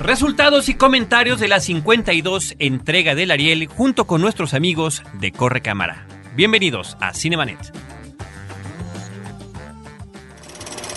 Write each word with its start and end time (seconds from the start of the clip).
Resultados 0.00 0.70
y 0.70 0.74
comentarios 0.74 1.40
de 1.40 1.48
la 1.48 1.60
52 1.60 2.54
entrega 2.58 3.14
del 3.14 3.30
Ariel 3.30 3.66
junto 3.66 4.06
con 4.06 4.22
nuestros 4.22 4.54
amigos 4.54 5.02
de 5.20 5.30
Corre 5.30 5.60
Cámara. 5.60 6.06
Bienvenidos 6.34 6.96
a 7.00 7.12
Cinemanet. 7.12 7.58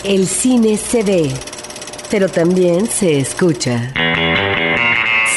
El 0.04 0.26
cine 0.26 0.78
se 0.78 1.02
ve, 1.02 1.30
pero 2.10 2.30
también 2.30 2.86
se 2.86 3.18
escucha. 3.18 3.92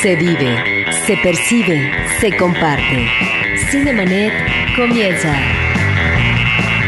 Se 0.02 0.16
vive, 0.16 0.86
se 1.06 1.18
percibe, 1.18 1.92
se 2.22 2.38
comparte. 2.38 3.06
Cinemanet 3.70 4.34
comienza. 4.78 5.38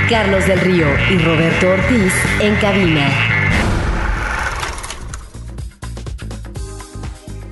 Carlos 0.10 0.48
del 0.48 0.62
Río 0.62 0.88
y 1.12 1.18
Roberto 1.18 1.72
Ortiz 1.72 2.14
en 2.40 2.56
cabina. 2.56 3.39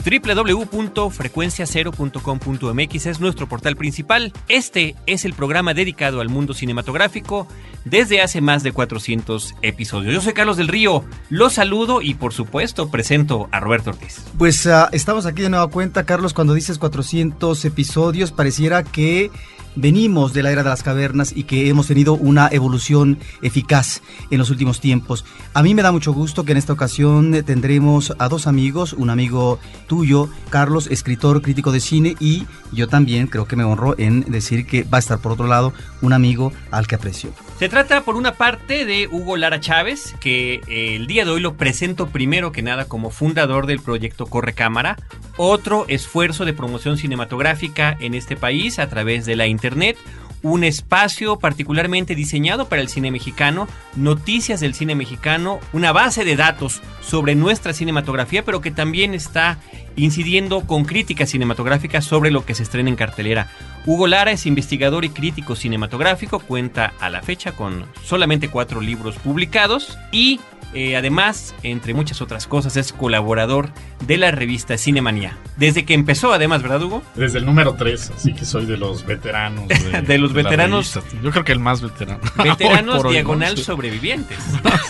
www.frecuenciacero.com.mx 0.08 3.06
es 3.06 3.20
nuestro 3.20 3.50
portal 3.50 3.76
principal. 3.76 4.32
Este 4.48 4.96
es 5.06 5.26
el 5.26 5.34
programa 5.34 5.74
dedicado 5.74 6.22
al 6.22 6.30
mundo 6.30 6.54
cinematográfico 6.54 7.46
desde 7.84 8.22
hace 8.22 8.40
más 8.40 8.64
de 8.64 8.72
400 8.72 9.56
episodios. 9.62 10.14
Yo 10.14 10.22
soy 10.22 10.32
Carlos 10.34 10.56
del 10.58 10.70
Río, 10.70 11.04
los 11.30 11.54
saludo 11.54 12.02
y 12.02 12.14
por 12.14 12.34
supuesto 12.34 12.90
presento 12.90 13.50
a 13.52 13.60
Roberto 13.60 13.90
Ortiz. 13.90 14.24
Pues 14.38 14.66
uh, 14.66 14.88
estamos 14.94 15.26
aquí 15.26 15.42
de 15.42 15.50
nueva 15.50 15.68
cuenta, 15.68 16.06
Carlos, 16.06 16.34
cuando 16.34 16.54
dices 16.54 16.78
400 16.78 17.66
episodios, 17.66 18.32
pareciera 18.32 18.84
que 18.84 19.30
venimos 19.78 20.34
de 20.34 20.44
la 20.44 20.52
era 20.52 20.64
de 20.64 20.70
las 20.70 20.84
cavernas 20.84 21.34
y 21.36 21.44
que 21.44 21.70
hemos 21.70 21.88
tenido 21.88 22.14
una 22.16 22.50
evolución 22.52 23.20
eficaz 23.42 24.02
en 24.32 24.40
los 24.40 24.50
últimos 24.50 24.80
tiempos. 24.80 25.24
A 25.54 25.64
mí 25.64 25.74
me 25.74 25.82
da 25.82 25.92
mucho 25.92 26.14
gusto 26.14 26.44
que 26.44 26.52
en 26.52 26.58
esta 26.58 26.74
ocasión 26.74 27.44
tendremos 27.46 28.14
a 28.20 28.28
dos 28.28 28.48
amigos, 28.48 28.94
un 28.94 29.10
amigo 29.10 29.60
tuyo, 29.88 30.30
Carlos, 30.50 30.88
escritor, 30.88 31.42
crítico 31.42 31.72
de 31.72 31.80
cine, 31.80 32.16
y 32.20 32.46
yo 32.72 32.88
también 32.88 33.28
creo 33.28 33.46
que 33.46 33.56
me 33.56 33.64
honro 33.64 33.96
en 33.98 34.22
decir 34.22 34.66
que 34.66 34.84
va 34.84 34.98
a 34.98 35.00
estar 35.00 35.20
por 35.20 35.32
otro 35.32 35.48
lado 35.48 35.74
un 36.02 36.14
amigo 36.14 36.52
al 36.72 36.88
que 36.88 36.96
aprecio. 36.96 37.32
Se 37.60 37.70
trata 37.70 38.02
por 38.02 38.16
una 38.16 38.34
parte 38.34 38.86
de 38.86 39.08
Hugo 39.08 39.38
Lara 39.38 39.60
Chávez, 39.60 40.16
que 40.20 40.62
eh, 40.68 40.96
el 40.96 41.08
día 41.08 41.26
de 41.26 41.32
hoy 41.32 41.42
lo 41.42 41.56
presento 41.56 42.08
primero 42.08 42.52
que 42.52 42.62
nada 42.62 42.86
como 42.86 43.10
fundador 43.10 43.66
del 43.66 43.80
proyecto 43.80 44.26
Corre 44.28 44.54
Cámara, 44.54 44.98
otro 45.38 45.86
esfuerzo 45.88 46.46
de 46.46 46.54
promoción 46.54 46.98
cinematográfica 46.98 47.96
en 48.00 48.14
este 48.14 48.36
país 48.36 48.80
a 48.80 48.90
través 48.90 49.26
de 49.26 49.36
la 49.36 49.48
Internet, 49.48 49.98
un 50.44 50.64
espacio 50.64 51.40
particularmente 51.40 52.16
diseñado 52.16 52.68
para 52.70 52.82
el 52.82 52.90
cine 52.90 53.12
mexicano, 53.12 53.68
noticias 53.96 54.60
del 54.60 54.74
cine 54.74 54.96
mexicano, 54.96 55.60
una 55.74 55.92
base 55.92 56.26
de 56.26 56.36
datos 56.36 56.82
sobre 57.02 57.36
nuestra 57.36 57.74
cinematografía, 57.74 58.44
pero 58.44 58.62
que 58.62 58.72
también 58.72 59.14
está 59.14 59.58
incidiendo 59.96 60.62
con 60.62 60.86
críticas 60.86 61.30
cinematográficas 61.30 62.06
sobre 62.06 62.32
lo 62.32 62.46
que 62.46 62.56
se 62.56 62.64
estrena 62.64 62.90
en 62.90 62.96
cartelera. 62.96 63.50
Hugo 63.88 64.06
Lara 64.06 64.32
es 64.32 64.46
investigador 64.46 65.06
y 65.06 65.10
crítico 65.10 65.56
cinematográfico, 65.56 66.40
cuenta 66.40 66.94
a 67.00 67.10
la 67.10 67.22
fecha 67.22 67.54
con 67.54 67.86
solamente 68.04 68.50
cuatro 68.50 68.82
libros 68.82 69.16
publicados 69.16 69.98
y 70.12 70.42
eh, 70.74 70.98
además, 70.98 71.56
entre 71.64 71.94
muchas 71.94 72.22
otras 72.22 72.48
cosas, 72.48 72.76
es 72.76 72.92
colaborador 72.92 73.70
de 74.06 74.18
la 74.18 74.32
revista 74.32 74.78
Cinemanía. 74.78 75.38
Desde 75.56 75.86
que 75.86 75.94
empezó, 75.94 76.34
además, 76.34 76.62
¿verdad, 76.62 76.84
Hugo? 76.84 77.02
Desde 77.16 77.40
el 77.40 77.46
número 77.46 77.76
3, 77.76 78.12
así 78.14 78.34
que 78.34 78.44
soy 78.44 78.66
de 78.66 78.76
los 78.76 79.06
veteranos. 79.06 79.70
De, 79.70 80.02
de 80.06 80.18
los 80.18 80.34
veteranos. 80.34 81.00
Yo 81.24 81.32
creo 81.32 81.46
que 81.46 81.54
el 81.54 81.60
más 81.60 81.82
veterano. 81.82 82.20
Veteranos 82.44 83.04
diagonal 83.10 83.54
hoy, 83.56 83.64
sobrevivientes. 83.64 84.38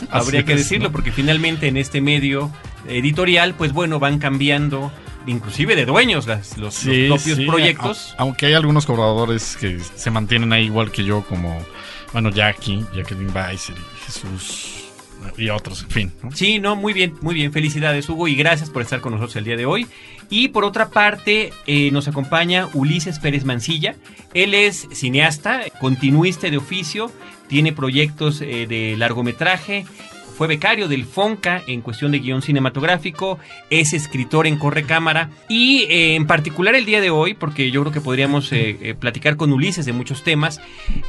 Habría 0.10 0.44
que 0.44 0.56
decirlo, 0.56 0.88
¿no? 0.88 0.92
porque 0.92 1.12
finalmente 1.12 1.68
en 1.68 1.78
este 1.78 2.02
medio 2.02 2.52
editorial, 2.88 3.54
pues 3.54 3.74
bueno, 3.74 4.00
van 4.00 4.18
cambiando 4.18 4.92
inclusive 5.28 5.76
de 5.76 5.86
dueños 5.86 6.26
las, 6.26 6.58
los, 6.58 6.74
sí, 6.74 7.08
los, 7.08 7.22
propios 7.22 7.38
sí. 7.38 7.46
proyectos. 7.46 8.16
Aunque 8.18 8.48
hay 8.48 8.54
algunos 8.54 8.86
colaboradores 8.86 9.58
que 9.58 9.80
se 9.80 10.10
mantienen 10.10 10.52
ahí 10.54 10.66
igual 10.66 10.92
que 10.92 11.04
yo, 11.04 11.24
como, 11.24 11.64
bueno, 12.14 12.32
Jackie, 12.32 12.86
Jacqueline 12.96 13.32
Weiser 13.36 13.76
y 13.78 14.06
Jesús 14.06 14.84
y 15.38 15.50
otros, 15.50 15.84
en 15.84 15.90
fin. 15.90 16.12
¿no? 16.24 16.32
Sí, 16.32 16.60
no, 16.60 16.76
muy 16.76 16.94
bien, 16.94 17.16
muy 17.22 17.36
bien. 17.36 17.52
Felicidades, 17.52 18.08
Hugo, 18.10 18.28
y 18.28 18.36
gracias 18.36 18.70
por 18.70 18.82
estar 18.82 19.02
con 19.02 19.14
nosotros 19.14 19.36
el 19.36 19.44
día 19.44 19.58
de 19.58 19.66
hoy. 19.66 19.88
Y 20.30 20.50
por 20.50 20.64
otra 20.64 20.90
parte, 20.90 21.54
eh, 21.66 21.90
nos 21.92 22.08
acompaña 22.08 22.68
Ulises 22.74 23.20
Pérez 23.20 23.46
Mancilla. 23.46 23.96
Él 24.34 24.54
es 24.54 24.88
cineasta, 24.92 25.62
continuista 25.80 26.50
de 26.50 26.58
oficio, 26.58 27.12
tiene 27.48 27.72
proyectos 27.74 28.42
eh, 28.42 28.68
de 28.68 28.96
largometraje. 28.98 29.86
Fue 30.38 30.48
becario 30.48 30.88
del 30.88 31.06
FONCA 31.06 31.64
en 31.66 31.82
cuestión 31.82 32.12
de 32.12 32.20
guion 32.20 32.44
cinematográfico, 32.44 33.40
es 33.72 33.94
escritor 33.94 34.46
en 34.46 34.60
Corre 34.60 34.84
Cámara 34.84 35.32
y 35.50 35.88
eh, 35.90 36.14
en 36.14 36.28
particular 36.28 36.76
el 36.76 36.86
día 36.86 37.02
de 37.02 37.10
hoy, 37.10 37.34
porque 37.34 37.72
yo 37.72 37.82
creo 37.82 37.92
que 37.92 38.02
podríamos 38.02 38.52
eh, 38.52 38.78
eh, 38.80 38.94
platicar 38.94 39.36
con 39.36 39.52
Ulises 39.52 39.88
de 39.88 39.94
muchos 39.94 40.24
temas, 40.24 40.62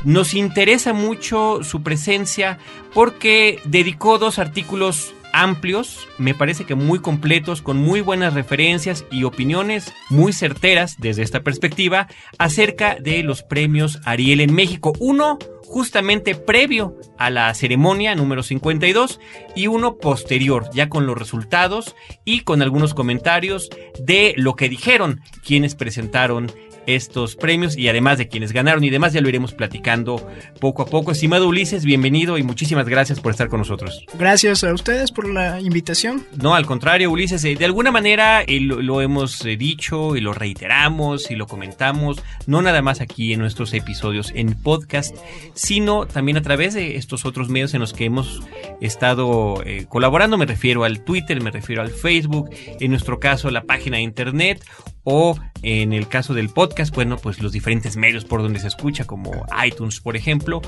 nos 0.03 0.33
interesa 0.33 0.95
mucho 0.95 1.63
su 1.63 1.83
presencia 1.83 2.59
porque 2.95 3.61
dedicó 3.65 4.19
dos 4.19 4.39
artículos 4.39 5.13
amplios, 5.43 6.09
me 6.19 6.35
parece 6.35 6.65
que 6.65 6.75
muy 6.75 6.99
completos, 6.99 7.63
con 7.63 7.77
muy 7.77 8.01
buenas 8.01 8.35
referencias 8.35 9.05
y 9.11 9.25
opiniones 9.25 9.95
muy 10.11 10.33
certeras 10.33 10.97
desde 10.99 11.23
esta 11.23 11.43
perspectiva 11.43 12.09
acerca 12.39 12.97
de 12.97 13.23
los 13.23 13.43
premios 13.43 14.01
Ariel 14.05 14.41
en 14.41 14.55
México. 14.55 14.93
Uno 14.99 15.39
justamente 15.69 16.35
previo 16.35 16.97
a 17.19 17.31
la 17.31 17.53
ceremonia 17.55 18.15
número 18.15 18.43
52 18.43 19.21
y 19.55 19.67
uno 19.67 19.99
posterior, 19.99 20.69
ya 20.73 20.89
con 20.89 21.07
los 21.07 21.17
resultados 21.17 21.95
y 22.25 22.41
con 22.41 22.63
algunos 22.63 22.95
comentarios 22.95 23.69
de 24.01 24.35
lo 24.37 24.57
que 24.57 24.69
dijeron 24.69 25.21
quienes 25.45 25.75
presentaron 25.75 26.51
estos 26.89 27.37
premios 27.37 27.77
y 27.77 27.89
además 27.89 28.19
de 28.19 28.29
quienes 28.29 28.53
ganaron 28.53 28.83
y 28.83 28.91
demás 28.91 29.13
ya 29.13 29.21
lo 29.21 29.29
iremos 29.29 29.53
platicando 29.53 30.27
poco 30.61 30.83
a 30.83 30.87
poco. 30.87 31.13
Estimado 31.13 31.47
Ulises, 31.47 31.85
bienvenido 31.85 32.39
y 32.39 32.43
muchísimas 32.43 32.89
gracias 32.89 33.21
por 33.21 33.31
estar 33.31 33.49
con 33.49 33.59
nosotros. 33.59 34.05
Gracias 34.19 34.65
a 34.65 34.73
ustedes 34.73 35.13
por 35.13 35.29
la 35.29 35.61
invitación. 35.61 36.25
No, 36.41 36.55
al 36.55 36.67
contrario, 36.67 37.11
Ulises, 37.11 37.45
eh, 37.45 37.57
de 37.57 37.65
alguna 37.65 37.91
manera 37.91 38.43
eh, 38.43 38.61
lo, 38.61 38.81
lo, 38.81 39.03
hemos 39.03 39.45
eh, 39.45 39.57
dicho 39.57 40.17
y 40.17 40.21
lo 40.21 40.33
reiteramos 40.33 41.31
y 41.31 41.37
lo 41.37 41.47
comentamos, 41.47 42.23
no 42.47 42.63
nada 42.63 42.83
más 42.83 43.01
aquí 43.01 43.33
en 43.33 43.41
nuestros 43.41 43.75
episodios 43.75 44.33
en 44.35 44.55
podcast, 44.55 45.15
sino 45.55 46.07
también 46.07 46.39
a 46.39 46.43
través 46.43 46.75
de 46.75 46.97
estos 46.97 47.25
otros 47.27 47.49
medios 47.49 47.75
en 47.75 47.81
los 47.81 47.93
que 47.93 48.07
hemos 48.07 48.43
estado 48.81 49.63
eh, 49.65 49.87
colaborando, 49.89 50.39
me 50.39 50.47
refiero 50.47 50.85
al 50.85 51.01
Twitter, 51.05 51.43
me 51.43 51.51
refiero 51.51 51.83
al 51.83 51.91
Facebook, 51.91 52.51
en 52.81 52.91
nuestro 52.91 53.21
caso 53.21 53.51
la 53.51 53.63
página 53.63 53.99
de 53.99 54.03
internet 54.03 54.65
o 55.05 55.39
en 55.63 55.93
el 55.93 56.07
caso 56.07 56.35
del 56.35 56.51
podcast, 56.51 56.78
bueno, 56.93 57.17
pues 57.17 57.43
los 57.43 57.53
diferentes 57.53 57.97
medios 57.97 58.25
por 58.25 58.43
donde 58.43 58.61
se 58.61 58.69
escucha, 58.69 59.05
como 59.05 59.33
iTunes, 59.65 60.01
por 60.01 60.17
ejemplo. 60.17 60.63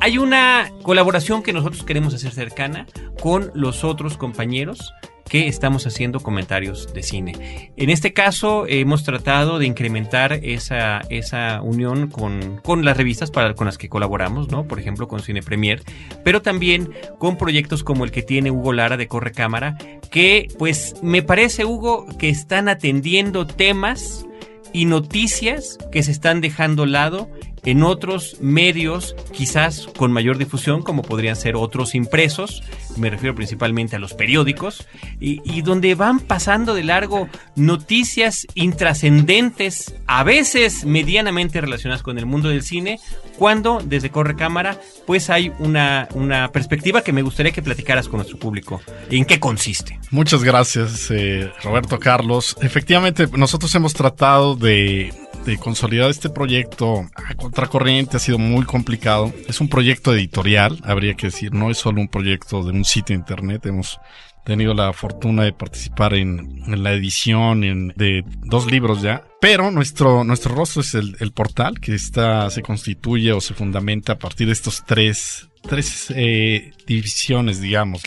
Hay 0.00 0.18
una 0.18 0.70
colaboración 0.82 1.42
que 1.42 1.52
nosotros 1.52 1.82
queremos 1.82 2.14
hacer 2.14 2.32
cercana 2.32 2.86
con 3.20 3.50
los 3.54 3.84
otros 3.84 4.16
compañeros 4.16 4.92
que 5.28 5.48
estamos 5.48 5.86
haciendo 5.86 6.20
comentarios 6.20 6.92
de 6.92 7.02
cine. 7.02 7.72
En 7.76 7.90
este 7.90 8.12
caso 8.12 8.66
hemos 8.68 9.04
tratado 9.04 9.58
de 9.58 9.66
incrementar 9.66 10.34
esa, 10.42 11.00
esa 11.08 11.62
unión 11.62 12.08
con, 12.08 12.60
con 12.62 12.84
las 12.84 12.96
revistas 12.96 13.30
para, 13.30 13.54
con 13.54 13.66
las 13.66 13.78
que 13.78 13.88
colaboramos, 13.88 14.50
¿no? 14.50 14.66
Por 14.68 14.78
ejemplo, 14.78 15.08
con 15.08 15.20
Cine 15.20 15.42
Premier, 15.42 15.82
pero 16.24 16.42
también 16.42 16.90
con 17.18 17.36
proyectos 17.36 17.82
como 17.82 18.04
el 18.04 18.10
que 18.10 18.22
tiene 18.22 18.50
Hugo 18.50 18.72
Lara 18.72 18.96
de 18.96 19.08
Corre 19.08 19.32
Cámara, 19.32 19.78
que 20.10 20.48
pues 20.58 20.94
me 21.02 21.22
parece, 21.22 21.64
Hugo, 21.64 22.06
que 22.18 22.28
están 22.28 22.68
atendiendo 22.68 23.46
temas 23.46 24.26
y 24.74 24.84
noticias 24.84 25.78
que 25.90 26.02
se 26.02 26.10
están 26.10 26.42
dejando 26.42 26.84
lado 26.84 27.30
en 27.64 27.82
otros 27.82 28.36
medios 28.40 29.16
quizás 29.32 29.88
con 29.96 30.12
mayor 30.12 30.38
difusión 30.38 30.82
como 30.82 31.02
podrían 31.02 31.36
ser 31.36 31.56
otros 31.56 31.94
impresos, 31.94 32.62
me 32.96 33.10
refiero 33.10 33.34
principalmente 33.34 33.96
a 33.96 33.98
los 33.98 34.14
periódicos, 34.14 34.86
y, 35.20 35.62
donde 35.62 35.94
van 35.94 36.20
pasando 36.20 36.74
de 36.74 36.84
largo 36.84 37.28
noticias 37.56 38.46
intrascendentes, 38.54 39.94
a 40.06 40.24
veces 40.24 40.84
medianamente 40.84 41.60
relacionadas 41.60 42.02
con 42.02 42.18
el 42.18 42.26
mundo 42.26 42.48
del 42.48 42.62
cine, 42.62 43.00
cuando 43.38 43.80
desde 43.82 44.10
Corre 44.10 44.36
Cámara 44.36 44.78
pues 45.06 45.30
hay 45.30 45.52
una, 45.58 46.08
una 46.14 46.52
perspectiva 46.52 47.02
que 47.02 47.12
me 47.12 47.22
gustaría 47.22 47.52
que 47.52 47.62
platicaras 47.62 48.08
con 48.08 48.18
nuestro 48.18 48.38
público. 48.38 48.80
¿En 49.10 49.24
qué 49.24 49.40
consiste? 49.40 49.98
Muchas 50.10 50.44
gracias, 50.44 51.10
eh, 51.10 51.50
Roberto 51.62 51.98
Carlos. 51.98 52.56
Efectivamente, 52.60 53.28
nosotros 53.36 53.74
hemos 53.74 53.94
tratado 53.94 54.54
de 54.54 55.12
de 55.44 55.58
consolidar 55.58 56.10
este 56.10 56.30
proyecto 56.30 57.06
a 57.14 57.34
contracorriente 57.34 58.16
ha 58.16 58.20
sido 58.20 58.38
muy 58.38 58.64
complicado. 58.64 59.32
Es 59.46 59.60
un 59.60 59.68
proyecto 59.68 60.14
editorial, 60.14 60.78
habría 60.84 61.14
que 61.14 61.26
decir, 61.26 61.52
no 61.52 61.70
es 61.70 61.78
solo 61.78 62.00
un 62.00 62.08
proyecto 62.08 62.62
de 62.62 62.70
un 62.70 62.84
sitio 62.84 63.14
internet. 63.14 63.66
Hemos 63.66 64.00
tenido 64.44 64.74
la 64.74 64.92
fortuna 64.92 65.44
de 65.44 65.52
participar 65.52 66.14
en, 66.14 66.62
la 66.82 66.92
edición 66.92 67.92
de 67.96 68.24
dos 68.44 68.70
libros 68.70 69.02
ya. 69.02 69.24
Pero 69.40 69.70
nuestro, 69.70 70.24
nuestro 70.24 70.54
rostro 70.54 70.82
es 70.82 70.94
el, 70.94 71.32
portal 71.32 71.80
que 71.80 71.94
está, 71.94 72.48
se 72.50 72.62
constituye 72.62 73.32
o 73.32 73.40
se 73.40 73.54
fundamenta 73.54 74.14
a 74.14 74.18
partir 74.18 74.46
de 74.46 74.52
estos 74.52 74.84
tres, 74.86 75.48
tres 75.62 76.12
eh, 76.14 76.72
divisiones, 76.86 77.60
digamos, 77.60 78.02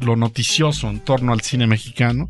lo 0.00 0.16
noticioso 0.16 0.88
en 0.88 1.00
torno 1.00 1.32
al 1.32 1.42
cine 1.42 1.66
mexicano 1.66 2.28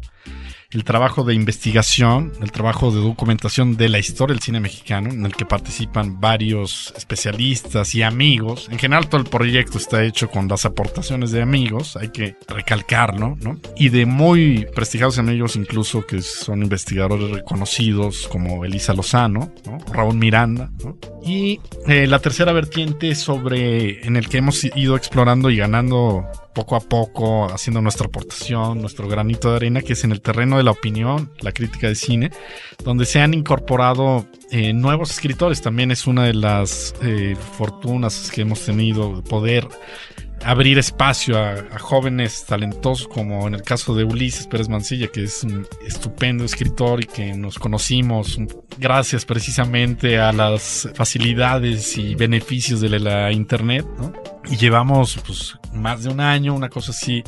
el 0.72 0.84
trabajo 0.84 1.24
de 1.24 1.34
investigación, 1.34 2.32
el 2.40 2.50
trabajo 2.50 2.90
de 2.90 3.00
documentación 3.00 3.76
de 3.76 3.88
la 3.88 3.98
historia 3.98 4.34
del 4.34 4.42
cine 4.42 4.60
mexicano, 4.60 5.10
en 5.10 5.24
el 5.26 5.34
que 5.34 5.44
participan 5.44 6.20
varios 6.20 6.92
especialistas 6.96 7.94
y 7.94 8.02
amigos. 8.02 8.68
En 8.70 8.78
general 8.78 9.08
todo 9.08 9.20
el 9.20 9.26
proyecto 9.26 9.78
está 9.78 10.02
hecho 10.02 10.30
con 10.30 10.48
las 10.48 10.64
aportaciones 10.64 11.30
de 11.30 11.42
amigos, 11.42 11.96
hay 11.96 12.08
que 12.08 12.36
recalcarlo, 12.48 13.36
¿no? 13.40 13.58
Y 13.76 13.90
de 13.90 14.06
muy 14.06 14.66
prestigiados 14.74 15.18
amigos 15.18 15.56
incluso 15.56 16.06
que 16.06 16.22
son 16.22 16.62
investigadores 16.62 17.30
reconocidos 17.30 18.28
como 18.28 18.64
Elisa 18.64 18.94
Lozano, 18.94 19.52
¿no? 19.66 19.78
Raúl 19.92 20.16
Miranda, 20.16 20.70
¿no? 20.82 20.96
Y 21.24 21.60
eh, 21.86 22.06
la 22.06 22.18
tercera 22.18 22.52
vertiente 22.52 23.14
sobre 23.14 24.04
en 24.06 24.16
el 24.16 24.28
que 24.28 24.38
hemos 24.38 24.64
ido 24.64 24.96
explorando 24.96 25.50
y 25.50 25.56
ganando 25.56 26.26
poco 26.54 26.76
a 26.76 26.80
poco, 26.80 27.46
haciendo 27.52 27.80
nuestra 27.80 28.06
aportación, 28.06 28.80
nuestro 28.80 29.08
granito 29.08 29.50
de 29.50 29.56
arena, 29.56 29.82
que 29.82 29.94
es 29.94 30.04
en 30.04 30.12
el 30.12 30.20
terreno 30.20 30.56
de 30.56 30.64
la 30.64 30.70
opinión, 30.70 31.32
la 31.40 31.52
crítica 31.52 31.88
de 31.88 31.94
cine, 31.94 32.30
donde 32.84 33.04
se 33.04 33.20
han 33.20 33.34
incorporado 33.34 34.26
eh, 34.50 34.72
nuevos 34.72 35.10
escritores. 35.10 35.62
También 35.62 35.90
es 35.90 36.06
una 36.06 36.24
de 36.24 36.34
las 36.34 36.94
eh, 37.02 37.36
fortunas 37.56 38.30
que 38.30 38.42
hemos 38.42 38.64
tenido, 38.64 39.22
poder 39.24 39.68
abrir 40.44 40.78
espacio 40.78 41.38
a, 41.38 41.78
jóvenes 41.78 42.44
talentosos 42.46 43.08
como 43.08 43.46
en 43.46 43.54
el 43.54 43.62
caso 43.62 43.94
de 43.94 44.04
Ulises 44.04 44.46
Pérez 44.46 44.68
Mancilla, 44.68 45.08
que 45.08 45.24
es 45.24 45.44
un 45.44 45.66
estupendo 45.86 46.44
escritor 46.44 47.02
y 47.02 47.06
que 47.06 47.34
nos 47.34 47.58
conocimos 47.58 48.38
gracias 48.78 49.24
precisamente 49.24 50.18
a 50.18 50.32
las 50.32 50.88
facilidades 50.94 51.96
y 51.96 52.14
beneficios 52.14 52.80
de 52.80 52.98
la 52.98 53.32
internet, 53.32 53.86
Y 54.50 54.56
llevamos 54.56 55.18
pues, 55.26 55.56
más 55.72 56.02
de 56.02 56.10
un 56.10 56.20
año, 56.20 56.54
una 56.54 56.68
cosa 56.68 56.90
así, 56.90 57.22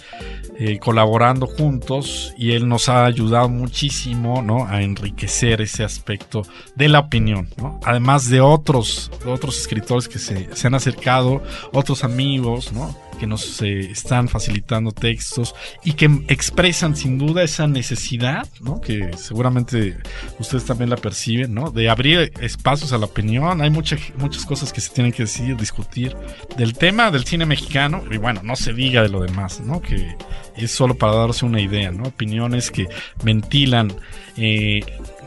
eh, 0.58 0.78
colaborando 0.78 1.46
juntos 1.46 2.34
y 2.36 2.52
él 2.52 2.68
nos 2.68 2.88
ha 2.88 3.04
ayudado 3.04 3.48
muchísimo, 3.48 4.42
¿no? 4.42 4.66
A 4.66 4.82
enriquecer 4.82 5.60
ese 5.60 5.84
aspecto 5.84 6.42
de 6.74 6.88
la 6.88 7.00
opinión, 7.00 7.48
¿no? 7.56 7.80
Además 7.84 8.28
de 8.28 8.40
otros, 8.40 9.10
otros 9.26 9.58
escritores 9.58 10.08
que 10.08 10.18
se, 10.18 10.54
se 10.54 10.66
han 10.66 10.74
acercado, 10.74 11.42
otros 11.72 12.04
amigos, 12.04 12.72
¿no? 12.72 12.96
Que 13.14 13.26
nos 13.26 13.60
eh, 13.62 13.90
están 13.90 14.28
facilitando 14.28 14.92
textos 14.92 15.54
y 15.84 15.92
que 15.92 16.06
expresan 16.28 16.96
sin 16.96 17.18
duda 17.18 17.42
esa 17.42 17.66
necesidad, 17.66 18.46
¿no? 18.60 18.80
Que 18.80 19.10
seguramente 19.16 19.96
ustedes 20.38 20.64
también 20.64 20.90
la 20.90 20.96
perciben, 20.96 21.54
¿no? 21.54 21.70
De 21.70 21.88
abrir 21.88 22.32
espacios 22.40 22.92
a 22.92 22.98
la 22.98 23.06
opinión. 23.06 23.60
Hay 23.60 23.70
muchas 23.70 24.00
muchas 24.16 24.44
cosas 24.44 24.72
que 24.72 24.80
se 24.80 24.92
tienen 24.92 25.12
que 25.12 25.24
decidir, 25.24 25.56
discutir 25.56 26.16
del 26.56 26.74
tema 26.74 27.10
del 27.10 27.24
cine 27.24 27.46
mexicano 27.46 28.02
y 28.10 28.16
bueno, 28.18 28.40
no 28.42 28.56
se 28.56 28.72
diga 28.72 29.02
de 29.02 29.08
lo 29.08 29.20
demás, 29.20 29.60
¿no? 29.60 29.80
Que 29.80 30.16
es 30.56 30.70
solo 30.70 30.94
para 30.96 31.14
darse 31.14 31.44
una 31.44 31.60
idea, 31.60 31.90
¿no? 31.90 32.04
Opiniones 32.04 32.70
que 32.70 32.88
ventilan 33.22 33.92
eh, 34.36 34.80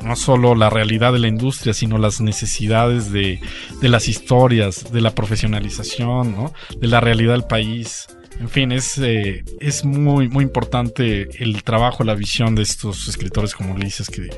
no 0.03 0.15
solo 0.15 0.55
la 0.55 0.69
realidad 0.69 1.13
de 1.13 1.19
la 1.19 1.27
industria, 1.27 1.73
sino 1.73 1.97
las 1.97 2.21
necesidades 2.21 3.11
de, 3.11 3.39
de 3.81 3.89
las 3.89 4.07
historias, 4.07 4.91
de 4.91 5.01
la 5.01 5.15
profesionalización, 5.15 6.35
¿no? 6.35 6.53
de 6.79 6.88
la 6.88 6.99
realidad 6.99 7.33
del 7.33 7.45
país. 7.45 8.07
En 8.39 8.49
fin, 8.49 8.71
es, 8.71 8.97
eh, 8.99 9.44
es 9.59 9.83
muy, 9.83 10.29
muy 10.29 10.44
importante 10.44 11.27
el 11.44 11.63
trabajo, 11.63 12.03
la 12.03 12.13
visión 12.13 12.53
de 12.53 12.61
estos 12.61 13.07
escritores 13.07 13.55
como 13.55 13.73
Ulises, 13.73 14.09
que 14.09 14.29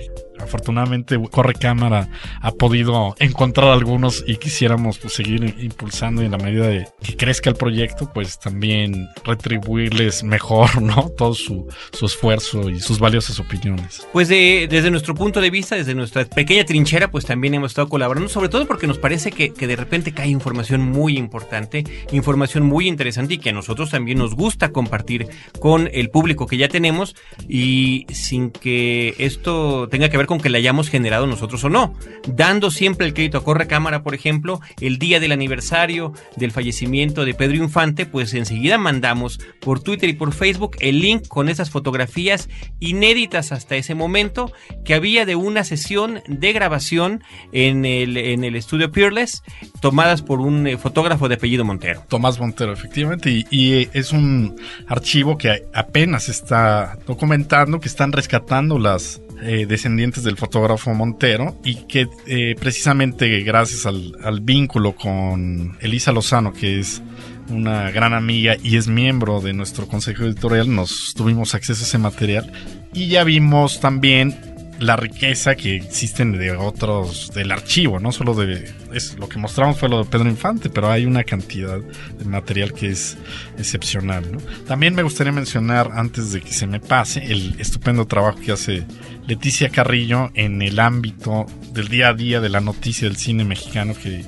afortunadamente 0.49 1.17
Corre 1.29 1.53
Cámara 1.53 2.09
ha 2.41 2.51
podido 2.51 3.15
encontrar 3.19 3.69
algunos 3.69 4.23
y 4.27 4.37
quisiéramos 4.37 4.97
pues, 4.97 5.13
seguir 5.13 5.55
impulsando 5.59 6.21
y 6.21 6.25
en 6.25 6.31
la 6.31 6.37
medida 6.37 6.67
de 6.67 6.87
que 7.03 7.15
crezca 7.15 7.51
el 7.51 7.55
proyecto, 7.55 8.11
pues 8.11 8.39
también 8.39 9.07
retribuirles 9.23 10.23
mejor, 10.23 10.81
¿no? 10.81 11.09
Todo 11.17 11.33
su, 11.33 11.67
su 11.93 12.05
esfuerzo 12.07 12.69
y 12.69 12.79
sus 12.79 12.99
valiosas 12.99 13.39
opiniones. 13.39 14.07
Pues 14.11 14.27
desde 14.27 14.91
nuestro 14.91 15.13
punto 15.13 15.39
de 15.39 15.51
vista, 15.51 15.75
desde 15.75 15.93
nuestra 15.93 16.25
pequeña 16.25 16.65
trinchera, 16.65 17.11
pues 17.11 17.25
también 17.25 17.53
hemos 17.53 17.71
estado 17.71 17.87
colaborando, 17.87 18.27
sobre 18.27 18.49
todo 18.49 18.65
porque 18.65 18.87
nos 18.87 18.97
parece 18.97 19.31
que, 19.31 19.53
que 19.53 19.67
de 19.67 19.75
repente 19.75 20.13
cae 20.13 20.29
información 20.29 20.81
muy 20.81 21.17
importante, 21.17 21.83
información 22.11 22.65
muy 22.65 22.87
interesante 22.87 23.35
y 23.35 23.37
que 23.37 23.49
a 23.49 23.53
nosotros 23.53 23.91
también 23.91 24.17
nos 24.17 24.35
gusta 24.35 24.71
compartir 24.71 25.27
con 25.59 25.89
el 25.93 26.09
público 26.09 26.47
que 26.47 26.57
ya 26.57 26.67
tenemos 26.67 27.15
y 27.47 28.07
sin 28.09 28.49
que 28.49 29.13
esto 29.19 29.87
tenga 29.89 30.09
que 30.09 30.17
ver 30.17 30.25
con 30.25 30.38
que 30.39 30.49
la 30.49 30.57
hayamos 30.57 30.89
generado 30.89 31.27
nosotros 31.27 31.63
o 31.63 31.69
no, 31.69 31.95
dando 32.27 32.71
siempre 32.71 33.07
el 33.07 33.13
crédito 33.13 33.37
a 33.37 33.43
Corre 33.43 33.67
Cámara, 33.67 34.03
por 34.03 34.15
ejemplo, 34.15 34.59
el 34.81 34.97
día 34.97 35.19
del 35.19 35.31
aniversario 35.31 36.13
del 36.35 36.51
fallecimiento 36.51 37.25
de 37.25 37.33
Pedro 37.33 37.57
Infante, 37.57 38.05
pues 38.05 38.33
enseguida 38.33 38.77
mandamos 38.77 39.39
por 39.59 39.81
Twitter 39.81 40.09
y 40.09 40.13
por 40.13 40.33
Facebook 40.33 40.77
el 40.79 40.99
link 40.99 41.27
con 41.27 41.49
esas 41.49 41.69
fotografías 41.69 42.49
inéditas 42.79 43.51
hasta 43.51 43.75
ese 43.75 43.95
momento 43.95 44.51
que 44.83 44.93
había 44.93 45.25
de 45.25 45.35
una 45.35 45.63
sesión 45.63 46.21
de 46.27 46.53
grabación 46.53 47.23
en 47.51 47.85
el, 47.85 48.17
en 48.17 48.43
el 48.43 48.55
estudio 48.55 48.91
Peerless, 48.91 49.43
tomadas 49.81 50.21
por 50.21 50.39
un 50.39 50.67
eh, 50.67 50.77
fotógrafo 50.77 51.27
de 51.27 51.35
apellido 51.35 51.65
Montero. 51.65 52.03
Tomás 52.07 52.39
Montero, 52.39 52.73
efectivamente, 52.73 53.29
y, 53.29 53.45
y 53.49 53.89
es 53.93 54.11
un 54.11 54.55
archivo 54.87 55.37
que 55.37 55.63
apenas 55.73 56.29
está 56.29 56.97
documentando, 57.05 57.79
que 57.79 57.87
están 57.87 58.11
rescatando 58.11 58.79
las 58.79 59.21
eh, 59.41 59.65
descendientes 59.65 60.23
del 60.23 60.37
fotógrafo 60.37 60.93
Montero 60.93 61.57
y 61.63 61.85
que 61.85 62.07
eh, 62.27 62.55
precisamente 62.59 63.39
gracias 63.41 63.85
al, 63.85 64.41
vínculo 64.41 64.95
con 64.95 65.77
Elisa 65.81 66.11
Lozano, 66.11 66.53
que 66.53 66.79
es 66.79 67.01
una 67.49 67.89
gran 67.91 68.13
amiga 68.13 68.55
y 68.61 68.77
es 68.77 68.87
miembro 68.87 69.41
de 69.41 69.53
nuestro 69.53 69.87
consejo 69.87 70.23
editorial, 70.23 70.73
nos 70.73 71.13
tuvimos 71.15 71.55
acceso 71.55 71.83
a 71.83 71.87
ese 71.87 71.97
material. 71.97 72.51
Y 72.93 73.07
ya 73.07 73.23
vimos 73.23 73.79
también 73.79 74.35
la 74.79 74.95
riqueza 74.95 75.55
que 75.55 75.75
existen 75.75 76.31
de 76.31 76.51
otros 76.51 77.31
del 77.33 77.51
archivo, 77.51 77.99
no 77.99 78.11
solo 78.11 78.33
de 78.33 78.71
es 78.93 79.17
lo 79.19 79.27
que 79.27 79.37
mostramos 79.37 79.77
fue 79.77 79.89
lo 79.89 80.03
de 80.03 80.09
Pedro 80.09 80.29
Infante, 80.29 80.69
pero 80.69 80.89
hay 80.89 81.05
una 81.05 81.23
cantidad 81.23 81.79
de 81.79 82.25
material 82.25 82.73
que 82.73 82.87
es 82.87 83.17
excepcional, 83.57 84.31
¿no? 84.31 84.39
También 84.67 84.95
me 84.95 85.03
gustaría 85.03 85.31
mencionar 85.31 85.91
antes 85.93 86.31
de 86.31 86.41
que 86.41 86.53
se 86.53 86.65
me 86.65 86.79
pase 86.79 87.31
el 87.31 87.59
estupendo 87.59 88.05
trabajo 88.05 88.39
que 88.39 88.51
hace 88.51 88.85
Leticia 89.27 89.69
Carrillo 89.69 90.31
en 90.33 90.61
el 90.61 90.79
ámbito 90.79 91.45
del 91.73 91.87
día 91.89 92.09
a 92.09 92.13
día 92.13 92.39
de 92.39 92.49
la 92.49 92.61
noticia 92.61 93.07
del 93.07 93.17
cine 93.17 93.43
mexicano 93.43 93.93
que, 93.93 94.23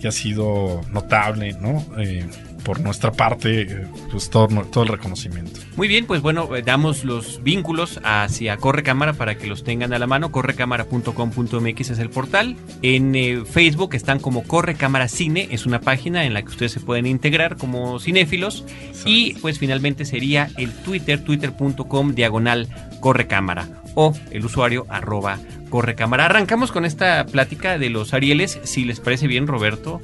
que 0.00 0.08
ha 0.08 0.12
sido 0.12 0.80
notable, 0.92 1.54
¿no? 1.60 1.84
Eh, 1.98 2.26
por 2.64 2.80
nuestra 2.80 3.12
parte, 3.12 3.86
pues 4.10 4.30
todo, 4.30 4.48
todo 4.66 4.84
el 4.84 4.90
reconocimiento. 4.90 5.60
Muy 5.76 5.88
bien, 5.88 6.06
pues 6.06 6.22
bueno, 6.22 6.54
eh, 6.54 6.62
damos 6.62 7.04
los 7.04 7.42
vínculos 7.42 8.00
hacia 8.04 8.56
Corre 8.56 8.82
Cámara 8.82 9.12
para 9.14 9.36
que 9.36 9.46
los 9.46 9.64
tengan 9.64 9.92
a 9.92 9.98
la 9.98 10.06
mano. 10.06 10.30
Correcámara.com.mx 10.32 11.90
es 11.90 11.98
el 11.98 12.10
portal. 12.10 12.56
En 12.82 13.14
eh, 13.14 13.42
Facebook 13.44 13.94
están 13.94 14.18
como 14.18 14.44
Corre 14.44 14.74
Cámara 14.74 15.08
Cine, 15.08 15.48
es 15.50 15.66
una 15.66 15.80
página 15.80 16.24
en 16.24 16.34
la 16.34 16.42
que 16.42 16.48
ustedes 16.48 16.72
se 16.72 16.80
pueden 16.80 17.06
integrar 17.06 17.56
como 17.56 17.98
cinéfilos. 17.98 18.64
Y 19.04 19.34
pues 19.34 19.58
finalmente 19.58 20.04
sería 20.04 20.50
el 20.56 20.72
Twitter, 20.72 21.22
twitter.com 21.22 22.14
diagonal 22.14 22.68
Corre 23.00 23.26
Cámara 23.26 23.68
o 23.94 24.14
el 24.30 24.44
usuario 24.44 24.86
arroba 24.88 25.38
Corre 25.70 25.94
Cámara. 25.94 26.26
Arrancamos 26.26 26.72
con 26.72 26.84
esta 26.84 27.24
plática 27.26 27.78
de 27.78 27.90
los 27.90 28.12
Arieles, 28.12 28.60
si 28.64 28.84
les 28.84 29.00
parece 29.00 29.26
bien, 29.26 29.46
Roberto. 29.46 30.00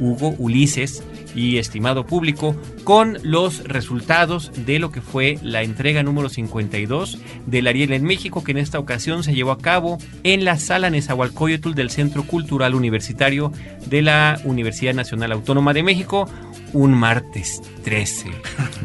Hugo, 0.00 0.34
Ulises 0.38 1.04
y 1.34 1.58
estimado 1.58 2.06
público 2.06 2.56
con 2.84 3.18
los 3.22 3.64
resultados 3.64 4.50
de 4.66 4.78
lo 4.78 4.90
que 4.90 5.00
fue 5.00 5.38
la 5.42 5.62
entrega 5.62 6.02
número 6.02 6.28
52 6.28 7.18
del 7.46 7.66
Ariel 7.66 7.92
en 7.92 8.04
México 8.04 8.42
que 8.42 8.52
en 8.52 8.58
esta 8.58 8.78
ocasión 8.78 9.22
se 9.22 9.34
llevó 9.34 9.52
a 9.52 9.58
cabo 9.58 9.98
en 10.24 10.44
la 10.44 10.58
sala 10.58 10.90
Nezahualcóyotl 10.90 11.74
del 11.74 11.90
Centro 11.90 12.24
Cultural 12.24 12.74
Universitario 12.74 13.52
de 13.86 14.02
la 14.02 14.40
Universidad 14.44 14.94
Nacional 14.94 15.32
Autónoma 15.32 15.72
de 15.72 15.82
México 15.82 16.28
un 16.72 16.92
martes 16.92 17.62
13 17.84 18.30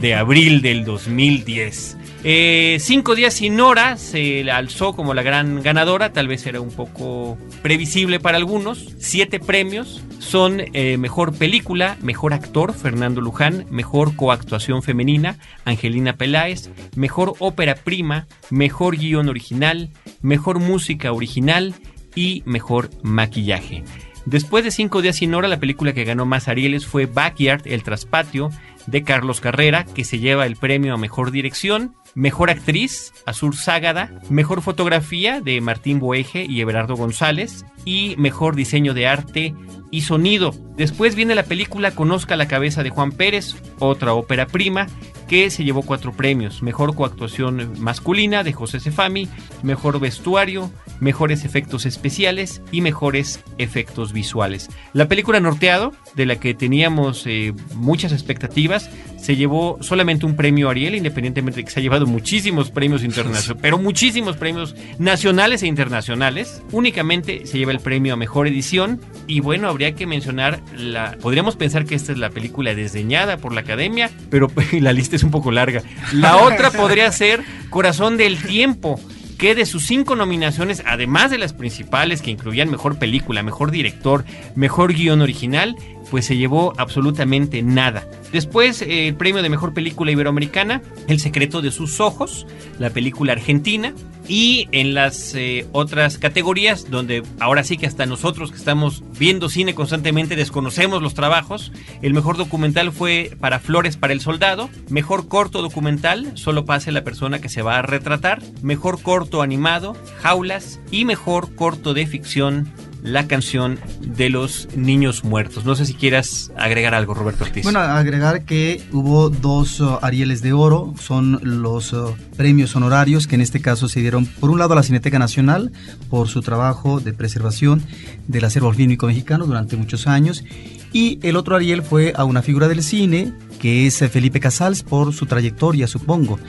de 0.02 0.16
abril 0.16 0.62
del 0.62 0.86
2010. 0.86 1.98
Eh, 2.28 2.78
cinco 2.80 3.14
días 3.14 3.36
sin 3.36 3.62
hora 3.62 3.98
se 3.98 4.50
alzó 4.50 4.96
como 4.96 5.14
la 5.14 5.22
gran 5.22 5.62
ganadora, 5.62 6.12
tal 6.12 6.28
vez 6.28 6.48
era 6.48 6.60
un 6.60 6.72
poco 6.72 7.38
previsible 7.62 8.20
para 8.20 8.38
algunos. 8.38 8.96
Siete 8.98 9.40
premios 9.40 10.02
son 10.18 10.60
eh, 10.74 10.98
mejor 10.98 11.38
película, 11.38 11.98
mejor 12.02 12.34
actor, 12.34 12.74
Fernando 12.74 13.22
Luján, 13.22 13.68
mejor 13.70 14.16
coactuación 14.16 14.82
femenina, 14.82 15.38
Angelina 15.66 16.18
Peláez, 16.18 16.72
mejor 16.96 17.36
ópera 17.38 17.76
prima, 17.76 18.26
mejor 18.50 18.98
guion 18.98 19.30
original, 19.30 19.92
mejor 20.24 20.58
música 20.58 21.12
original 21.14 21.76
y 22.16 22.42
mejor 22.48 22.90
maquillaje. 23.04 23.84
Después 24.26 24.64
de 24.64 24.72
cinco 24.72 25.04
días 25.04 25.18
sin 25.18 25.36
hora, 25.36 25.48
la 25.48 25.60
película 25.60 25.94
que 25.94 26.06
ganó 26.06 26.26
más 26.26 26.48
Arieles 26.48 26.88
fue 26.88 27.06
Backyard, 27.06 27.68
El 27.68 27.84
Traspatio, 27.84 28.50
de 28.88 29.04
Carlos 29.04 29.42
Carrera, 29.42 29.86
que 29.86 30.04
se 30.04 30.18
lleva 30.20 30.46
el 30.48 30.56
premio 30.56 30.94
a 30.96 30.98
Mejor 30.98 31.30
Dirección. 31.30 31.96
Mejor 32.16 32.50
Actriz, 32.50 33.14
Azur 33.26 33.56
Ságada, 33.56 34.22
Mejor 34.30 34.62
Fotografía 34.62 35.42
de 35.42 35.60
Martín 35.60 36.00
Boeje 36.00 36.46
y 36.50 36.62
Everardo 36.62 36.96
González 36.96 37.66
y 37.84 38.16
Mejor 38.18 38.56
Diseño 38.56 38.94
de 38.94 39.06
Arte 39.06 39.54
y 39.92 40.02
sonido. 40.02 40.54
Después 40.78 41.16
viene 41.16 41.36
la 41.36 41.44
película 41.44 41.92
Conozca 41.92 42.38
la 42.38 42.48
cabeza 42.48 42.84
de 42.84 42.90
Juan 42.90 43.12
Pérez, 43.12 43.56
otra 43.80 44.14
ópera 44.14 44.48
prima 44.48 44.88
que 45.28 45.50
se 45.50 45.64
llevó 45.64 45.82
cuatro 45.82 46.14
premios. 46.14 46.62
Mejor 46.62 46.96
coactuación 46.96 47.74
masculina 47.80 48.44
de 48.44 48.54
José 48.54 48.80
Cefami, 48.80 49.28
mejor 49.64 50.00
vestuario, 50.00 50.72
mejores 51.00 51.46
efectos 51.46 51.86
especiales 51.86 52.62
y 52.72 52.82
mejores 52.82 53.42
efectos 53.58 54.14
visuales. 54.14 54.70
La 54.94 55.08
película 55.08 55.40
Norteado, 55.40 55.92
de 56.16 56.26
la 56.26 56.38
que 56.38 56.54
teníamos 56.54 57.26
eh, 57.26 57.54
muchas 57.74 58.12
expectativas, 58.12 58.90
se 59.26 59.36
llevó 59.36 59.80
solamente 59.82 60.28
un 60.28 60.36
premio 60.36 60.70
Ariel, 60.70 60.94
independientemente 60.94 61.62
de 61.62 61.66
que 61.66 61.72
se 61.72 61.80
ha 61.80 61.82
llevado 61.82 62.06
muchísimos 62.06 62.70
premios 62.70 63.04
internacionales, 63.04 63.58
pero 63.62 63.80
muchísimos 63.80 64.38
premios 64.38 64.76
nacionales 65.00 65.64
e 65.64 65.68
internacionales. 65.68 66.62
Únicamente 66.72 67.48
se 67.48 67.58
lleva 67.58 67.72
el 67.72 67.80
premio 67.80 68.14
a 68.14 68.18
mejor 68.18 68.46
edición 68.46 69.02
y 69.26 69.40
bueno, 69.40 69.68
habría 69.68 69.96
que 69.96 70.06
mencionar 70.06 70.62
la 70.78 71.18
podríamos 71.20 71.56
pensar 71.56 71.86
que 71.86 71.96
esta 71.96 72.12
es 72.12 72.20
la 72.20 72.30
película 72.30 72.76
desdeñada 72.76 73.38
por 73.38 73.52
la 73.52 73.62
Academia, 73.62 74.12
pero 74.30 74.52
la 74.80 74.94
lista 74.94 75.16
es 75.16 75.24
un 75.24 75.32
poco 75.32 75.52
larga. 75.52 75.82
La 76.14 76.38
otra 76.38 76.70
podría 76.70 77.12
ser 77.12 77.44
Corazón 77.72 78.18
del 78.18 78.38
Tiempo, 78.38 79.00
que 79.40 79.56
de 79.56 79.66
sus 79.66 79.88
cinco 79.88 80.16
nominaciones, 80.16 80.84
además 80.86 81.32
de 81.32 81.40
las 81.40 81.54
principales 81.54 82.22
que 82.22 82.30
incluían 82.30 82.70
mejor 82.70 83.00
película, 83.00 83.42
mejor 83.42 83.72
director, 83.72 84.24
mejor 84.54 84.94
guion 84.94 85.22
original, 85.22 85.76
pues 86.10 86.26
se 86.26 86.38
llevó 86.38 86.74
absolutamente 86.78 87.62
nada. 87.64 88.08
Después, 88.32 88.82
eh, 88.82 89.08
el 89.08 89.16
premio 89.16 89.42
de 89.42 89.50
mejor 89.50 89.74
película 89.74 90.12
iberoamericana, 90.12 90.82
El 91.08 91.20
secreto 91.20 91.62
de 91.62 91.72
sus 91.72 92.00
ojos, 92.00 92.46
la 92.80 92.90
película 92.90 93.34
argentina. 93.34 93.94
Y 94.28 94.68
en 94.72 94.96
las 94.96 95.36
eh, 95.36 95.68
otras 95.72 96.18
categorías, 96.18 96.90
donde 96.90 97.22
ahora 97.40 97.64
sí 97.64 97.78
que 97.78 97.86
hasta 97.86 98.08
nosotros 98.08 98.50
que 98.50 98.58
estamos 98.58 99.04
viendo 99.20 99.50
cine 99.50 99.76
constantemente 99.76 100.36
desconocemos 100.36 101.04
los 101.04 101.14
trabajos, 101.14 101.72
el 102.02 102.16
mejor 102.16 102.36
documental 102.36 102.92
fue 102.92 103.38
para 103.40 103.60
Flores 103.60 103.98
para 103.98 104.14
el 104.14 104.22
Soldado, 104.22 104.70
mejor 104.90 105.28
corto 105.28 105.62
documental, 105.62 106.32
solo 106.34 106.66
pase 106.66 106.92
la 106.92 107.04
persona 107.04 107.40
que 107.40 107.50
se 107.50 107.62
va 107.62 107.78
a 107.78 107.84
retratar, 107.84 108.42
mejor 108.64 109.00
corto 109.04 109.44
animado, 109.44 109.96
Jaulas 110.24 110.80
y 110.90 111.06
mejor 111.06 111.54
corto 111.54 111.94
de 111.94 112.08
ficción, 112.08 112.74
la 113.06 113.28
canción 113.28 113.80
de 114.02 114.30
los 114.30 114.68
niños 114.76 115.24
muertos. 115.24 115.64
No 115.64 115.76
sé 115.76 115.86
si 115.86 115.94
quieras 115.94 116.52
agregar 116.58 116.96
algo, 116.96 117.14
Roberto 117.14 117.44
Ortiz. 117.44 117.64
Bueno, 117.64 117.80
agregar 117.80 118.44
que 118.46 118.82
hubo 118.92 119.30
dos 119.30 119.80
uh, 119.80 120.00
Arieles 120.02 120.42
de 120.42 120.54
Oro, 120.54 120.94
son 121.00 121.40
los 121.44 121.94
uh, 121.94 122.16
premios 122.36 122.76
honorarios 122.76 123.28
que 123.28 123.36
en 123.36 123.42
este 123.42 123.62
caso 123.62 123.88
se 123.88 124.00
dieron 124.00 124.26
por 124.26 124.50
un 124.50 124.58
lado 124.58 124.74
a 124.74 124.76
la 124.76 124.84
Cineteca 124.84 125.20
Nacional 125.20 125.72
por 126.10 126.28
su 126.28 126.42
trabajo 126.42 127.00
de 127.00 127.14
preservación 127.14 127.84
del 128.28 128.44
acervo 128.44 128.74
fílmico 128.74 129.06
mexicano 129.06 129.46
durante 129.46 129.78
muchos 129.78 130.08
años 130.08 130.44
y 130.92 131.20
el 131.22 131.36
otro 131.36 131.56
Ariel 131.56 131.84
fue 131.84 132.14
a 132.16 132.24
una 132.24 132.42
figura 132.42 132.68
del 132.68 132.82
cine 132.82 133.34
que 133.60 133.88
es 133.88 133.98
Felipe 133.98 134.40
Casals 134.40 134.84
por 134.84 135.14
su 135.14 135.26
trayectoria, 135.26 135.88
supongo 135.88 136.40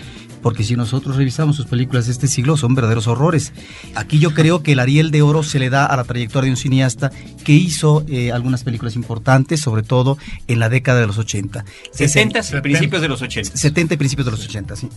porque 0.47 0.63
si 0.63 0.77
nosotros 0.77 1.17
revisamos 1.17 1.57
sus 1.57 1.67
películas 1.67 2.07
de 2.07 2.13
este 2.13 2.29
siglo 2.29 2.57
son 2.57 2.77
verdaderos 2.77 3.09
horrores. 3.09 3.53
Aquí 3.97 4.21
yo 4.21 4.33
creo 4.33 4.63
que 4.63 4.75
el 4.75 4.79
Ariel 4.79 5.11
de 5.11 5.21
Oro 5.21 5.43
se 5.43 5.59
le 5.59 5.71
da 5.71 5.87
a 5.87 5.97
la 5.97 6.05
trayectoria 6.05 6.47
de 6.47 6.53
un 6.53 6.57
cineasta 6.57 7.11
que 7.45 7.51
hizo 7.51 8.05
eh, 8.09 8.31
algunas 8.31 8.63
películas 8.63 8.95
importantes, 8.95 9.61
sobre 9.61 9.83
todo 9.83 10.19
en 10.47 10.61
la 10.61 10.69
década 10.69 11.01
de 11.01 11.09
los 11.09 11.19
80. 11.19 11.65
60 11.91 12.59
y 12.59 12.61
principios 12.61 13.03
de 13.03 13.09
los 13.09 13.23
80. 13.23 13.57
70 13.57 13.95
y 13.95 13.97
principios 13.97 14.27
de 14.27 14.31
los 14.31 14.45
80, 14.45 14.77
sí. 14.77 14.89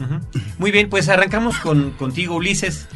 Muy 0.59 0.69
bien, 0.69 0.87
pues 0.87 1.09
arrancamos 1.09 1.57
con, 1.57 1.93
contigo, 1.97 2.35
Ulises 2.35 2.87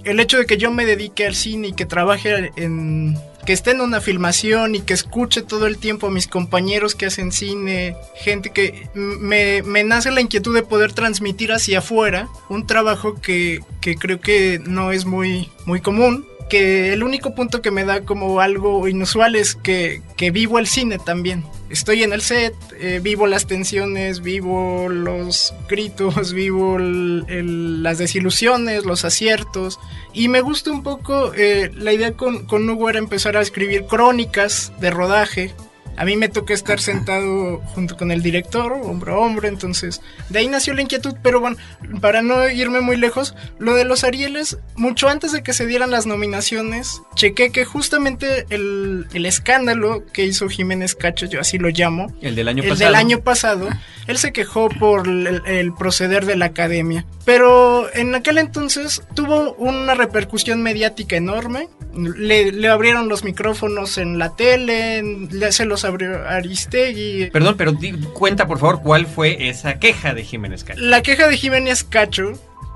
el 0.09 0.21
hecho 0.21 0.39
de 0.39 0.47
que 0.47 0.57
yo 0.57 0.71
me 0.71 0.87
dedique 0.87 1.27
al 1.27 1.35
cine 1.35 1.69
y 1.69 1.73
que 1.73 1.87
trabaje 1.87 2.53
en 2.57 3.17
que 3.47 3.55
esté 3.55 3.71
en 3.71 3.81
una 3.81 4.03
filmación 4.03 4.75
y 4.75 4.81
que 4.81 4.93
escuche 4.93 5.41
todo 5.41 5.67
el 5.67 5.79
tiempo 5.79 6.09
a 6.09 6.11
mis 6.11 6.27
compañeros 6.27 6.95
que 6.95 7.07
hacen 7.07 7.33
cine, 7.33 7.97
gente 8.15 8.51
que 8.51 8.89
me, 8.95 9.63
me 9.63 9.85
nace 9.85 10.11
la 10.11 10.21
inquietud 10.21 10.55
de 10.55 10.63
poder 10.63 10.93
transmitir 10.93 11.53
hacia 11.53 11.79
afuera 11.79 12.29
un 12.51 12.67
trabajo 12.67 13.15
que, 13.23 13.61
que 13.81 13.95
creo 13.95 14.21
que 14.21 14.61
no 14.63 14.93
es 14.93 15.07
muy, 15.07 15.51
muy 15.65 15.81
común 15.81 16.27
que 16.49 16.93
el 16.93 17.03
único 17.03 17.35
punto 17.35 17.63
que 17.63 17.71
me 17.71 17.85
da 17.85 18.03
como 18.03 18.41
algo 18.41 18.89
inusual 18.89 19.37
es 19.37 19.55
que, 19.55 20.03
vivo 20.33 20.59
el 20.59 20.67
cine 20.67 20.99
también. 20.99 21.45
Estoy 21.71 22.03
en 22.03 22.13
el 22.13 22.23
set, 22.23 22.55
eh, 22.79 23.01
vivo 23.03 23.27
las 23.27 23.47
tensiones, 23.47 24.23
vivo 24.23 24.89
los 24.89 25.55
gritos, 25.69 26.33
vivo 26.35 26.79
las 26.79 27.99
desilusiones, 27.99 28.85
los 28.85 29.05
aciertos. 29.05 29.79
Y 30.13 30.29
me 30.29 30.41
gusta 30.41 30.71
un 30.71 30.83
poco, 30.83 31.33
eh, 31.35 31.71
la 31.75 31.93
idea 31.93 32.13
con, 32.13 32.47
con 32.47 32.69
Hugo 32.69 32.89
era 32.89 32.99
empezar 32.99 33.37
a 33.37 33.43
escribir 33.43 33.85
crónicas 33.85 34.73
de 34.81 34.91
rodaje 34.91 35.55
a 35.99 36.05
mí 36.05 36.17
me 36.17 36.29
toca 36.29 36.55
estar 36.55 36.79
sentado 36.79 37.59
junto 37.75 37.97
con 37.97 38.13
el 38.13 38.23
director, 38.23 38.73
hombro 38.73 39.15
a 39.15 39.19
hombro, 39.19 39.49
entonces 39.49 40.01
de 40.29 40.39
ahí 40.39 40.47
nació 40.47 40.73
la 40.75 40.83
inquietud, 40.83 41.17
pero 41.25 41.41
bueno, 41.41 41.57
para 42.01 42.23
no 42.23 42.49
irme 42.49 42.81
muy 42.81 42.97
lejos, 42.97 43.35
lo 43.59 43.75
de 43.75 43.85
los 43.85 44.05
Arieles, 44.05 44.59
mucho 44.77 45.09
antes 45.09 45.33
de 45.33 45.43
que 45.43 45.53
se 45.53 45.67
dieran 45.67 45.91
las 45.91 46.07
nominaciones, 46.07 47.03
chequé 47.17 47.51
que 47.51 47.65
justamente 47.65 48.47
el, 48.51 49.09
escándalo 49.13 50.07
que 50.13 50.25
hizo 50.25 50.49
Jiménez 50.49 50.95
Cacho, 50.95 51.27
yo 51.27 51.41
así 51.41 51.59
lo 51.59 51.69
llamo, 51.69 52.15
el 52.21 52.37
del 52.37 52.47
año 52.47 52.63
el 52.63 52.69
pasado, 52.69 52.87
del 52.87 52.95
año 52.95 53.21
pasado 53.21 53.69
él 54.07 54.19
se 54.19 54.33
quejó 54.33 54.69
por 54.69 55.07
el 55.07 55.73
proceder 55.75 56.27
de 56.27 56.37
la 56.37 56.47
academia, 56.47 57.05
pero 57.25 57.93
en 57.93 58.15
aquel 58.15 58.39
entonces 58.39 59.03
tuvo 59.15 59.53
una 59.55 59.95
repercusión 59.95 60.63
mediática 60.63 61.17
enorme, 61.17 61.69
le, 61.95 62.69
abrieron 62.69 63.09
los 63.09 63.25
micrófonos 63.25 63.99
en 63.99 64.19
la 64.19 64.35
tele, 64.35 65.03
se 65.51 65.65
los 65.65 65.85
abrió 65.89 66.27
Aristegui. 66.29 67.31
Perdón, 67.31 67.57
pero 67.57 67.77
cuenta 68.13 68.47
por 68.47 68.59
favor 68.59 68.81
cuál 68.83 69.07
fue 69.07 69.49
esa 69.49 69.79
queja 69.79 70.15
de 70.15 70.25
Jiménez 70.25 70.65
Cacho. 70.65 70.81
La 70.81 71.03
queja 71.03 71.29
de 71.29 71.37
Jiménez 71.37 71.85
Cacho 71.85 72.33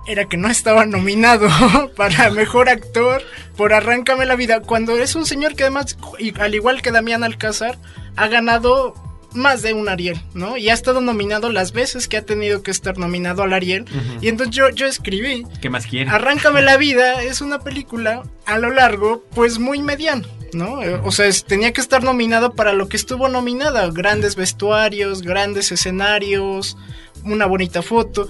era 0.07 0.25
que 0.25 0.37
no 0.37 0.49
estaba 0.49 0.87
nominado 0.87 1.49
para 1.97 2.31
mejor 2.31 2.69
actor 2.69 3.23
por 3.57 3.73
Arráncame 3.73 4.27
la 4.27 4.37
vida, 4.37 4.61
cuando 4.61 4.97
es 4.99 5.15
un 5.15 5.27
señor 5.27 5.55
que 5.55 5.65
además, 5.65 5.97
al 6.39 6.55
igual 6.55 6.83
que 6.83 6.91
Damián 6.91 7.23
Alcázar, 7.23 7.79
ha 8.17 8.29
ganado 8.29 8.95
más 9.35 9.63
de 9.63 9.73
un 9.73 9.89
Ariel, 9.89 10.21
¿no? 10.35 10.57
Y 10.57 10.69
ha 10.69 10.75
estado 10.75 11.01
nominado 11.01 11.51
las 11.51 11.73
veces 11.73 12.09
que 12.09 12.17
ha 12.17 12.23
tenido 12.23 12.63
que 12.63 12.71
estar 12.71 12.99
nominado 12.99 13.43
al 13.43 13.53
Ariel. 13.53 13.87
Y 14.21 14.29
entonces 14.29 14.55
yo, 14.55 14.69
yo 14.71 14.87
escribí. 14.87 15.45
¿Qué 15.61 15.71
más 15.71 15.87
quiere? 15.87 16.11
Arráncame 16.11 16.63
la 16.63 16.77
vida 16.77 17.23
es 17.23 17.41
una 17.41 17.61
película 17.61 18.23
a 18.47 18.59
lo 18.59 18.71
largo, 18.71 19.25
pues 19.35 19.59
muy 19.59 19.81
mediano. 19.83 20.27
¿No? 20.53 20.81
O 21.05 21.13
sea, 21.13 21.31
tenía 21.47 21.73
que 21.73 21.81
estar 21.81 22.03
nominado 22.03 22.53
para 22.55 22.73
lo 22.73 22.89
que 22.89 22.97
estuvo 22.97 23.29
nominada, 23.29 23.89
grandes 23.91 24.37
vestuarios, 24.37 25.23
grandes 25.23 25.73
escenarios, 25.73 26.77
una 27.25 27.47
bonita 27.47 27.83
foto, 27.83 28.29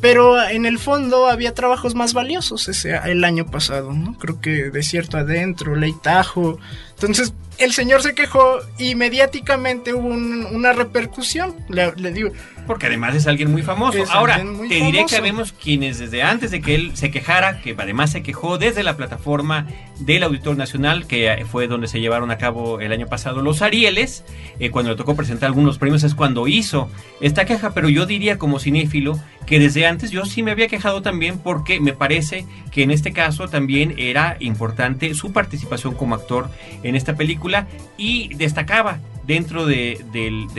pero 0.00 0.42
en 0.42 0.64
el 0.64 0.78
fondo 0.78 1.26
había 1.28 1.54
trabajos 1.54 1.94
más 1.94 2.14
valiosos 2.14 2.68
ese 2.68 2.96
el 3.04 3.22
año 3.24 3.46
pasado, 3.46 3.92
¿no? 3.92 4.16
Creo 4.18 4.40
que 4.40 4.70
Desierto 4.70 5.18
Adentro, 5.18 5.76
Ley 5.76 5.94
Tajo. 6.02 6.58
Entonces, 7.00 7.32
el 7.56 7.72
señor 7.72 8.02
se 8.02 8.14
quejó 8.14 8.58
y 8.78 8.94
mediáticamente 8.94 9.94
hubo 9.94 10.08
una 10.08 10.72
repercusión. 10.72 11.54
Le, 11.68 11.92
digo. 12.12 12.30
Porque 12.66 12.86
además 12.86 13.14
es 13.14 13.26
alguien 13.26 13.50
muy 13.50 13.62
famoso. 13.62 14.04
Ahora, 14.10 14.42
te 14.68 14.74
diré 14.74 15.04
que 15.06 15.16
habemos 15.16 15.52
quienes 15.52 15.98
desde 15.98 16.22
antes 16.22 16.50
de 16.50 16.60
que 16.60 16.74
él 16.74 16.96
se 16.96 17.10
quejara, 17.10 17.60
que 17.60 17.74
además 17.78 18.12
se 18.12 18.22
quejó 18.22 18.58
desde 18.58 18.82
la 18.82 18.96
plataforma 18.96 19.66
del 19.98 20.22
Auditor 20.22 20.56
Nacional, 20.56 21.06
que 21.06 21.44
fue 21.50 21.68
donde 21.68 21.86
se 21.86 22.00
llevaron 22.00 22.30
a 22.30 22.38
cabo 22.38 22.80
el 22.80 22.92
año 22.92 23.06
pasado 23.06 23.42
los 23.42 23.62
Arieles, 23.62 24.24
eh, 24.58 24.70
cuando 24.70 24.90
le 24.90 24.96
tocó 24.96 25.14
presentar 25.14 25.48
algunos 25.48 25.78
premios, 25.78 26.02
es 26.02 26.14
cuando 26.14 26.48
hizo 26.48 26.90
esta 27.20 27.44
queja. 27.44 27.72
Pero 27.72 27.88
yo 27.88 28.06
diría 28.06 28.38
como 28.38 28.58
cinéfilo 28.58 29.18
que 29.46 29.58
desde 29.58 29.86
antes 29.86 30.10
yo 30.10 30.24
sí 30.24 30.42
me 30.42 30.52
había 30.52 30.68
quejado 30.68 31.02
también 31.02 31.38
porque 31.38 31.80
me 31.80 31.92
parece 31.92 32.46
que 32.70 32.84
en 32.84 32.90
este 32.90 33.12
caso 33.12 33.48
también 33.48 33.94
era 33.98 34.36
importante 34.38 35.12
su 35.14 35.32
participación 35.32 35.94
como 35.94 36.14
actor 36.14 36.48
en 36.82 36.89
esta 36.96 37.16
película 37.16 37.66
y 37.96 38.34
destacaba 38.34 39.00
dentro 39.26 39.66
de, 39.66 39.98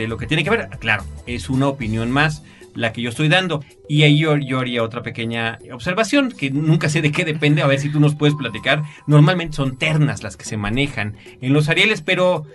lo 0.08 0.16
que 0.16 0.26
tiene 0.26 0.44
que 0.44 0.50
ver, 0.50 0.68
claro, 0.78 1.04
es 1.26 1.50
una 1.50 1.68
opinión 1.68 2.10
más, 2.10 2.42
la 2.74 2.92
que 2.92 3.02
yo 3.02 3.10
estoy 3.10 3.28
dando. 3.28 3.62
Y 3.88 4.02
ahí 4.02 4.18
yo, 4.18 4.36
yo 4.36 4.60
haría 4.60 4.82
otra 4.82 5.02
pequeña 5.02 5.58
observación, 5.72 6.32
que 6.32 6.50
nunca 6.50 6.88
sé 6.88 7.02
de 7.02 7.12
qué 7.12 7.24
depende, 7.24 7.60
a 7.60 7.66
ver 7.66 7.80
si 7.80 7.90
tú 7.90 8.00
nos 8.00 8.14
puedes 8.14 8.34
platicar. 8.34 8.82
Normalmente 9.06 9.56
son 9.56 9.76
ternas 9.76 10.22
las 10.22 10.36
que 10.36 10.44
se 10.44 10.56
manejan 10.56 11.16
en 11.40 11.52
los 11.52 11.68
Arieles, 11.68 12.00
pero 12.00 12.46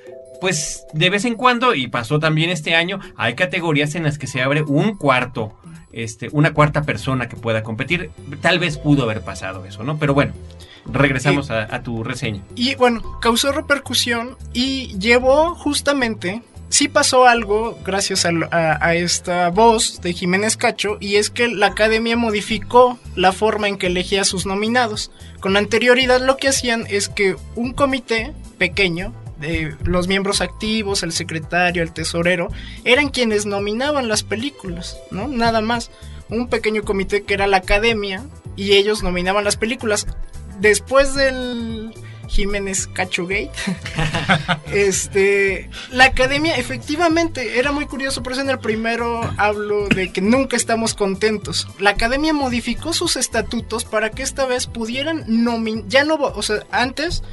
pues 0.42 0.86
de 0.94 1.10
vez 1.10 1.26
en 1.26 1.36
cuando, 1.36 1.76
y 1.76 1.88
pasó 1.88 2.20
también 2.20 2.50
este 2.50 2.76
año, 2.76 3.00
hay 3.16 3.36
categorías 3.36 3.96
en 3.96 4.04
las 4.04 4.18
que 4.18 4.28
se 4.28 4.42
abre 4.42 4.64
un 4.64 4.96
cuarto, 4.96 5.54
este, 5.92 6.30
una 6.32 6.54
cuarta 6.54 6.84
persona 6.84 7.28
que 7.28 7.36
pueda 7.36 7.64
competir. 7.64 8.12
Tal 8.42 8.60
vez 8.60 8.78
pudo 8.78 9.04
haber 9.04 9.22
pasado 9.22 9.66
eso, 9.66 9.84
¿no? 9.84 9.98
Pero 9.98 10.14
bueno, 10.14 10.34
regresamos 10.92 11.52
a, 11.52 11.74
a 11.74 11.84
tu 11.84 12.04
reseña. 12.04 12.42
Y 12.56 12.76
bueno, 12.76 13.20
causó 13.22 13.52
repercusión 13.52 14.38
y 14.54 14.98
llevó 14.98 15.56
justamente 15.56 16.42
sí 16.70 16.88
pasó 16.88 17.28
algo 17.28 17.78
gracias 17.86 18.26
a, 18.26 18.30
a, 18.52 18.86
a, 18.86 18.96
esta 18.96 19.50
voz 19.50 20.02
de 20.02 20.14
Jiménez 20.14 20.58
Cacho 20.58 20.98
y 21.00 21.16
es 21.16 21.30
que 21.30 21.48
la 21.48 21.68
academia 21.68 22.18
modificó 22.18 23.00
la 23.16 23.32
forma 23.32 23.68
en 23.68 23.78
que 23.78 23.88
elegía 23.88 24.22
a 24.22 24.26
sus 24.26 24.46
nominados. 24.46 25.12
Con 25.40 25.56
anterioridad 25.58 26.22
lo 26.22 26.38
que 26.38 26.50
hacían 26.50 26.86
es 26.90 27.10
que 27.10 27.36
un 27.56 27.74
comité 27.74 28.34
pequeño 28.58 29.14
de 29.40 29.76
los 29.84 30.08
miembros 30.08 30.42
activos, 30.42 31.04
el 31.04 31.12
secretario, 31.12 31.84
el 31.84 31.94
tesorero, 31.94 32.50
eran 32.84 33.10
quienes 33.10 33.46
nominaban 33.46 34.08
las 34.08 34.24
películas, 34.24 34.98
¿no? 35.12 35.28
Nada 35.28 35.62
más. 35.62 35.92
Un 36.30 36.50
pequeño 36.50 36.84
comité 36.84 37.24
que 37.24 37.36
era 37.36 37.48
la 37.48 37.58
academia 37.58 38.26
y 38.58 38.74
ellos 38.74 39.02
nominaban 39.04 39.46
las 39.46 39.56
películas. 39.56 40.08
Después 40.60 41.14
del 41.16 41.94
Jiménez 42.28 42.88
Cachogate. 42.88 43.52
este, 44.72 45.70
la 45.92 46.06
academia 46.06 46.58
efectivamente 46.58 47.60
era 47.60 47.72
muy 47.72 47.86
curioso, 47.86 48.22
por 48.22 48.34
eso 48.34 48.42
en 48.42 48.50
el 48.50 48.60
primero 48.60 49.22
hablo 49.38 49.88
de 49.88 50.12
que 50.12 50.22
nunca 50.22 50.56
estamos 50.56 50.94
contentos. 50.94 51.68
La 51.80 51.92
academia 51.92 52.34
modificó 52.34 52.94
sus 52.94 53.16
estatutos 53.16 53.86
para 53.86 54.12
que 54.12 54.24
esta 54.24 54.46
vez 54.46 54.68
pudieran 54.68 55.24
nominar, 55.28 55.86
ya 55.88 56.04
no, 56.04 56.16
o 56.16 56.42
sea, 56.42 56.60
antes 56.72 57.24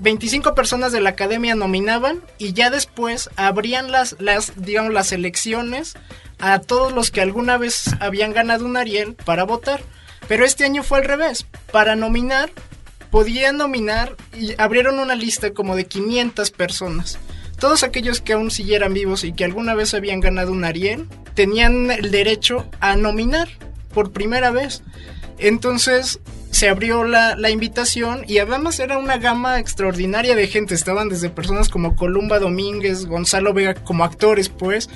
25 0.00 0.54
personas 0.54 0.92
de 0.92 1.00
la 1.00 1.10
academia 1.10 1.54
nominaban 1.54 2.22
y 2.38 2.52
ya 2.52 2.70
después 2.70 3.30
abrían 3.36 3.90
las, 3.90 4.16
las, 4.18 4.52
digamos, 4.56 4.92
las 4.92 5.12
elecciones 5.12 5.94
a 6.38 6.58
todos 6.58 6.92
los 6.92 7.10
que 7.10 7.20
alguna 7.20 7.56
vez 7.56 7.90
habían 8.00 8.32
ganado 8.32 8.64
un 8.64 8.76
Ariel 8.76 9.14
para 9.14 9.44
votar. 9.44 9.82
Pero 10.28 10.44
este 10.44 10.64
año 10.64 10.82
fue 10.82 10.98
al 10.98 11.04
revés. 11.04 11.46
Para 11.72 11.96
nominar 11.96 12.50
podían 13.12 13.58
nominar 13.58 14.16
y 14.36 14.54
abrieron 14.58 14.98
una 14.98 15.14
lista 15.14 15.52
como 15.52 15.76
de 15.76 15.84
500 15.84 16.50
personas. 16.50 17.18
Todos 17.60 17.84
aquellos 17.84 18.22
que 18.22 18.32
aún 18.32 18.50
siguieran 18.50 18.94
vivos 18.94 19.22
y 19.22 19.34
que 19.34 19.44
alguna 19.44 19.74
vez 19.74 19.92
habían 19.92 20.20
ganado 20.20 20.50
un 20.50 20.64
Ariel 20.64 21.06
tenían 21.34 21.90
el 21.90 22.10
derecho 22.10 22.66
a 22.80 22.96
nominar 22.96 23.48
por 23.92 24.12
primera 24.12 24.50
vez. 24.50 24.82
Entonces 25.38 26.20
se 26.50 26.70
abrió 26.70 27.04
la, 27.04 27.36
la, 27.36 27.50
invitación 27.50 28.24
y 28.26 28.38
además 28.38 28.80
era 28.80 28.96
una 28.96 29.18
gama 29.18 29.60
extraordinaria 29.60 30.34
de 30.34 30.46
gente. 30.46 30.74
Estaban 30.74 31.10
desde 31.10 31.28
personas 31.28 31.68
como 31.68 31.96
Columba 31.96 32.38
Domínguez, 32.38 33.04
Gonzalo 33.04 33.52
Vega 33.52 33.74
como 33.74 34.04
actores, 34.04 34.48
pues, 34.48 34.88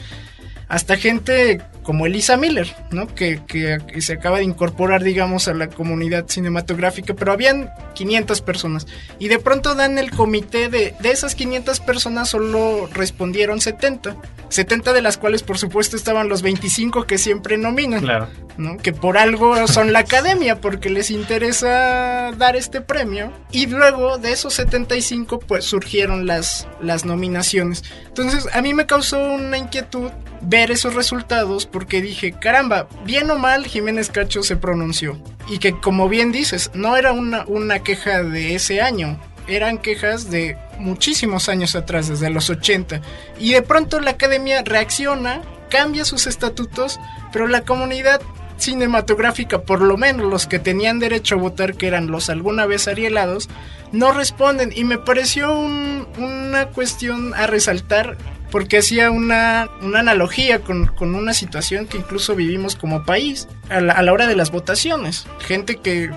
hasta 0.68 0.96
gente 0.96 1.60
como 1.86 2.04
Elisa 2.04 2.36
Miller, 2.36 2.74
¿no? 2.90 3.06
Que, 3.06 3.40
que, 3.46 3.78
que, 3.86 4.00
se 4.00 4.14
acaba 4.14 4.38
de 4.38 4.42
incorporar, 4.42 5.04
digamos, 5.04 5.46
a 5.46 5.54
la 5.54 5.68
comunidad 5.68 6.26
cinematográfica, 6.26 7.14
pero 7.14 7.30
habían 7.30 7.70
500 7.94 8.40
personas. 8.40 8.88
Y 9.20 9.28
de 9.28 9.38
pronto 9.38 9.76
dan 9.76 9.96
el 9.96 10.10
comité 10.10 10.68
de, 10.68 10.96
de 10.98 11.10
esas 11.12 11.36
500 11.36 11.78
personas, 11.78 12.28
solo 12.28 12.88
respondieron 12.92 13.60
70. 13.60 14.16
70 14.48 14.92
de 14.94 15.00
las 15.00 15.16
cuales, 15.16 15.44
por 15.44 15.58
supuesto, 15.58 15.96
estaban 15.96 16.28
los 16.28 16.42
25 16.42 17.06
que 17.06 17.18
siempre 17.18 17.56
nominan. 17.56 18.00
Claro. 18.00 18.26
¿no? 18.58 18.78
Que 18.78 18.92
por 18.92 19.16
algo 19.16 19.66
son 19.68 19.92
la 19.92 20.00
academia, 20.00 20.60
porque 20.60 20.90
les 20.90 21.12
interesa 21.12 22.32
dar 22.36 22.56
este 22.56 22.80
premio. 22.80 23.32
Y 23.52 23.66
luego 23.66 24.18
de 24.18 24.32
esos 24.32 24.54
75, 24.54 25.38
pues 25.38 25.64
surgieron 25.64 26.26
las, 26.26 26.66
las 26.80 27.04
nominaciones. 27.04 27.84
Entonces, 28.06 28.48
a 28.52 28.60
mí 28.62 28.74
me 28.74 28.86
causó 28.86 29.20
una 29.20 29.58
inquietud 29.58 30.10
ver 30.42 30.70
esos 30.70 30.94
resultados 30.94 31.66
porque 31.76 32.00
dije, 32.00 32.32
caramba, 32.32 32.88
bien 33.04 33.30
o 33.30 33.36
mal 33.36 33.66
Jiménez 33.66 34.08
Cacho 34.08 34.42
se 34.42 34.56
pronunció. 34.56 35.20
Y 35.46 35.58
que 35.58 35.78
como 35.78 36.08
bien 36.08 36.32
dices, 36.32 36.70
no 36.72 36.96
era 36.96 37.12
una, 37.12 37.44
una 37.48 37.80
queja 37.80 38.22
de 38.22 38.54
ese 38.54 38.80
año, 38.80 39.20
eran 39.46 39.76
quejas 39.76 40.30
de 40.30 40.56
muchísimos 40.78 41.50
años 41.50 41.76
atrás, 41.76 42.08
desde 42.08 42.30
los 42.30 42.48
80. 42.48 43.02
Y 43.38 43.52
de 43.52 43.60
pronto 43.60 44.00
la 44.00 44.12
academia 44.12 44.62
reacciona, 44.62 45.42
cambia 45.68 46.06
sus 46.06 46.26
estatutos, 46.26 46.98
pero 47.30 47.46
la 47.46 47.60
comunidad 47.60 48.22
cinematográfica, 48.56 49.60
por 49.60 49.82
lo 49.82 49.98
menos 49.98 50.30
los 50.30 50.46
que 50.46 50.58
tenían 50.58 50.98
derecho 50.98 51.34
a 51.34 51.40
votar, 51.40 51.74
que 51.74 51.88
eran 51.88 52.06
los 52.06 52.30
alguna 52.30 52.64
vez 52.64 52.88
arielados, 52.88 53.50
no 53.92 54.12
responden. 54.12 54.72
Y 54.74 54.84
me 54.84 54.96
pareció 54.96 55.52
un, 55.52 56.08
una 56.16 56.68
cuestión 56.68 57.34
a 57.34 57.46
resaltar 57.46 58.16
porque 58.56 58.78
hacía 58.78 59.10
una, 59.10 59.68
una 59.82 59.98
analogía 59.98 60.62
con, 60.62 60.86
con, 60.86 61.14
una 61.14 61.34
situación 61.34 61.86
que 61.86 61.98
incluso 61.98 62.34
vivimos 62.34 62.74
como 62.74 63.04
país 63.04 63.48
a 63.68 63.82
la, 63.82 63.92
a 63.92 64.02
la, 64.02 64.14
hora 64.14 64.26
de 64.26 64.34
las 64.34 64.50
votaciones. 64.50 65.26
Gente 65.40 65.76
que, 65.76 66.10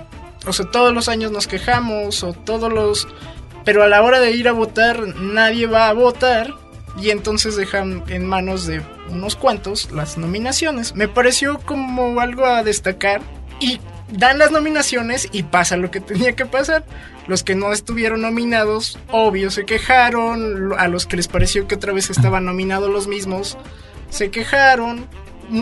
o 0.46 0.52
sea, 0.54 0.64
todos 0.70 0.94
los 0.94 1.10
años 1.10 1.32
nos 1.32 1.46
quejamos 1.46 2.24
o 2.24 2.32
todos 2.32 2.72
los... 2.72 3.06
Pero 3.66 3.82
a 3.82 3.88
la 3.88 4.02
hora 4.02 4.20
de 4.20 4.30
ir 4.30 4.48
a 4.48 4.52
votar 4.52 5.00
nadie 5.18 5.66
va 5.66 5.90
a 5.90 5.92
votar 5.92 6.54
y 6.98 7.10
entonces 7.10 7.56
dejan 7.56 8.04
en 8.08 8.24
manos 8.24 8.64
de 8.66 8.80
unos 9.10 9.36
cuantos 9.36 9.92
las 9.92 10.16
nominaciones. 10.16 10.94
Me 10.94 11.08
pareció 11.08 11.58
como 11.58 12.20
algo 12.20 12.46
a 12.46 12.62
destacar 12.62 13.20
y 13.60 13.80
dan 14.12 14.38
las 14.38 14.50
nominaciones 14.50 15.28
y 15.32 15.44
pasa 15.44 15.76
lo 15.76 15.90
que 15.90 16.00
tenía 16.00 16.34
que 16.34 16.46
pasar. 16.46 16.84
Los 17.26 17.44
que 17.44 17.54
no 17.54 17.72
estuvieron 17.72 18.22
nominados, 18.22 18.98
obvio, 19.10 19.50
se 19.50 19.64
quejaron. 19.64 20.72
A 20.78 20.88
los 20.88 21.06
que 21.06 21.16
les 21.16 21.28
pareció 21.28 21.68
que 21.68 21.76
otra 21.76 21.92
vez 21.92 22.10
estaban 22.10 22.44
nominados 22.44 22.90
los 22.90 23.06
mismos, 23.06 23.56
se 24.08 24.30
quejaron. 24.30 25.06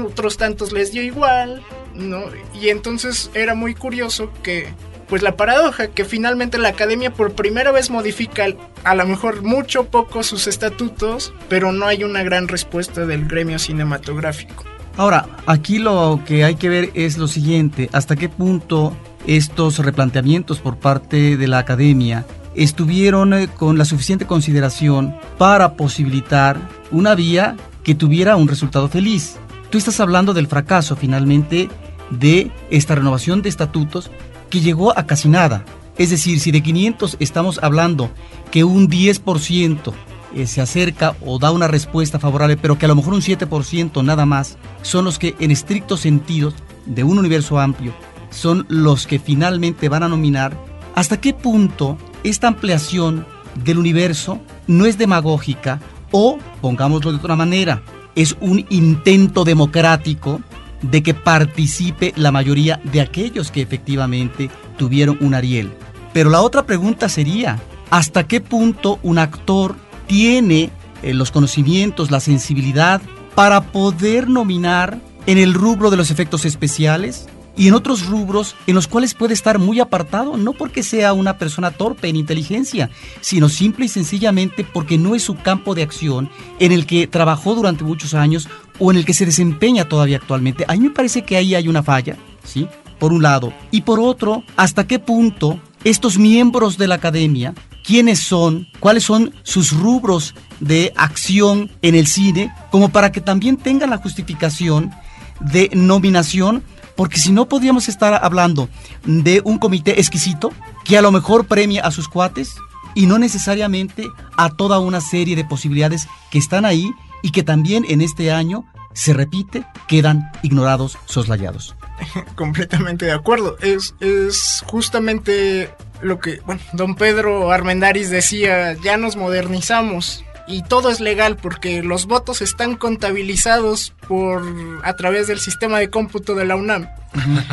Otros 0.06 0.36
tantos 0.36 0.72
les 0.72 0.92
dio 0.92 1.02
igual, 1.02 1.62
¿no? 1.94 2.24
Y 2.54 2.68
entonces 2.68 3.30
era 3.34 3.54
muy 3.54 3.74
curioso 3.74 4.30
que, 4.42 4.68
pues 5.08 5.22
la 5.22 5.36
paradoja, 5.36 5.88
que 5.88 6.04
finalmente 6.04 6.58
la 6.58 6.68
academia 6.68 7.12
por 7.12 7.32
primera 7.32 7.72
vez 7.72 7.90
modifica 7.90 8.46
a 8.84 8.94
lo 8.94 9.06
mejor 9.06 9.42
mucho 9.42 9.84
poco 9.84 10.22
sus 10.22 10.46
estatutos, 10.46 11.32
pero 11.48 11.72
no 11.72 11.86
hay 11.86 12.04
una 12.04 12.22
gran 12.22 12.48
respuesta 12.48 13.06
del 13.06 13.26
gremio 13.26 13.58
cinematográfico. 13.58 14.64
Ahora, 14.98 15.28
aquí 15.46 15.78
lo 15.78 16.20
que 16.26 16.42
hay 16.42 16.56
que 16.56 16.68
ver 16.68 16.90
es 16.94 17.18
lo 17.18 17.28
siguiente, 17.28 17.88
hasta 17.92 18.16
qué 18.16 18.28
punto 18.28 18.96
estos 19.28 19.78
replanteamientos 19.78 20.58
por 20.58 20.76
parte 20.76 21.36
de 21.36 21.46
la 21.46 21.58
academia 21.58 22.26
estuvieron 22.56 23.32
eh, 23.32 23.46
con 23.46 23.78
la 23.78 23.84
suficiente 23.84 24.26
consideración 24.26 25.14
para 25.38 25.74
posibilitar 25.74 26.58
una 26.90 27.14
vía 27.14 27.56
que 27.84 27.94
tuviera 27.94 28.34
un 28.34 28.48
resultado 28.48 28.88
feliz. 28.88 29.36
Tú 29.70 29.78
estás 29.78 30.00
hablando 30.00 30.34
del 30.34 30.48
fracaso 30.48 30.96
finalmente 30.96 31.68
de 32.10 32.50
esta 32.68 32.96
renovación 32.96 33.40
de 33.40 33.50
estatutos 33.50 34.10
que 34.50 34.60
llegó 34.60 34.98
a 34.98 35.06
casi 35.06 35.28
nada. 35.28 35.64
Es 35.96 36.10
decir, 36.10 36.40
si 36.40 36.50
de 36.50 36.60
500 36.60 37.18
estamos 37.20 37.60
hablando 37.62 38.10
que 38.50 38.64
un 38.64 38.88
10% 38.88 39.92
eh, 40.34 40.46
se 40.46 40.60
acerca 40.60 41.16
o 41.24 41.38
da 41.38 41.50
una 41.50 41.68
respuesta 41.68 42.18
favorable, 42.18 42.56
pero 42.56 42.78
que 42.78 42.84
a 42.84 42.88
lo 42.88 42.96
mejor 42.96 43.14
un 43.14 43.22
7% 43.22 44.04
nada 44.04 44.26
más 44.26 44.58
son 44.82 45.04
los 45.04 45.18
que 45.18 45.34
en 45.40 45.50
estricto 45.50 45.96
sentido 45.96 46.52
de 46.86 47.04
un 47.04 47.18
universo 47.18 47.58
amplio 47.58 47.94
son 48.30 48.66
los 48.68 49.06
que 49.06 49.18
finalmente 49.18 49.88
van 49.88 50.02
a 50.02 50.08
nominar, 50.08 50.56
¿hasta 50.94 51.20
qué 51.20 51.32
punto 51.32 51.96
esta 52.24 52.48
ampliación 52.48 53.26
del 53.64 53.78
universo 53.78 54.40
no 54.66 54.86
es 54.86 54.98
demagógica 54.98 55.80
o, 56.10 56.38
pongámoslo 56.60 57.10
de 57.12 57.18
otra 57.18 57.36
manera, 57.36 57.82
es 58.14 58.36
un 58.40 58.66
intento 58.70 59.44
democrático 59.44 60.40
de 60.82 61.02
que 61.02 61.14
participe 61.14 62.12
la 62.16 62.32
mayoría 62.32 62.80
de 62.84 63.00
aquellos 63.00 63.50
que 63.50 63.62
efectivamente 63.62 64.50
tuvieron 64.76 65.18
un 65.20 65.34
Ariel? 65.34 65.72
Pero 66.12 66.30
la 66.30 66.40
otra 66.40 66.64
pregunta 66.64 67.08
sería, 67.08 67.58
¿hasta 67.90 68.26
qué 68.26 68.40
punto 68.40 68.98
un 69.02 69.18
actor 69.18 69.76
tiene 70.08 70.70
eh, 71.02 71.14
los 71.14 71.30
conocimientos, 71.30 72.10
la 72.10 72.18
sensibilidad 72.18 73.00
para 73.36 73.60
poder 73.70 74.28
nominar 74.28 74.98
en 75.26 75.38
el 75.38 75.54
rubro 75.54 75.90
de 75.90 75.96
los 75.96 76.10
efectos 76.10 76.44
especiales 76.44 77.28
y 77.56 77.68
en 77.68 77.74
otros 77.74 78.06
rubros 78.06 78.54
en 78.66 78.74
los 78.74 78.86
cuales 78.86 79.14
puede 79.14 79.34
estar 79.34 79.58
muy 79.58 79.80
apartado, 79.80 80.36
no 80.36 80.52
porque 80.52 80.82
sea 80.82 81.12
una 81.12 81.38
persona 81.38 81.72
torpe 81.72 82.08
en 82.08 82.16
inteligencia, 82.16 82.88
sino 83.20 83.48
simple 83.48 83.86
y 83.86 83.88
sencillamente 83.88 84.64
porque 84.64 84.96
no 84.96 85.14
es 85.14 85.24
su 85.24 85.36
campo 85.36 85.74
de 85.74 85.82
acción 85.82 86.30
en 86.60 86.72
el 86.72 86.86
que 86.86 87.06
trabajó 87.06 87.54
durante 87.54 87.84
muchos 87.84 88.14
años 88.14 88.48
o 88.78 88.90
en 88.90 88.96
el 88.96 89.04
que 89.04 89.14
se 89.14 89.26
desempeña 89.26 89.88
todavía 89.88 90.16
actualmente. 90.16 90.64
A 90.68 90.72
mí 90.74 90.80
me 90.80 90.90
parece 90.90 91.22
que 91.22 91.36
ahí 91.36 91.54
hay 91.54 91.68
una 91.68 91.82
falla, 91.82 92.16
¿sí? 92.44 92.68
Por 93.00 93.12
un 93.12 93.22
lado. 93.22 93.52
Y 93.70 93.82
por 93.82 94.00
otro, 94.00 94.44
¿hasta 94.56 94.86
qué 94.86 94.98
punto 95.00 95.60
estos 95.84 96.16
miembros 96.16 96.78
de 96.78 96.86
la 96.86 96.96
academia 96.96 97.54
quiénes 97.88 98.20
son, 98.20 98.68
cuáles 98.80 99.04
son 99.04 99.34
sus 99.44 99.72
rubros 99.72 100.34
de 100.60 100.92
acción 100.94 101.70
en 101.80 101.94
el 101.94 102.06
cine, 102.06 102.52
como 102.70 102.90
para 102.90 103.12
que 103.12 103.22
también 103.22 103.56
tengan 103.56 103.88
la 103.88 103.96
justificación 103.96 104.92
de 105.40 105.70
nominación, 105.72 106.62
porque 106.96 107.18
si 107.18 107.32
no 107.32 107.48
podríamos 107.48 107.88
estar 107.88 108.22
hablando 108.22 108.68
de 109.06 109.40
un 109.42 109.56
comité 109.56 109.98
exquisito 109.98 110.52
que 110.84 110.98
a 110.98 111.02
lo 111.02 111.10
mejor 111.10 111.46
premia 111.46 111.80
a 111.82 111.90
sus 111.90 112.08
cuates 112.08 112.56
y 112.94 113.06
no 113.06 113.18
necesariamente 113.18 114.06
a 114.36 114.50
toda 114.50 114.80
una 114.80 115.00
serie 115.00 115.34
de 115.34 115.46
posibilidades 115.46 116.08
que 116.30 116.36
están 116.36 116.66
ahí 116.66 116.90
y 117.22 117.30
que 117.30 117.42
también 117.42 117.86
en 117.88 118.02
este 118.02 118.30
año 118.32 118.66
se 118.92 119.14
repite, 119.14 119.64
quedan 119.86 120.30
ignorados, 120.42 120.98
soslayados. 121.06 121.74
Completamente 122.34 123.06
de 123.06 123.12
acuerdo. 123.12 123.56
Es, 123.60 123.94
es 124.00 124.62
justamente 124.66 125.70
lo 126.02 126.18
que, 126.20 126.40
bueno, 126.46 126.60
don 126.72 126.94
Pedro 126.94 127.50
Armendaris 127.50 128.10
decía, 128.10 128.74
ya 128.82 128.96
nos 128.96 129.16
modernizamos 129.16 130.24
y 130.48 130.62
todo 130.62 130.90
es 130.90 130.98
legal 130.98 131.36
porque 131.36 131.82
los 131.82 132.06
votos 132.06 132.40
están 132.40 132.74
contabilizados 132.76 133.92
por 134.08 134.42
a 134.82 134.94
través 134.94 135.26
del 135.26 135.38
sistema 135.38 135.78
de 135.78 135.90
cómputo 135.90 136.34
de 136.34 136.46
la 136.46 136.56
UNAM. 136.56 136.88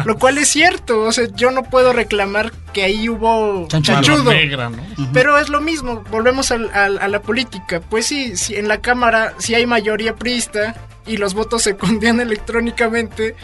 Lo 0.06 0.18
cual 0.18 0.38
es 0.38 0.50
cierto, 0.50 1.02
o 1.02 1.12
sea, 1.12 1.28
yo 1.36 1.52
no 1.52 1.64
puedo 1.64 1.92
reclamar 1.92 2.52
que 2.74 2.84
ahí 2.84 3.10
hubo 3.10 3.68
chanchudo. 3.68 4.32
Pero 5.14 5.38
es 5.38 5.50
lo 5.50 5.60
mismo, 5.62 6.04
volvemos 6.10 6.52
a, 6.52 6.58
la 6.58 7.22
política. 7.22 7.82
Pues 7.82 8.06
sí, 8.06 8.38
si 8.38 8.56
en 8.56 8.68
la 8.68 8.80
Cámara, 8.80 9.34
si 9.40 9.56
hay 9.56 9.66
mayoría 9.66 10.16
priista 10.16 10.76
y 11.06 11.18
los 11.18 11.34
votos 11.34 11.64
se 11.64 11.76
condenan 11.78 12.22
electrónicamente, 12.22 13.36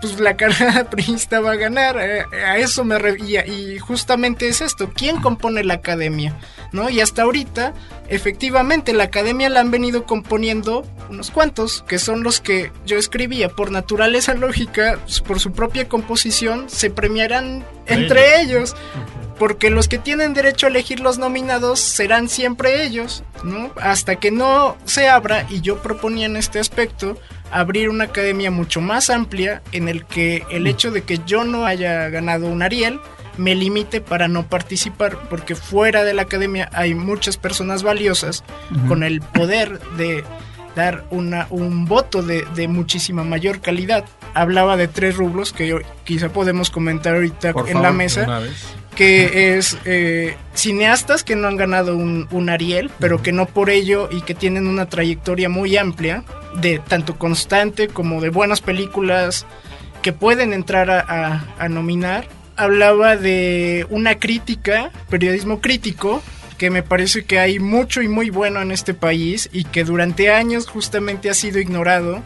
pues 0.00 0.20
la 0.20 0.36
carrera 0.36 0.84
priista 0.90 1.40
va 1.40 1.52
a 1.52 1.56
ganar. 1.56 1.96
Eh, 2.00 2.24
a 2.44 2.58
eso 2.58 2.84
me 2.84 2.98
reía. 2.98 3.46
Y 3.46 3.78
justamente 3.78 4.48
es 4.48 4.60
esto. 4.60 4.90
¿Quién 4.94 5.20
compone 5.20 5.64
la 5.64 5.74
academia? 5.74 6.36
¿No? 6.72 6.90
Y 6.90 7.00
hasta 7.00 7.22
ahorita, 7.22 7.74
efectivamente, 8.08 8.92
la 8.92 9.04
academia 9.04 9.48
la 9.48 9.60
han 9.60 9.70
venido 9.70 10.04
componiendo 10.04 10.84
unos 11.08 11.30
cuantos, 11.30 11.84
que 11.86 11.98
son 11.98 12.22
los 12.22 12.40
que 12.40 12.72
yo 12.84 12.98
escribía. 12.98 13.48
Por 13.48 13.70
naturaleza 13.70 14.34
lógica, 14.34 14.98
pues, 15.04 15.20
por 15.20 15.40
su 15.40 15.52
propia 15.52 15.88
composición, 15.88 16.68
se 16.68 16.90
premiarán 16.90 17.64
entre 17.86 18.40
ellos. 18.40 18.76
Porque 19.38 19.68
los 19.68 19.86
que 19.86 19.98
tienen 19.98 20.32
derecho 20.32 20.66
a 20.66 20.70
elegir 20.70 21.00
los 21.00 21.18
nominados 21.18 21.78
serán 21.78 22.30
siempre 22.30 22.84
ellos, 22.84 23.22
¿no? 23.44 23.70
Hasta 23.76 24.16
que 24.16 24.30
no 24.30 24.78
se 24.86 25.10
abra, 25.10 25.46
y 25.50 25.60
yo 25.60 25.82
proponía 25.82 26.24
en 26.24 26.36
este 26.36 26.58
aspecto, 26.58 27.18
abrir 27.50 27.88
una 27.88 28.04
academia 28.04 28.50
mucho 28.50 28.80
más 28.80 29.10
amplia 29.10 29.62
en 29.72 29.88
el 29.88 30.04
que 30.04 30.44
el 30.50 30.64
mm. 30.64 30.66
hecho 30.66 30.90
de 30.90 31.02
que 31.02 31.20
yo 31.26 31.44
no 31.44 31.66
haya 31.66 32.08
ganado 32.08 32.46
un 32.46 32.62
Ariel 32.62 33.00
me 33.38 33.54
limite 33.54 34.00
para 34.00 34.28
no 34.28 34.46
participar 34.46 35.18
porque 35.28 35.54
fuera 35.54 36.04
de 36.04 36.14
la 36.14 36.22
academia 36.22 36.70
hay 36.72 36.94
muchas 36.94 37.36
personas 37.36 37.82
valiosas 37.82 38.44
con 38.88 39.02
el 39.02 39.20
poder 39.20 39.78
de 39.98 40.24
dar 40.74 41.04
una, 41.10 41.46
un 41.50 41.86
voto 41.86 42.22
de, 42.22 42.46
de, 42.54 42.68
muchísima 42.68 43.24
mayor 43.24 43.60
calidad. 43.60 44.04
Hablaba 44.34 44.76
de 44.76 44.88
tres 44.88 45.16
rublos 45.16 45.52
que 45.52 45.82
quizá 46.04 46.28
podemos 46.28 46.70
comentar 46.70 47.14
ahorita 47.14 47.54
en 47.66 47.82
la 47.82 47.92
mesa 47.92 48.42
que 48.96 49.56
es 49.56 49.78
eh, 49.84 50.36
cineastas 50.54 51.22
que 51.22 51.36
no 51.36 51.46
han 51.46 51.56
ganado 51.56 51.96
un, 51.96 52.48
Ariel, 52.48 52.90
pero 52.98 53.22
que 53.22 53.30
no 53.30 53.46
por 53.46 53.70
ello 53.70 54.08
y 54.10 54.22
que 54.22 54.34
tienen 54.34 54.66
una 54.66 54.88
trayectoria 54.88 55.48
muy 55.48 55.76
amplia, 55.76 56.24
de 56.60 56.80
tanto 56.80 57.16
constante 57.18 57.88
como 57.88 58.20
de 58.20 58.30
buenas 58.30 58.62
películas 58.62 59.46
que 60.02 60.12
pueden 60.12 60.52
entrar 60.52 60.90
a, 60.90 61.68
nominar. 61.68 62.26
Hablaba 62.56 63.16
de 63.16 63.86
una 63.90 64.18
crítica, 64.18 64.90
periodismo 65.10 65.60
crítico, 65.60 66.22
que 66.56 66.70
me 66.70 66.82
parece 66.82 67.24
que 67.24 67.38
hay 67.38 67.58
mucho 67.58 68.00
y 68.00 68.08
muy 68.08 68.30
bueno 68.30 68.62
en 68.62 68.70
este 68.70 68.94
país 68.94 69.50
y 69.52 69.64
que 69.64 69.84
durante 69.84 70.30
años 70.30 70.66
justamente 70.66 71.28
ha 71.28 71.34
sido 71.34 71.60
ignorado 71.60 72.22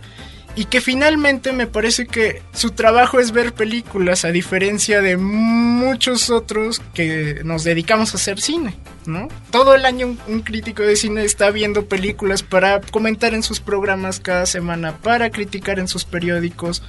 y 0.56 0.64
que 0.64 0.80
finalmente 0.80 1.52
me 1.52 1.66
parece 1.66 2.06
que 2.06 2.42
su 2.52 2.72
trabajo 2.72 3.20
es 3.20 3.32
ver 3.32 3.52
películas 3.52 4.24
a 4.24 4.32
diferencia 4.32 5.00
de 5.00 5.16
muchos 5.16 6.30
otros 6.30 6.80
que 6.92 7.42
nos 7.44 7.62
dedicamos 7.62 8.12
a 8.12 8.16
hacer 8.16 8.40
cine, 8.40 8.74
¿no? 9.06 9.28
Todo 9.50 9.74
el 9.74 9.84
año 9.84 10.16
un, 10.26 10.40
crítico 10.42 10.82
de 10.82 10.96
cine 10.96 11.24
está 11.24 11.50
viendo 11.50 11.86
películas 11.86 12.42
para 12.42 12.80
comentar 12.80 13.32
en 13.32 13.42
sus 13.42 13.60
programas 13.60 14.18
cada 14.18 14.46
semana, 14.46 14.96
para 14.98 15.30
criticar 15.30 15.78
en 15.78 15.86
sus 15.86 16.04
periódicos, 16.04 16.82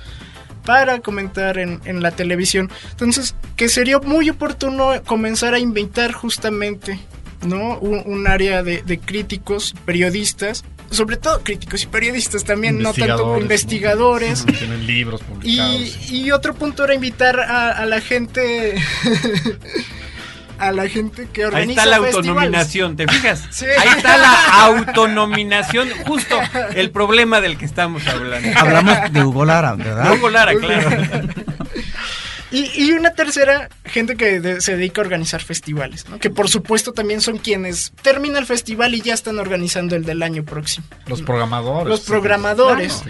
para 0.65 0.99
comentar 0.99 1.57
en, 1.57 1.79
la 2.01 2.11
televisión. 2.11 2.69
Entonces, 2.91 3.35
que 3.55 3.69
sería 3.69 3.99
muy 3.99 4.29
oportuno 4.29 4.91
comenzar 5.05 5.53
a 5.53 5.59
inventar 5.59 6.11
justamente 6.13 6.99
¿no? 7.45 7.79
Un, 7.79 8.27
área 8.27 8.61
de, 8.61 8.83
de, 8.83 8.99
críticos, 8.99 9.73
periodistas, 9.85 10.63
sobre 10.91 11.17
todo 11.17 11.41
críticos 11.41 11.83
y 11.83 11.87
periodistas 11.87 12.43
también, 12.43 12.79
no 12.79 12.93
tanto 12.93 13.39
investigadores. 13.39 14.45
Tienen 14.45 14.85
libros 14.85 15.21
publicados. 15.21 16.11
Y, 16.11 16.31
otro 16.31 16.53
punto 16.53 16.83
era 16.83 16.93
invitar 16.93 17.39
a, 17.39 17.85
la 17.85 18.01
gente. 18.01 18.75
a 20.59 20.71
la 20.71 20.87
gente 20.87 21.27
que 21.31 21.45
organiza. 21.45 21.81
Ahí 21.81 21.89
está 21.89 21.99
la 21.99 22.07
autonominación, 22.07 22.95
¿te 22.95 23.07
fijas? 23.07 23.63
Ahí 23.79 23.89
está 23.97 24.17
la 24.17 24.65
autonominación, 24.65 25.89
justo 26.05 26.39
el 26.75 26.91
problema 26.91 27.41
del 27.41 27.57
que 27.57 27.65
estamos 27.65 28.05
hablando. 28.07 28.49
Hablamos 28.59 29.11
de 29.11 29.23
Hugo 29.23 29.45
Lara, 29.45 29.73
¿verdad? 29.73 30.13
Hugo 30.13 30.29
Lara, 30.29 30.53
claro. 30.55 30.89
Y, 32.51 32.91
una 32.91 33.13
tercera, 33.13 33.69
gente 33.85 34.17
que 34.17 34.59
se 34.59 34.75
dedica 34.75 35.01
a 35.01 35.05
organizar 35.05 35.41
festivales, 35.41 36.05
que 36.19 36.29
por 36.29 36.49
supuesto 36.49 36.91
también 36.91 37.21
son 37.21 37.37
quienes 37.37 37.93
termina 38.01 38.39
el 38.39 38.45
festival 38.45 38.93
y 38.93 39.01
ya 39.01 39.13
están 39.13 39.39
organizando 39.39 39.95
el 39.95 40.03
del 40.03 40.21
año 40.21 40.43
próximo. 40.43 40.85
Los 41.07 41.21
programadores. 41.21 41.87
Los 41.87 42.01
programadores. 42.01 43.03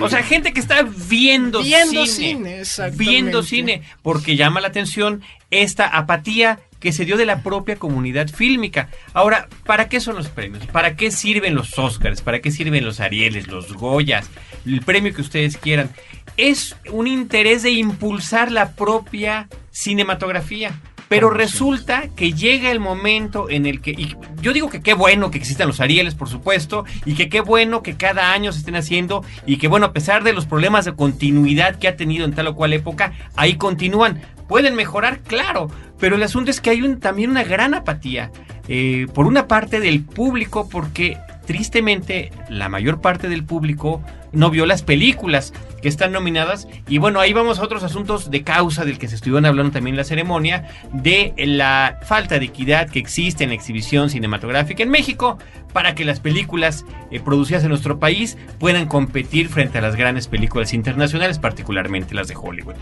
o 0.00 0.08
sea, 0.08 0.22
gente 0.22 0.52
que 0.52 0.60
está 0.60 0.82
viendo, 0.82 1.62
viendo 1.62 2.06
cine. 2.06 2.64
cine 2.64 2.90
viendo 2.92 3.42
cine, 3.42 3.82
porque 4.02 4.36
llama 4.36 4.60
la 4.60 4.68
atención 4.68 5.22
esta 5.50 5.86
apatía 5.86 6.60
que 6.80 6.92
se 6.92 7.04
dio 7.04 7.16
de 7.16 7.26
la 7.26 7.42
propia 7.42 7.76
comunidad 7.76 8.28
fílmica. 8.28 8.88
Ahora, 9.12 9.48
¿para 9.64 9.88
qué 9.88 10.00
son 10.00 10.16
los 10.16 10.28
premios? 10.28 10.66
¿Para 10.66 10.96
qué 10.96 11.10
sirven 11.10 11.54
los 11.54 11.78
Oscars? 11.78 12.22
¿Para 12.22 12.40
qué 12.40 12.50
sirven 12.50 12.84
los 12.84 13.00
Arieles, 13.00 13.48
los 13.48 13.72
Goyas? 13.72 14.30
El 14.64 14.82
premio 14.82 15.14
que 15.14 15.22
ustedes 15.22 15.56
quieran 15.56 15.90
es 16.36 16.76
un 16.90 17.06
interés 17.06 17.62
de 17.62 17.70
impulsar 17.70 18.52
la 18.52 18.72
propia 18.72 19.48
cinematografía. 19.70 20.80
Pero 21.08 21.30
resulta 21.30 22.08
que 22.14 22.32
llega 22.32 22.70
el 22.70 22.80
momento 22.80 23.48
en 23.48 23.66
el 23.66 23.80
que, 23.80 23.92
y 23.92 24.16
yo 24.42 24.52
digo 24.52 24.68
que 24.68 24.82
qué 24.82 24.94
bueno 24.94 25.30
que 25.30 25.38
existan 25.38 25.68
los 25.68 25.80
Arieles, 25.80 26.14
por 26.14 26.28
supuesto, 26.28 26.84
y 27.04 27.14
que 27.14 27.28
qué 27.28 27.40
bueno 27.40 27.82
que 27.82 27.96
cada 27.96 28.32
año 28.32 28.52
se 28.52 28.58
estén 28.58 28.76
haciendo, 28.76 29.24
y 29.46 29.56
que 29.56 29.68
bueno, 29.68 29.86
a 29.86 29.92
pesar 29.92 30.22
de 30.22 30.32
los 30.32 30.46
problemas 30.46 30.84
de 30.84 30.94
continuidad 30.94 31.76
que 31.76 31.88
ha 31.88 31.96
tenido 31.96 32.24
en 32.24 32.34
tal 32.34 32.48
o 32.48 32.54
cual 32.54 32.72
época, 32.72 33.12
ahí 33.36 33.54
continúan. 33.54 34.20
¿Pueden 34.48 34.74
mejorar? 34.74 35.20
Claro, 35.20 35.70
pero 35.98 36.16
el 36.16 36.22
asunto 36.22 36.50
es 36.50 36.60
que 36.60 36.70
hay 36.70 36.82
un, 36.82 37.00
también 37.00 37.30
una 37.30 37.44
gran 37.44 37.74
apatía, 37.74 38.30
eh, 38.68 39.06
por 39.14 39.26
una 39.26 39.48
parte 39.48 39.80
del 39.80 40.04
público, 40.04 40.68
porque 40.68 41.18
tristemente 41.46 42.30
la 42.50 42.68
mayor 42.68 43.00
parte 43.00 43.28
del 43.30 43.44
público 43.44 44.02
no 44.32 44.50
vio 44.50 44.66
las 44.66 44.82
películas 44.82 45.52
que 45.80 45.88
están 45.88 46.12
nominadas. 46.12 46.68
Y 46.88 46.98
bueno, 46.98 47.20
ahí 47.20 47.32
vamos 47.32 47.58
a 47.58 47.62
otros 47.62 47.82
asuntos 47.82 48.30
de 48.30 48.42
causa 48.42 48.84
del 48.84 48.98
que 48.98 49.08
se 49.08 49.14
estuvieron 49.14 49.46
hablando 49.46 49.72
también 49.72 49.94
en 49.94 49.98
la 49.98 50.04
ceremonia, 50.04 50.68
de 50.92 51.32
la 51.36 51.98
falta 52.02 52.38
de 52.38 52.46
equidad 52.46 52.88
que 52.88 52.98
existe 52.98 53.44
en 53.44 53.50
la 53.50 53.56
exhibición 53.56 54.10
cinematográfica 54.10 54.82
en 54.82 54.90
México 54.90 55.38
para 55.72 55.94
que 55.94 56.04
las 56.04 56.20
películas 56.20 56.84
eh, 57.10 57.20
producidas 57.20 57.62
en 57.62 57.70
nuestro 57.70 57.98
país 57.98 58.36
puedan 58.58 58.86
competir 58.86 59.48
frente 59.48 59.78
a 59.78 59.80
las 59.80 59.96
grandes 59.96 60.28
películas 60.28 60.72
internacionales, 60.72 61.38
particularmente 61.38 62.14
las 62.14 62.28
de 62.28 62.36
Hollywood. 62.36 62.74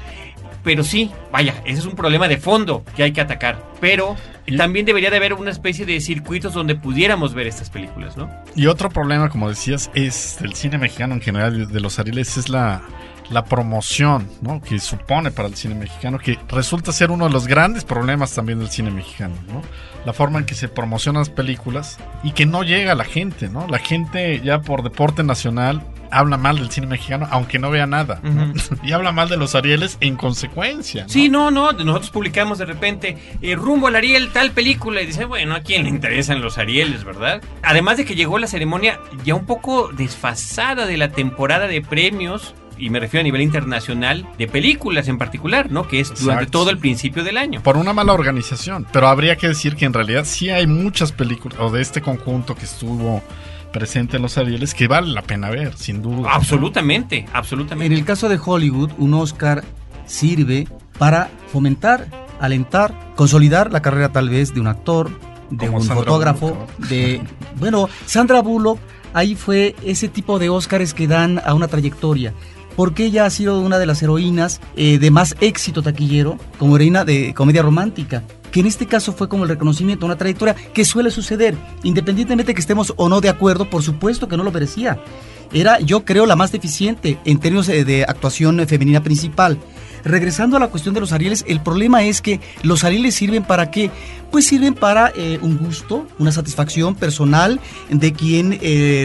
Pero 0.67 0.83
sí, 0.83 1.13
vaya, 1.31 1.63
ese 1.65 1.79
es 1.79 1.87
un 1.87 1.95
problema 1.95 2.27
de 2.27 2.39
fondo 2.39 2.83
que 2.97 3.05
hay 3.05 3.13
que 3.13 3.21
atacar. 3.21 3.63
Pero 3.81 4.17
también 4.59 4.85
debería 4.85 5.11
de 5.11 5.17
haber 5.17 5.33
una 5.35 5.53
especie 5.53 5.87
de 5.87 6.01
circuitos 6.01 6.55
donde 6.55 6.75
pudiéramos 6.75 7.35
ver 7.35 7.47
estas 7.47 7.71
películas, 7.71 8.17
¿no? 8.17 8.29
Y 8.57 8.67
otro 8.67 8.91
problema, 8.91 9.29
como 9.29 9.49
decías, 9.49 9.93
es 9.95 10.41
el 10.43 10.55
cine 10.55 10.77
mexicano 10.77 11.15
en 11.15 11.21
general, 11.21 11.71
de 11.71 11.81
los 11.81 12.01
Ariles, 12.01 12.37
es 12.37 12.49
la, 12.49 12.83
la 13.31 13.45
promoción 13.45 14.29
¿no? 14.41 14.61
que 14.61 14.81
supone 14.81 15.31
para 15.31 15.47
el 15.47 15.55
cine 15.55 15.77
mexicano, 15.77 16.19
que 16.19 16.37
resulta 16.49 16.91
ser 16.91 17.13
uno 17.13 17.27
de 17.27 17.33
los 17.33 17.47
grandes 17.47 17.85
problemas 17.85 18.33
también 18.35 18.59
del 18.59 18.69
cine 18.69 18.91
mexicano, 18.91 19.37
¿no? 19.47 19.63
La 20.05 20.13
forma 20.13 20.41
en 20.41 20.47
que 20.47 20.57
se 20.57 20.67
promocionan 20.67 21.21
las 21.21 21.31
películas 21.31 21.99
y 22.25 22.33
que 22.33 22.45
no 22.45 22.65
llega 22.65 22.91
a 22.91 22.97
la 22.97 23.05
gente, 23.05 23.49
¿no? 23.49 23.69
La 23.69 23.79
gente 23.79 24.41
ya 24.41 24.63
por 24.63 24.83
deporte 24.83 25.23
nacional 25.23 25.81
habla 26.17 26.37
mal 26.37 26.59
del 26.59 26.71
cine 26.71 26.87
mexicano, 26.87 27.29
aunque 27.31 27.59
no 27.59 27.71
vea 27.71 27.87
nada. 27.87 28.21
y 28.83 28.93
habla 28.93 29.13
mal 29.13 29.29
de 29.29 29.37
los 29.37 29.55
Arieles 29.55 29.99
en 30.01 30.17
consecuencia. 30.17 31.05
Sí, 31.09 31.29
no, 31.29 31.51
no. 31.51 31.73
Nosotros 31.73 32.11
publicamos 32.11 32.59
de 32.59 32.65
repente 32.65 33.19
eh, 33.43 33.55
rumbo 33.55 33.89
al 33.89 33.97
Ariel 33.97 34.33
tal 34.33 34.53
película 34.53 35.03
y 35.03 35.07
dice, 35.07 35.25
bueno, 35.25 35.55
¿a 35.55 35.61
quién 35.61 35.85
le 35.85 35.91
interesan 35.91 36.41
los 36.41 36.59
Arieles, 36.59 37.05
verdad? 37.05 37.43
Además 37.63 37.99
de 37.99 38.05
que 38.05 38.15
llegó 38.15 38.39
la 38.39 38.47
ceremonia 38.47 39.01
ya 39.25 39.35
un 39.35 39.47
poco 39.47 39.89
desfasada 39.93 40.87
de 40.87 40.97
la 40.97 41.11
temporada 41.11 41.67
de 41.67 41.83
premios 41.83 42.55
y 42.79 42.91
me 42.91 43.01
refiero 43.01 43.23
a 43.23 43.25
nivel 43.25 43.41
internacional, 43.41 44.27
de 44.37 44.47
películas 44.47 45.09
en 45.09 45.19
particular, 45.19 45.71
¿no? 45.71 45.89
Que 45.89 46.01
es 46.01 46.15
durante 46.21 46.47
todo 46.47 46.71
el 46.71 46.79
principio 46.79 47.25
del 47.25 47.39
año. 47.39 47.63
Por 47.63 47.77
una 47.77 47.93
mala 47.93 48.13
organización. 48.13 48.87
Pero 48.93 49.09
habría 49.09 49.37
que 49.37 49.49
decir 49.49 49.77
que 49.77 49.87
en 49.87 49.93
realidad 49.93 50.25
sí 50.27 50.51
hay 50.51 50.67
muchas 50.67 51.13
películas, 51.13 51.59
o 51.61 51.71
de 51.71 51.81
este 51.81 52.03
conjunto 52.03 52.55
que 52.55 52.65
estuvo 52.65 53.23
presente 53.77 54.17
en 54.17 54.23
los 54.23 54.39
Arieles 54.39 54.75
que 54.75 54.89
vale 54.89 55.13
la 55.13 55.23
pena 55.23 55.51
ver, 55.51 55.77
sin 55.77 56.01
duda. 56.01 56.31
Absolutamente, 56.33 57.27
absolutamente. 57.33 57.87
En 57.87 57.99
el 57.99 58.05
caso 58.05 58.29
de 58.29 58.41
Hollywood, 58.43 58.93
un 58.99 59.15
Oscar 59.15 59.63
sirve 60.07 60.67
para 60.99 61.29
fomentar, 61.53 62.09
alentar, 62.41 63.13
consolidar 63.17 63.71
la 63.71 63.83
carrera 63.83 64.11
tal 64.11 64.31
vez 64.31 64.55
de 64.55 64.61
un 64.61 64.67
actor, 64.67 65.11
de 65.51 65.67
Como 65.67 65.79
un 65.79 65.85
Sandra 65.85 66.05
fotógrafo, 66.05 66.49
Bullock, 66.49 66.89
de... 66.89 67.21
Bueno, 67.57 67.89
Sandra 68.07 68.41
Bullock, 68.41 68.79
ahí 69.13 69.35
fue 69.35 69.77
ese 69.85 70.09
tipo 70.09 70.39
de 70.39 70.49
Oscars 70.49 70.95
que 70.95 71.07
dan 71.07 71.41
a 71.45 71.55
una 71.55 71.69
trayectoria. 71.69 72.33
Porque 72.77 73.07
ella 73.07 73.25
ha 73.25 73.31
sido 73.31 73.61
una 73.61 73.79
de 73.79 73.87
las 73.87 74.03
heroínas 74.03 74.61
eh, 74.77 74.99
de 74.99 75.11
más 75.11 75.35
éxito 75.41 75.83
taquillero 75.83 76.39
como 76.59 76.77
heroína 76.77 77.05
de 77.05 77.33
comedia 77.35 77.63
romántica. 77.63 78.23
Que 78.53 78.61
en 78.61 78.67
este 78.67 78.87
caso 78.87 79.13
fue 79.13 79.29
como 79.29 79.45
el 79.45 79.49
reconocimiento, 79.49 80.07
una 80.07 80.17
trayectoria 80.17 80.55
que 80.55 80.85
suele 80.85 81.11
suceder, 81.11 81.57
independientemente 81.83 82.51
de 82.51 82.55
que 82.55 82.61
estemos 82.61 82.95
o 82.97 83.09
no 83.09 83.21
de 83.21 83.29
acuerdo, 83.29 83.69
por 83.69 83.83
supuesto 83.83 84.29
que 84.29 84.37
no 84.37 84.45
lo 84.45 84.53
merecía. 84.53 84.99
Era, 85.53 85.81
yo 85.81 86.05
creo, 86.05 86.27
la 86.27 86.37
más 86.37 86.53
deficiente 86.53 87.19
en 87.25 87.39
términos 87.39 87.69
eh, 87.69 87.85
de 87.85 88.05
actuación 88.05 88.61
eh, 88.61 88.67
femenina 88.67 89.03
principal. 89.03 89.59
Regresando 90.05 90.57
a 90.57 90.61
la 90.61 90.69
cuestión 90.69 90.95
de 90.95 91.01
los 91.01 91.13
Arieles, 91.13 91.45
el 91.49 91.61
problema 91.61 92.05
es 92.05 92.21
que 92.21 92.41
los 92.63 92.85
Arieles 92.85 93.15
sirven 93.15 93.43
para 93.43 93.73
qué? 93.73 93.91
Pues 94.31 94.47
sirven 94.47 94.75
para 94.75 95.13
un 95.43 95.59
gusto, 95.59 96.07
una 96.21 96.31
satisfacción 96.31 96.95
personal 96.95 97.59
de 97.91 98.13
quien 98.13 98.61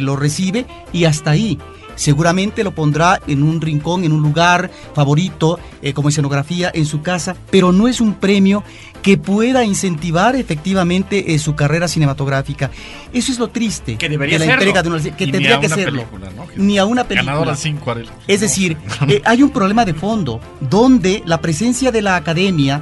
lo 0.05 0.15
recibe 0.15 0.67
y 0.93 1.05
hasta 1.05 1.31
ahí. 1.31 1.57
Seguramente 2.01 2.63
lo 2.63 2.71
pondrá 2.73 3.21
en 3.27 3.43
un 3.43 3.61
rincón, 3.61 4.03
en 4.03 4.11
un 4.11 4.23
lugar 4.23 4.71
favorito, 4.95 5.59
eh, 5.83 5.93
como 5.93 6.09
escenografía, 6.09 6.71
en 6.73 6.87
su 6.87 7.03
casa, 7.03 7.35
pero 7.51 7.71
no 7.71 7.87
es 7.87 8.01
un 8.01 8.15
premio 8.15 8.63
que 9.03 9.19
pueda 9.19 9.63
incentivar 9.63 10.35
efectivamente 10.35 11.35
eh, 11.35 11.37
su 11.37 11.53
carrera 11.53 11.87
cinematográfica. 11.87 12.71
Eso 13.13 13.31
es 13.31 13.37
lo 13.37 13.49
triste. 13.49 13.97
Que 13.97 14.09
debería 14.09 14.39
de 14.39 14.45
la 14.47 14.51
serlo. 14.51 14.61
entrega 14.63 14.81
de 14.81 14.89
una- 14.89 15.15
que 15.15 15.23
Y 15.25 15.31
tendría 15.31 15.57
a 15.57 15.59
que 15.59 15.69
serlo. 15.69 16.03
Ni 16.55 16.79
a 16.79 16.85
una 16.85 17.03
película. 17.03 17.33
Ganadora 17.33 17.55
cinco. 17.55 17.93
Es 18.27 18.39
decir, 18.41 18.77
eh, 19.07 19.21
hay 19.23 19.43
un 19.43 19.51
problema 19.51 19.85
de 19.85 19.93
fondo 19.93 20.39
donde 20.59 21.21
la 21.27 21.39
presencia 21.39 21.91
de 21.91 22.01
la 22.01 22.15
academia 22.15 22.81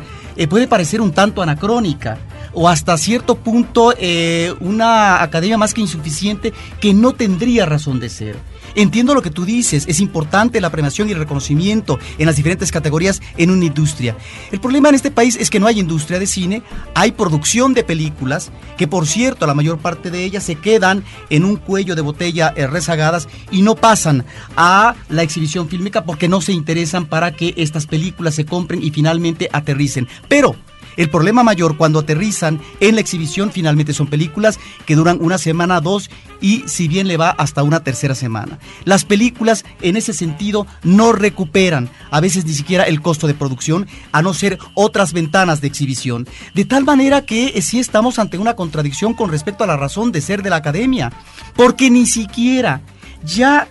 puede 0.49 0.65
parecer 0.69 1.01
un 1.01 1.11
tanto 1.11 1.41
anacrónica 1.41 2.17
o 2.53 2.69
hasta 2.69 2.97
cierto 2.97 3.35
punto 3.35 3.93
eh, 3.97 4.53
una 4.61 5.21
academia 5.21 5.57
más 5.57 5.73
que 5.73 5.81
insuficiente 5.81 6.53
que 6.79 6.93
no 6.93 7.11
tendría 7.11 7.65
razón 7.65 7.99
de 7.99 8.07
ser. 8.09 8.37
Entiendo 8.75 9.13
lo 9.13 9.21
que 9.21 9.31
tú 9.31 9.45
dices, 9.45 9.85
es 9.87 9.99
importante 9.99 10.61
la 10.61 10.69
premiación 10.69 11.09
y 11.09 11.11
el 11.11 11.19
reconocimiento 11.19 11.99
en 12.17 12.25
las 12.25 12.35
diferentes 12.35 12.71
categorías 12.71 13.21
en 13.37 13.51
una 13.51 13.65
industria. 13.65 14.15
El 14.51 14.59
problema 14.59 14.89
en 14.89 14.95
este 14.95 15.11
país 15.11 15.37
es 15.39 15.49
que 15.49 15.59
no 15.59 15.67
hay 15.67 15.79
industria 15.79 16.19
de 16.19 16.27
cine, 16.27 16.63
hay 16.93 17.11
producción 17.11 17.73
de 17.73 17.83
películas, 17.83 18.51
que 18.77 18.87
por 18.87 19.07
cierto 19.07 19.47
la 19.47 19.53
mayor 19.53 19.77
parte 19.79 20.11
de 20.11 20.23
ellas 20.23 20.43
se 20.43 20.55
quedan 20.55 21.03
en 21.29 21.45
un 21.45 21.55
cuello 21.55 21.95
de 21.95 22.01
botella 22.01 22.53
eh, 22.55 22.67
rezagadas 22.67 23.27
y 23.51 23.61
no 23.61 23.75
pasan 23.75 24.25
a 24.55 24.95
la 25.09 25.23
exhibición 25.23 25.69
fílmica 25.69 26.03
porque 26.03 26.27
no 26.27 26.41
se 26.41 26.53
interesan 26.53 27.05
para 27.05 27.31
que 27.31 27.53
estas 27.57 27.87
películas 27.87 28.35
se 28.35 28.45
compren 28.45 28.83
y 28.83 28.91
finalmente 28.91 29.49
aterricen. 29.51 30.07
Pero 30.27 30.55
el 30.99 31.09
problema 31.09 31.43
mayor 31.43 31.77
cuando 31.77 31.99
aterrizan 31.99 32.59
en 32.81 32.95
la 32.95 33.01
exhibición 33.01 33.53
finalmente 33.53 33.93
son 33.93 34.07
películas 34.07 34.59
que 34.85 34.97
duran 34.97 35.17
una 35.21 35.37
semana, 35.37 35.79
dos 35.79 36.09
y 36.41 36.65
si 36.67 36.89
bien 36.89 37.07
le 37.07 37.15
va 37.15 37.29
hasta 37.29 37.63
una 37.63 37.85
tercera 37.85 38.15
semana. 38.15 38.59
Las 38.83 39.05
películas 39.05 39.63
en 39.81 39.95
ese 39.95 40.11
sentido 40.11 40.67
no 40.83 41.13
recuperan 41.13 41.89
a 42.11 42.19
veces 42.19 42.43
ni 42.43 42.53
siquiera 42.53 42.83
el 42.83 43.01
costo 43.01 43.27
de 43.27 43.33
producción 43.33 43.87
a 44.11 44.21
no 44.21 44.33
ser 44.33 44.59
otras 44.73 45.13
ventanas 45.13 45.61
de 45.61 45.67
exhibición. 45.67 46.27
De 46.53 46.65
tal 46.65 46.83
manera 46.83 47.25
que 47.25 47.53
eh, 47.55 47.61
sí 47.61 47.79
estamos 47.79 48.19
ante 48.19 48.37
una 48.37 48.57
contradicción 48.57 49.13
con 49.13 49.31
respecto 49.31 49.63
a 49.63 49.67
la 49.67 49.77
razón 49.77 50.11
de 50.11 50.19
ser 50.19 50.43
de 50.43 50.49
la 50.49 50.57
academia. 50.57 51.13
Porque 51.55 51.89
ni 51.89 52.07
siquiera 52.07 52.81
ya 53.23 53.69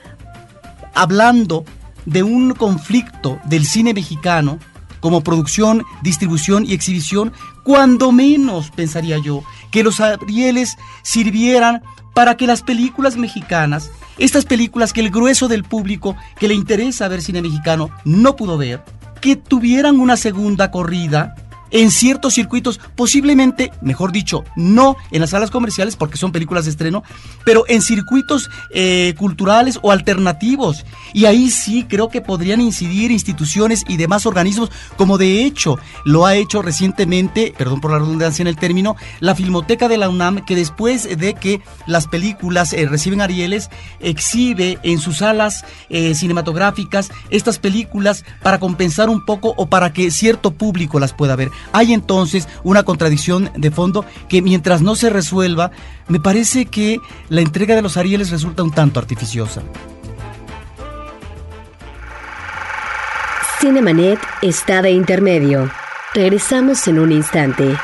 hablando 0.95 1.67
de 2.07 2.23
un 2.23 2.55
conflicto 2.55 3.39
del 3.45 3.67
cine 3.67 3.93
mexicano 3.93 4.59
como 5.01 5.23
producción, 5.23 5.85
distribución 6.03 6.65
y 6.65 6.75
exhibición, 6.75 7.33
cuando 7.63 8.13
menos 8.13 8.71
pensaría 8.71 9.19
yo 9.19 9.43
que 9.71 9.83
los 9.83 10.01
Arieles 10.01 10.77
sirvieran 11.03 11.83
para 12.15 12.37
que 12.37 12.47
las 12.47 12.63
películas 12.63 13.17
mexicanas, 13.17 13.91
estas 14.19 14.45
películas 14.45 14.93
que 14.93 15.01
el 15.01 15.11
grueso 15.11 15.47
del 15.49 15.65
público 15.65 16.17
que 16.39 16.49
le 16.49 16.55
interesa 16.55 17.09
ver 17.09 17.23
cine 17.23 17.43
mexicano 17.43 17.91
no 18.05 18.35
pudo 18.35 18.59
ver, 18.59 18.83
que 19.21 19.37
tuvieran 19.37 20.01
una 20.01 20.17
segunda 20.17 20.71
corrida 20.71 21.37
en 21.71 21.91
ciertos 21.91 22.35
circuitos, 22.35 22.81
posiblemente, 22.97 23.73
mejor 23.81 24.13
dicho, 24.13 24.45
no 24.57 24.97
en 25.11 25.21
las 25.21 25.31
salas 25.31 25.51
comerciales 25.51 25.97
porque 25.97 26.17
son 26.17 26.33
películas 26.33 26.65
de 26.65 26.71
estreno, 26.71 27.03
pero 27.45 27.65
en 27.69 27.83
circuitos 27.83 28.51
eh, 28.75 29.15
culturales 29.19 29.79
o 29.83 29.93
alternativos. 29.93 30.85
Y 31.13 31.25
ahí 31.25 31.51
sí 31.51 31.85
creo 31.89 32.09
que 32.09 32.21
podrían 32.21 32.61
incidir 32.61 33.11
instituciones 33.11 33.85
y 33.89 33.97
demás 33.97 34.27
organismos, 34.27 34.71
como 34.97 35.19
de 35.19 35.45
hecho 35.45 35.79
lo 36.05 36.27
ha 36.27 36.37
hecho 36.37 36.63
recientemente, 36.63 37.55
perdón 37.57 37.81
por 37.81 37.91
la 37.91 37.99
redundancia 37.99 38.43
en 38.43 38.49
el 38.49 38.57
término, 38.57 38.97
la 39.21 39.35
Filmoteca 39.35 39.89
de 39.89 39.99
la 39.99 40.09
UNAM, 40.09 40.45
que 40.45 40.57
después 40.57 41.19
de 41.19 41.35
que 41.35 41.61
las 41.87 42.07
películas 42.07 42.73
eh, 42.73 42.87
reciben 42.87 43.21
Arieles, 43.21 43.71
exhibe 44.01 44.79
en 44.83 44.99
sus 44.99 45.19
salas 45.19 45.65
eh, 45.89 46.15
cinematográficas 46.15 47.11
estas 47.31 47.59
películas 47.59 48.25
para 48.43 48.59
compensar 48.59 49.09
un 49.09 49.25
poco 49.25 49.55
o 49.57 49.67
para 49.67 49.93
que 49.93 50.11
cierto 50.11 50.53
público 50.53 50.99
las 51.01 51.13
pueda 51.13 51.37
ver. 51.37 51.51
Hay 51.73 51.93
entonces 51.93 52.49
una 52.65 52.83
contradicción 52.83 53.51
de 53.57 53.71
fondo 53.71 54.05
que 54.29 54.43
mientras 54.43 54.83
no 54.83 54.95
se 54.95 55.11
resuelva, 55.11 55.71
me 56.09 56.21
parece 56.21 56.67
que 56.67 56.99
la 57.29 57.41
entrega 57.41 57.75
de 57.75 57.83
los 57.83 57.97
Arieles 57.97 58.31
resulta 58.31 58.63
un 58.63 58.73
tanto 58.73 59.01
artificiosa. 59.01 59.63
Cinemanet 63.61 64.21
está 64.41 64.83
de 64.83 64.93
intermedio. 64.93 65.69
Regresamos 66.15 66.87
en 66.87 67.01
un 67.01 67.13
instante. 67.13 67.77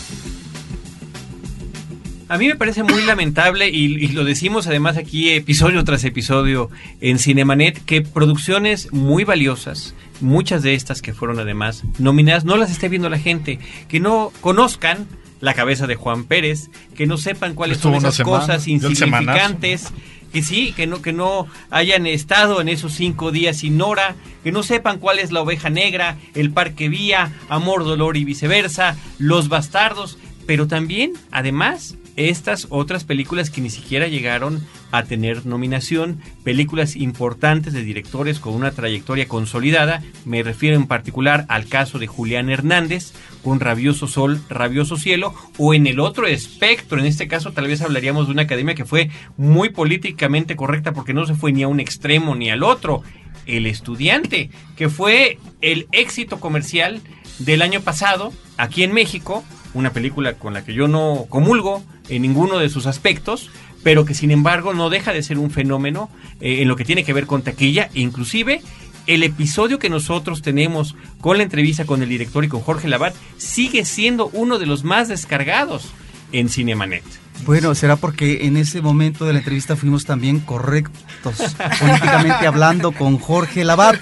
A 2.30 2.38
mí 2.38 2.48
me 2.48 2.56
parece 2.56 2.84
muy 2.84 3.04
lamentable 3.04 3.70
y, 3.70 3.86
y 4.04 4.08
lo 4.10 4.26
decimos 4.26 4.68
además 4.68 4.98
aquí 4.98 5.30
episodio 5.30 5.82
tras 5.86 6.04
episodio 6.04 6.70
en 7.00 7.20
Cinemanet 7.20 7.84
que 7.86 8.02
producciones 8.02 8.92
muy 8.92 9.24
valiosas, 9.24 9.96
muchas 10.20 10.62
de 10.62 10.74
estas 10.74 11.02
que 11.02 11.14
fueron 11.14 11.40
además 11.40 11.84
nominadas, 12.00 12.44
no 12.44 12.58
las 12.58 12.70
esté 12.70 12.90
viendo 12.90 13.10
la 13.10 13.18
gente, 13.18 13.60
que 13.88 14.02
no 14.02 14.34
conozcan 14.42 15.08
la 15.40 15.54
cabeza 15.54 15.88
de 15.88 15.96
Juan 15.96 16.26
Pérez, 16.26 16.70
que 16.96 17.08
no 17.08 17.18
sepan 17.18 17.54
cuáles 17.54 17.78
Estuvo 17.78 17.94
son 17.94 18.00
esas 18.00 18.16
semana, 18.16 18.40
cosas 18.40 18.68
insignificantes, 18.68 19.94
que 20.34 20.44
sí, 20.44 20.74
que 20.76 20.86
no, 20.86 21.02
que 21.02 21.14
no 21.14 21.48
hayan 21.70 22.08
estado 22.08 22.60
en 22.60 22.68
esos 22.68 22.94
cinco 22.94 23.32
días 23.32 23.58
sin 23.58 23.78
Nora, 23.78 24.16
que 24.44 24.52
no 24.52 24.64
sepan 24.64 25.00
cuál 25.00 25.20
es 25.20 25.32
la 25.32 25.42
oveja 25.42 25.70
negra, 25.70 26.18
el 26.36 26.52
parque 26.52 26.90
vía, 26.90 27.32
amor, 27.48 27.86
dolor 27.86 28.18
y 28.18 28.26
viceversa, 28.26 28.98
los 29.18 29.48
bastardos, 29.48 30.18
pero 30.46 30.68
también, 30.68 31.14
además, 31.32 31.96
estas 32.18 32.68
otras 32.72 33.04
películas 33.04 33.50
que 33.50 33.62
ni 33.62 33.70
siquiera 33.70 34.08
llegaron 34.08 34.66
a 34.92 35.04
tener 35.04 35.46
nominación, 35.46 36.20
películas 36.44 36.96
importantes 36.96 37.74
de 37.74 37.84
directores 37.84 38.40
con 38.40 38.54
una 38.54 38.72
trayectoria 38.72 39.28
consolidada, 39.28 40.02
me 40.26 40.42
refiero 40.44 40.76
en 40.76 40.88
particular 40.88 41.46
al 41.48 41.68
caso 41.68 42.00
de 42.00 42.08
Julián 42.08 42.50
Hernández 42.50 43.14
con 43.44 43.60
Rabioso 43.60 44.08
Sol, 44.08 44.42
Rabioso 44.50 44.98
Cielo, 44.98 45.34
o 45.58 45.74
en 45.74 45.86
el 45.86 46.00
otro 46.00 46.26
espectro, 46.26 47.00
en 47.00 47.06
este 47.06 47.28
caso 47.28 47.52
tal 47.52 47.68
vez 47.68 47.82
hablaríamos 47.82 48.26
de 48.26 48.34
una 48.34 48.42
academia 48.42 48.76
que 48.76 48.86
fue 48.86 49.12
muy 49.38 49.70
políticamente 49.70 50.56
correcta 50.56 50.94
porque 50.94 51.14
no 51.14 51.26
se 51.28 51.36
fue 51.36 51.52
ni 51.52 51.64
a 51.64 51.68
un 51.68 51.80
extremo 51.80 52.36
ni 52.36 52.50
al 52.50 52.64
otro, 52.64 53.04
El 53.46 53.68
Estudiante, 53.68 54.50
que 54.76 54.90
fue 54.90 55.38
el 55.62 55.88
éxito 55.92 56.40
comercial 56.40 57.02
del 57.38 57.62
año 57.62 57.82
pasado, 57.82 58.34
aquí 58.58 58.84
en 58.84 58.94
México, 58.94 59.44
una 59.74 59.92
película 59.92 60.34
con 60.34 60.54
la 60.54 60.66
que 60.66 60.74
yo 60.74 60.88
no 60.88 61.28
comulgo 61.30 61.84
en 62.10 62.22
ninguno 62.22 62.58
de 62.60 62.70
sus 62.70 62.86
aspectos, 62.86 63.50
pero 63.84 64.06
que 64.06 64.14
sin 64.14 64.32
embargo 64.32 64.74
no 64.74 64.90
deja 64.90 65.14
de 65.14 65.24
ser 65.24 65.38
un 65.38 65.52
fenómeno 65.52 66.10
eh, 66.42 66.62
en 66.62 66.68
lo 66.68 66.76
que 66.76 66.86
tiene 66.86 67.04
que 67.04 67.14
ver 67.14 67.28
con 67.28 67.42
taquilla, 67.42 67.90
inclusive 67.94 68.62
el 69.08 69.24
episodio 69.24 69.80
que 69.80 69.90
nosotros 69.90 70.42
tenemos 70.42 70.96
con 71.22 71.38
la 71.38 71.44
entrevista 71.44 71.86
con 71.86 72.04
el 72.04 72.10
director 72.10 72.44
y 72.44 72.50
con 72.50 72.62
Jorge 72.62 72.90
Labat 72.90 73.16
sigue 73.38 73.86
siendo 73.86 74.28
uno 74.34 74.60
de 74.60 74.66
los 74.66 74.84
más 74.84 75.08
descargados 75.08 75.94
en 76.34 76.50
Cinemanet. 76.50 77.04
Bueno, 77.46 77.74
será 77.76 77.96
porque 77.96 78.46
en 78.46 78.58
ese 78.58 78.82
momento 78.82 79.26
de 79.26 79.34
la 79.34 79.40
entrevista 79.40 79.76
fuimos 79.76 80.06
también 80.06 80.40
correctos, 80.40 81.36
políticamente 81.80 82.48
hablando, 82.48 82.92
con 82.92 83.18
Jorge 83.18 83.64
Labat. 83.64 84.00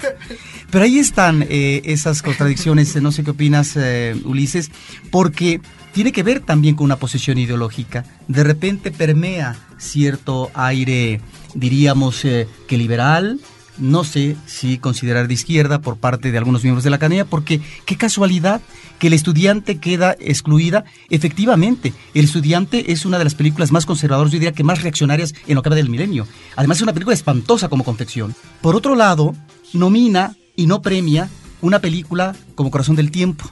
Pero 0.70 0.84
ahí 0.84 0.98
están 0.98 1.46
eh, 1.48 1.82
esas 1.84 2.22
contradicciones, 2.22 3.00
no 3.00 3.12
sé 3.12 3.22
qué 3.22 3.30
opinas, 3.30 3.76
eh, 3.76 4.16
Ulises, 4.24 4.70
porque 5.10 5.60
tiene 5.96 6.12
que 6.12 6.22
ver 6.22 6.40
también 6.40 6.74
con 6.74 6.84
una 6.84 6.96
posición 6.96 7.38
ideológica. 7.38 8.04
De 8.28 8.44
repente 8.44 8.90
permea 8.90 9.56
cierto 9.78 10.50
aire, 10.52 11.22
diríamos 11.54 12.22
eh, 12.26 12.46
que 12.68 12.76
liberal, 12.76 13.40
no 13.78 14.04
sé 14.04 14.36
si 14.44 14.76
considerar 14.76 15.26
de 15.26 15.32
izquierda 15.32 15.80
por 15.80 15.96
parte 15.96 16.30
de 16.30 16.36
algunos 16.36 16.64
miembros 16.64 16.84
de 16.84 16.90
la 16.90 16.96
academia, 16.96 17.24
porque 17.24 17.62
qué 17.86 17.96
casualidad 17.96 18.60
que 18.98 19.06
el 19.06 19.14
estudiante 19.14 19.78
queda 19.78 20.14
excluida. 20.20 20.84
Efectivamente, 21.08 21.94
el 22.12 22.26
estudiante 22.26 22.92
es 22.92 23.06
una 23.06 23.16
de 23.16 23.24
las 23.24 23.34
películas 23.34 23.72
más 23.72 23.86
conservadoras, 23.86 24.30
yo 24.30 24.38
diría 24.38 24.52
que 24.52 24.64
más 24.64 24.82
reaccionarias 24.82 25.32
en 25.46 25.54
lo 25.54 25.62
que 25.62 25.70
va 25.70 25.76
del 25.76 25.88
milenio. 25.88 26.28
Además 26.56 26.76
es 26.76 26.82
una 26.82 26.92
película 26.92 27.14
espantosa 27.14 27.70
como 27.70 27.84
confección. 27.84 28.34
Por 28.60 28.76
otro 28.76 28.96
lado, 28.96 29.34
nomina 29.72 30.36
y 30.56 30.66
no 30.66 30.82
premia 30.82 31.30
una 31.62 31.78
película 31.78 32.36
como 32.54 32.70
Corazón 32.70 32.96
del 32.96 33.10
Tiempo, 33.10 33.50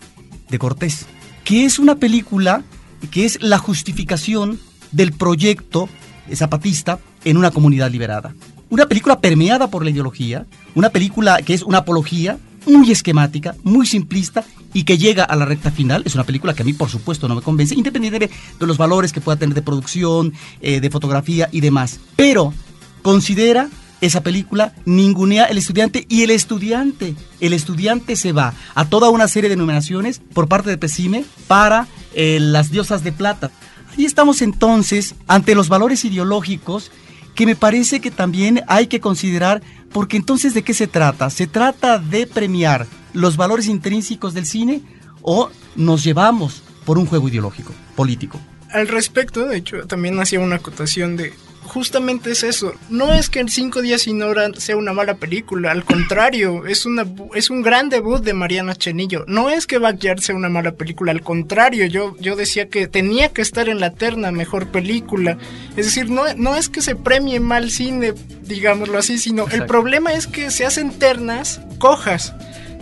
de 0.50 0.58
Cortés, 0.58 1.06
que 1.44 1.64
es 1.64 1.78
una 1.78 1.96
película 1.96 2.62
que 3.10 3.24
es 3.24 3.40
la 3.42 3.58
justificación 3.58 4.58
del 4.92 5.12
proyecto 5.12 5.88
zapatista 6.34 6.98
en 7.24 7.36
una 7.36 7.50
comunidad 7.50 7.90
liberada. 7.90 8.34
Una 8.70 8.86
película 8.86 9.20
permeada 9.20 9.68
por 9.68 9.84
la 9.84 9.90
ideología, 9.90 10.46
una 10.74 10.88
película 10.88 11.42
que 11.42 11.54
es 11.54 11.62
una 11.62 11.78
apología 11.78 12.38
muy 12.66 12.90
esquemática, 12.90 13.54
muy 13.62 13.86
simplista 13.86 14.44
y 14.72 14.84
que 14.84 14.96
llega 14.96 15.24
a 15.24 15.36
la 15.36 15.44
recta 15.44 15.70
final. 15.70 16.02
Es 16.06 16.14
una 16.14 16.24
película 16.24 16.54
que 16.54 16.62
a 16.62 16.64
mí, 16.64 16.72
por 16.72 16.88
supuesto, 16.88 17.28
no 17.28 17.34
me 17.34 17.42
convence, 17.42 17.74
independientemente 17.74 18.34
de 18.58 18.66
los 18.66 18.78
valores 18.78 19.12
que 19.12 19.20
pueda 19.20 19.38
tener 19.38 19.54
de 19.54 19.62
producción, 19.62 20.32
eh, 20.60 20.80
de 20.80 20.90
fotografía 20.90 21.48
y 21.52 21.60
demás. 21.60 22.00
Pero 22.16 22.54
considera 23.02 23.68
esa 24.04 24.22
película, 24.22 24.74
ningunea 24.84 25.44
el 25.44 25.58
estudiante 25.58 26.06
y 26.08 26.22
el 26.22 26.30
estudiante, 26.30 27.14
el 27.40 27.52
estudiante 27.52 28.16
se 28.16 28.32
va 28.32 28.54
a 28.74 28.88
toda 28.88 29.10
una 29.10 29.28
serie 29.28 29.50
de 29.50 29.56
nominaciones 29.56 30.20
por 30.32 30.48
parte 30.48 30.70
de 30.70 30.78
Pesime 30.78 31.24
para 31.46 31.86
eh, 32.14 32.38
las 32.40 32.70
diosas 32.70 33.02
de 33.04 33.12
plata. 33.12 33.50
Ahí 33.96 34.04
estamos 34.04 34.42
entonces 34.42 35.14
ante 35.26 35.54
los 35.54 35.68
valores 35.68 36.04
ideológicos 36.04 36.90
que 37.34 37.46
me 37.46 37.56
parece 37.56 38.00
que 38.00 38.10
también 38.10 38.62
hay 38.68 38.86
que 38.86 39.00
considerar, 39.00 39.62
porque 39.92 40.16
entonces 40.16 40.54
¿de 40.54 40.62
qué 40.62 40.74
se 40.74 40.86
trata? 40.86 41.30
¿Se 41.30 41.46
trata 41.46 41.98
de 41.98 42.26
premiar 42.26 42.86
los 43.12 43.36
valores 43.36 43.66
intrínsecos 43.66 44.34
del 44.34 44.46
cine 44.46 44.82
o 45.22 45.50
nos 45.76 46.04
llevamos 46.04 46.62
por 46.84 46.98
un 46.98 47.06
juego 47.06 47.28
ideológico, 47.28 47.72
político? 47.96 48.38
Al 48.72 48.88
respecto, 48.88 49.46
de 49.46 49.56
hecho, 49.56 49.86
también 49.86 50.18
hacía 50.18 50.40
una 50.40 50.56
acotación 50.56 51.16
de 51.16 51.32
justamente 51.64 52.30
es 52.30 52.42
eso. 52.42 52.74
No 52.90 53.12
es 53.12 53.28
que 53.28 53.40
en 53.40 53.48
Cinco 53.48 53.82
días 53.82 54.02
sin 54.02 54.22
hora 54.22 54.48
sea 54.56 54.76
una 54.76 54.92
mala 54.92 55.14
película, 55.14 55.70
al 55.70 55.84
contrario, 55.84 56.66
es, 56.66 56.86
una, 56.86 57.06
es 57.34 57.50
un 57.50 57.62
gran 57.62 57.88
debut 57.88 58.22
de 58.22 58.34
Mariana 58.34 58.74
Chenillo. 58.74 59.24
No 59.26 59.50
es 59.50 59.66
que 59.66 59.78
Backyard 59.78 60.20
sea 60.20 60.34
una 60.34 60.48
mala 60.48 60.72
película, 60.72 61.12
al 61.12 61.22
contrario, 61.22 61.86
yo, 61.86 62.16
yo 62.18 62.36
decía 62.36 62.68
que 62.68 62.86
tenía 62.86 63.30
que 63.30 63.42
estar 63.42 63.68
en 63.68 63.80
la 63.80 63.90
terna 63.90 64.30
mejor 64.30 64.68
película. 64.68 65.38
Es 65.76 65.86
decir, 65.86 66.10
no, 66.10 66.22
no 66.36 66.56
es 66.56 66.68
que 66.68 66.82
se 66.82 66.96
premie 66.96 67.40
mal 67.40 67.70
cine, 67.70 68.14
digámoslo 68.42 68.98
así, 68.98 69.18
sino 69.18 69.48
el 69.48 69.66
problema 69.66 70.12
es 70.12 70.26
que 70.26 70.50
se 70.50 70.66
hacen 70.66 70.98
ternas 70.98 71.60
cojas 71.78 72.34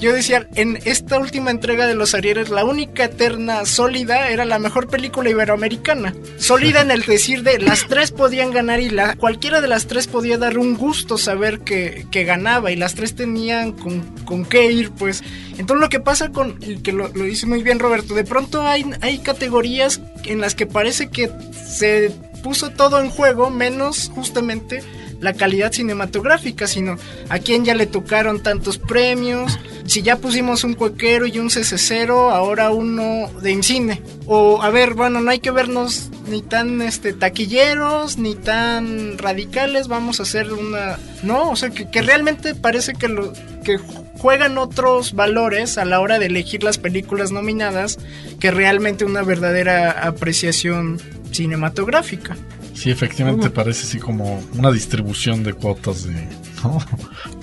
yo 0.02 0.12
decía, 0.12 0.48
en 0.56 0.80
esta 0.84 1.20
última 1.20 1.52
entrega 1.52 1.86
de 1.86 1.94
los 1.94 2.14
Arieres, 2.14 2.50
la 2.50 2.64
única 2.64 3.08
terna 3.08 3.64
sólida 3.64 4.30
era 4.30 4.44
la 4.44 4.58
mejor 4.58 4.88
película 4.88 5.30
iberoamericana. 5.30 6.12
Sólida 6.38 6.80
en 6.80 6.90
el 6.90 7.02
decir 7.02 7.44
de 7.44 7.60
las 7.60 7.86
tres 7.86 8.10
podían 8.10 8.50
ganar 8.50 8.80
y 8.80 8.90
la, 8.90 9.14
cualquiera 9.14 9.60
de 9.60 9.68
las 9.68 9.86
tres 9.86 10.08
podía 10.08 10.38
dar 10.38 10.58
un 10.58 10.76
gusto 10.76 11.18
saber 11.18 11.60
que, 11.60 12.04
ganaba 12.26 12.72
y 12.72 12.76
las 12.76 12.96
tres 12.96 13.14
tenían 13.14 13.72
con, 13.72 14.00
con, 14.24 14.44
qué 14.44 14.72
ir, 14.72 14.90
pues. 14.90 15.22
Entonces 15.56 15.80
lo 15.80 15.88
que 15.88 16.00
pasa 16.00 16.30
con, 16.30 16.58
y 16.60 16.78
que 16.78 16.92
lo, 16.92 17.06
lo 17.06 17.22
dice 17.22 17.46
muy 17.46 17.62
bien 17.62 17.78
Roberto, 17.78 18.14
de 18.14 18.24
pronto 18.24 18.66
hay, 18.66 18.84
hay 19.02 19.18
categorías 19.18 20.00
en 20.24 20.40
las 20.40 20.56
que 20.56 20.66
parece 20.66 21.10
que 21.10 21.30
se 21.64 22.10
puso 22.42 22.70
todo 22.70 23.00
en 23.00 23.08
juego, 23.08 23.50
menos 23.50 24.10
justamente 24.12 24.82
la 25.22 25.32
calidad 25.32 25.72
cinematográfica, 25.72 26.66
sino 26.66 26.96
a 27.28 27.38
quién 27.38 27.64
ya 27.64 27.74
le 27.74 27.86
tocaron 27.86 28.42
tantos 28.42 28.78
premios. 28.78 29.58
Si 29.86 30.02
ya 30.02 30.16
pusimos 30.16 30.64
un 30.64 30.74
cuequero 30.74 31.26
y 31.26 31.38
un 31.38 31.48
CC0, 31.48 32.32
ahora 32.32 32.70
uno 32.70 33.28
de 33.40 33.50
IMCINE. 33.50 34.02
O, 34.26 34.62
a 34.62 34.70
ver, 34.70 34.94
bueno, 34.94 35.20
no 35.20 35.30
hay 35.30 35.40
que 35.40 35.50
vernos 35.50 36.10
ni 36.28 36.40
tan 36.42 36.80
este, 36.82 37.12
taquilleros, 37.12 38.18
ni 38.18 38.34
tan 38.34 39.18
radicales, 39.18 39.88
vamos 39.88 40.20
a 40.20 40.22
hacer 40.22 40.52
una... 40.52 40.98
No, 41.22 41.50
o 41.50 41.56
sea, 41.56 41.70
que, 41.70 42.02
realmente 42.02 42.54
parece 42.54 42.94
que, 42.94 43.08
lo, 43.08 43.32
que 43.64 43.78
juegan 44.18 44.58
otros 44.58 45.14
valores 45.14 45.78
a 45.78 45.84
la 45.84 46.00
hora 46.00 46.18
de 46.18 46.26
elegir 46.26 46.62
las 46.62 46.78
películas 46.78 47.32
nominadas 47.32 47.98
que 48.40 48.50
realmente 48.50 49.04
una 49.04 49.22
verdadera 49.22 50.06
apreciación 50.06 51.00
cinematográfica. 51.32 52.36
Sí, 52.74 52.90
efectivamente 52.90 53.50
parece 53.50 53.84
así 53.86 53.98
como 53.98 54.42
una 54.54 54.70
distribución 54.70 55.42
de 55.42 55.52
cuotas 55.52 56.04
de, 56.04 56.26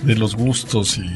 de 0.02 0.14
los 0.14 0.34
gustos 0.34 0.98
y... 0.98 1.10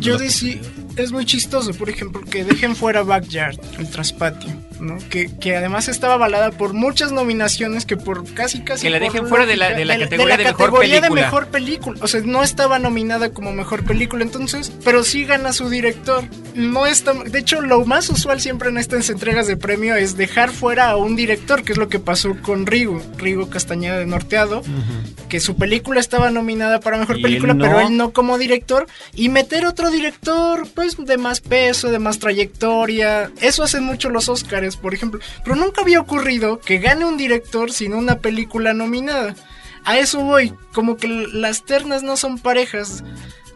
Yo 0.00 0.18
decía, 0.18 0.60
es 0.96 1.12
muy 1.12 1.24
chistoso, 1.24 1.72
por 1.74 1.90
ejemplo, 1.90 2.22
que 2.22 2.44
dejen 2.44 2.76
fuera 2.76 3.02
Backyard, 3.02 3.58
el 3.78 3.90
traspatio, 3.90 4.52
¿no? 4.80 4.98
Que, 5.10 5.30
que 5.38 5.56
además 5.56 5.88
estaba 5.88 6.14
avalada 6.14 6.50
por 6.52 6.72
muchas 6.72 7.12
nominaciones 7.12 7.86
que 7.86 7.96
por 7.96 8.32
casi 8.34 8.60
casi... 8.62 8.82
Que 8.82 8.90
la 8.90 9.00
dejen 9.00 9.26
fuera 9.26 9.46
de 9.46 9.56
la, 9.56 9.70
de 9.70 9.84
la 9.84 9.98
categoría, 9.98 10.36
de, 10.36 10.44
mejor 10.44 10.78
película. 10.78 11.00
de 11.00 11.10
mejor 11.10 11.46
película. 11.48 12.00
O 12.02 12.08
sea, 12.08 12.20
no 12.24 12.42
estaba 12.42 12.78
nominada 12.78 13.30
como 13.30 13.52
mejor 13.52 13.84
película, 13.84 14.22
entonces, 14.22 14.72
pero 14.84 15.04
sí 15.04 15.24
gana 15.24 15.52
su 15.52 15.68
director. 15.68 16.24
No 16.54 16.86
está, 16.86 17.12
de 17.12 17.38
hecho, 17.38 17.60
lo 17.60 17.84
más 17.84 18.08
usual 18.10 18.40
siempre 18.40 18.68
en 18.68 18.78
estas 18.78 19.10
entregas 19.10 19.46
de 19.46 19.56
premio 19.56 19.96
es 19.96 20.16
dejar 20.16 20.50
fuera 20.50 20.90
a 20.90 20.96
un 20.96 21.16
director, 21.16 21.62
que 21.62 21.72
es 21.72 21.78
lo 21.78 21.88
que 21.88 21.98
pasó 21.98 22.36
con 22.42 22.66
Rigo, 22.66 23.02
Rigo 23.18 23.48
Castañeda 23.48 23.98
de 23.98 24.06
Norteado, 24.06 24.62
que 25.28 25.40
su 25.40 25.56
película 25.56 26.00
estaba 26.00 26.30
nominada 26.30 26.80
para 26.80 26.98
mejor 26.98 27.20
película, 27.20 27.54
pero 27.54 27.80
él 27.80 27.96
no 27.96 28.12
como 28.12 28.38
director, 28.38 28.86
y 29.14 29.28
meter 29.28 29.66
otro 29.66 29.90
director, 29.90 30.68
pues 30.74 30.83
de 30.98 31.16
más 31.16 31.40
peso, 31.40 31.90
de 31.90 31.98
más 31.98 32.18
trayectoria. 32.18 33.30
Eso 33.40 33.62
hacen 33.62 33.84
mucho 33.84 34.10
los 34.10 34.28
Oscars, 34.28 34.76
por 34.76 34.94
ejemplo. 34.94 35.20
Pero 35.42 35.56
nunca 35.56 35.80
había 35.80 36.00
ocurrido 36.00 36.60
que 36.60 36.78
gane 36.78 37.04
un 37.04 37.16
director 37.16 37.72
sin 37.72 37.94
una 37.94 38.18
película 38.18 38.74
nominada. 38.74 39.34
A 39.84 39.98
eso 39.98 40.20
voy, 40.20 40.52
como 40.72 40.96
que 40.96 41.08
las 41.08 41.64
ternas 41.64 42.02
no 42.02 42.16
son 42.16 42.38
parejas. 42.38 43.02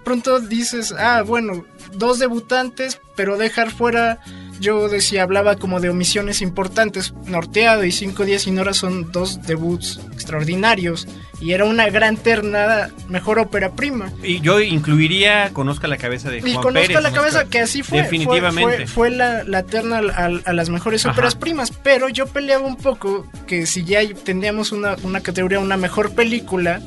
Pronto 0.05 0.41
dices, 0.41 0.95
ah, 0.99 1.23
bueno, 1.23 1.65
dos 1.93 2.19
debutantes, 2.19 3.01
pero 3.17 3.37
dejar 3.37 3.71
fuera 3.71 4.21
yo 4.61 4.89
decía, 4.89 5.23
hablaba 5.23 5.57
como 5.57 5.81
de 5.81 5.89
omisiones 5.89 6.43
importantes. 6.43 7.15
Norteado 7.27 7.85
y 7.85 7.93
Cinco 7.93 8.25
días 8.25 8.43
sin 8.43 8.59
horas 8.59 8.77
son 8.77 9.13
dos 9.13 9.43
debuts 9.43 10.01
extraordinarios. 10.13 11.07
Y 11.41 11.53
era 11.53 11.65
una 11.65 11.89
gran 11.89 12.17
terna, 12.17 12.91
mejor 13.09 13.39
ópera 13.39 13.73
prima. 13.73 14.13
Y 14.23 14.41
yo 14.41 14.61
incluiría 14.61 15.51
Conozca 15.53 15.87
la 15.87 15.97
cabeza 15.97 16.31
de 16.31 16.41
Juan 16.41 16.53
Y 16.53 16.57
Conozca 16.57 17.01
la 17.01 17.13
cabeza, 17.13 17.45
que 17.45 17.61
así 17.61 17.83
fue. 17.83 18.03
Definitivamente. 18.03 18.87
Fue, 18.87 19.11
la, 19.11 19.45
la, 19.45 19.63
terna 19.63 19.99
a, 19.99 20.53
las 20.53 20.71
mejores 20.71 21.07
óperas 21.07 21.37
primas. 21.37 21.71
Pero 21.71 22.09
yo 22.09 22.27
peleaba 22.27 22.67
un 22.67 22.77
poco 22.77 23.27
que 23.47 23.67
si 23.67 23.85
ya 23.85 24.01
tendríamos 24.25 24.73
una, 24.73 24.97
una 25.05 25.21
categoría, 25.21 25.61
una 25.61 25.77
mejor 25.77 26.15
película 26.15 26.81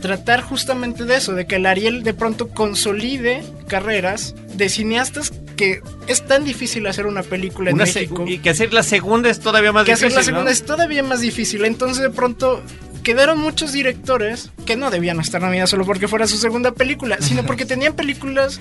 tratar 0.00 0.42
justamente 0.42 1.04
de 1.04 1.16
eso, 1.16 1.34
de 1.34 1.46
que 1.46 1.56
el 1.56 1.66
Ariel 1.66 2.02
de 2.02 2.14
pronto 2.14 2.48
consolide 2.48 3.42
carreras 3.66 4.34
de 4.54 4.68
cineastas 4.68 5.32
que 5.56 5.82
es 6.06 6.24
tan 6.24 6.44
difícil 6.44 6.86
hacer 6.86 7.06
una 7.06 7.22
película 7.22 7.70
en 7.70 7.76
México. 7.76 8.24
Y 8.26 8.38
que 8.38 8.50
hacer 8.50 8.72
la 8.72 8.84
segunda 8.84 9.28
es 9.28 9.40
todavía 9.40 9.72
más 9.72 9.84
difícil. 9.84 10.00
Que 10.00 10.06
hacer 10.06 10.16
la 10.16 10.22
segunda 10.22 10.50
es 10.52 10.64
todavía 10.64 11.02
más 11.02 11.20
difícil. 11.20 11.64
Entonces 11.64 12.02
de 12.02 12.10
pronto 12.10 12.62
quedaron 13.02 13.38
muchos 13.38 13.72
directores 13.72 14.50
que 14.66 14.76
no 14.76 14.90
debían 14.90 15.18
estar 15.18 15.42
nominados 15.42 15.70
solo 15.70 15.84
porque 15.84 16.08
fuera 16.08 16.26
su 16.26 16.38
segunda 16.38 16.72
película, 16.72 17.18
sino 17.20 17.42
porque 17.46 17.64
tenían 17.64 17.94
películas 17.94 18.60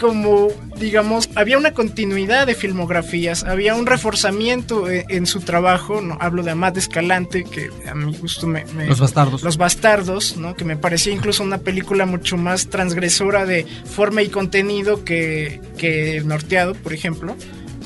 como, 0.00 0.48
digamos, 0.78 1.28
había 1.34 1.58
una 1.58 1.72
continuidad 1.72 2.46
de 2.46 2.54
filmografías, 2.54 3.44
había 3.44 3.74
un 3.74 3.86
reforzamiento 3.86 4.90
e, 4.90 5.04
en, 5.08 5.26
su 5.26 5.40
trabajo, 5.40 6.00
no 6.00 6.16
hablo 6.20 6.42
de 6.42 6.52
Amat 6.52 6.78
Escalante, 6.78 7.44
que 7.44 7.70
a 7.88 7.94
mi 7.94 8.16
gusto 8.16 8.46
me, 8.46 8.64
Los 8.86 8.98
Bastardos. 8.98 9.42
Los 9.42 9.58
Bastardos, 9.58 10.36
¿no? 10.36 10.56
Que 10.56 10.64
me 10.64 10.76
parecía 10.76 11.12
incluso 11.12 11.42
una 11.42 11.58
película 11.58 12.06
mucho 12.06 12.36
más 12.36 12.68
transgresora 12.68 13.44
de 13.44 13.66
forma 13.84 14.22
y 14.22 14.28
contenido 14.28 15.04
que, 15.04 15.60
que 15.76 16.22
Norteado, 16.24 16.74
por 16.74 16.92
ejemplo 16.92 17.36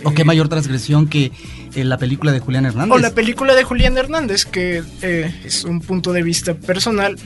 ¿O 0.05 0.13
qué 0.13 0.23
Eh, 0.23 0.25
mayor 0.25 0.49
transgresión 0.49 1.09
que 1.09 1.33
la 1.77 1.99
película 1.99 2.33
de 2.33 2.41
Julián 2.41 2.67
Hernández? 2.67 2.95
O 2.95 2.99
la 2.99 3.11
película 3.11 3.55
de 3.55 3.65
Julián 3.65 3.97
Hernández, 3.97 4.45
que 4.45 4.83
eh, 5.03 5.35
es 5.45 5.65
un 5.65 5.81
punto 5.81 6.13
de 6.13 6.23
vista 6.23 6.55
personal, 6.55 7.17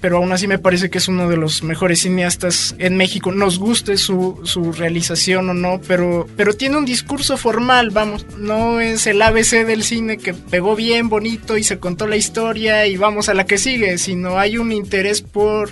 pero 0.00 0.16
aún 0.16 0.32
así 0.32 0.48
me 0.48 0.58
parece 0.58 0.90
que 0.90 0.98
es 0.98 1.08
uno 1.08 1.28
de 1.28 1.36
los 1.36 1.62
mejores 1.62 2.00
cineastas 2.00 2.74
en 2.78 2.96
México. 2.96 3.30
Nos 3.30 3.58
guste 3.58 3.96
su, 3.96 4.40
su 4.44 4.72
realización 4.72 5.50
o 5.50 5.54
no, 5.54 5.80
pero, 5.86 6.26
pero 6.36 6.54
tiene 6.54 6.76
un 6.76 6.84
discurso 6.84 7.36
formal, 7.36 7.90
vamos. 7.90 8.26
No 8.38 8.80
es 8.80 9.06
el 9.06 9.22
ABC 9.22 9.66
del 9.66 9.84
cine 9.84 10.18
que 10.18 10.34
pegó 10.34 10.74
bien, 10.74 11.08
bonito 11.08 11.56
y 11.56 11.62
se 11.62 11.78
contó 11.78 12.06
la 12.06 12.16
historia 12.16 12.86
y 12.86 12.96
vamos 12.96 13.28
a 13.28 13.34
la 13.34 13.46
que 13.46 13.58
sigue, 13.58 13.98
sino 13.98 14.38
hay 14.38 14.58
un 14.58 14.72
interés 14.72 15.22
por 15.22 15.70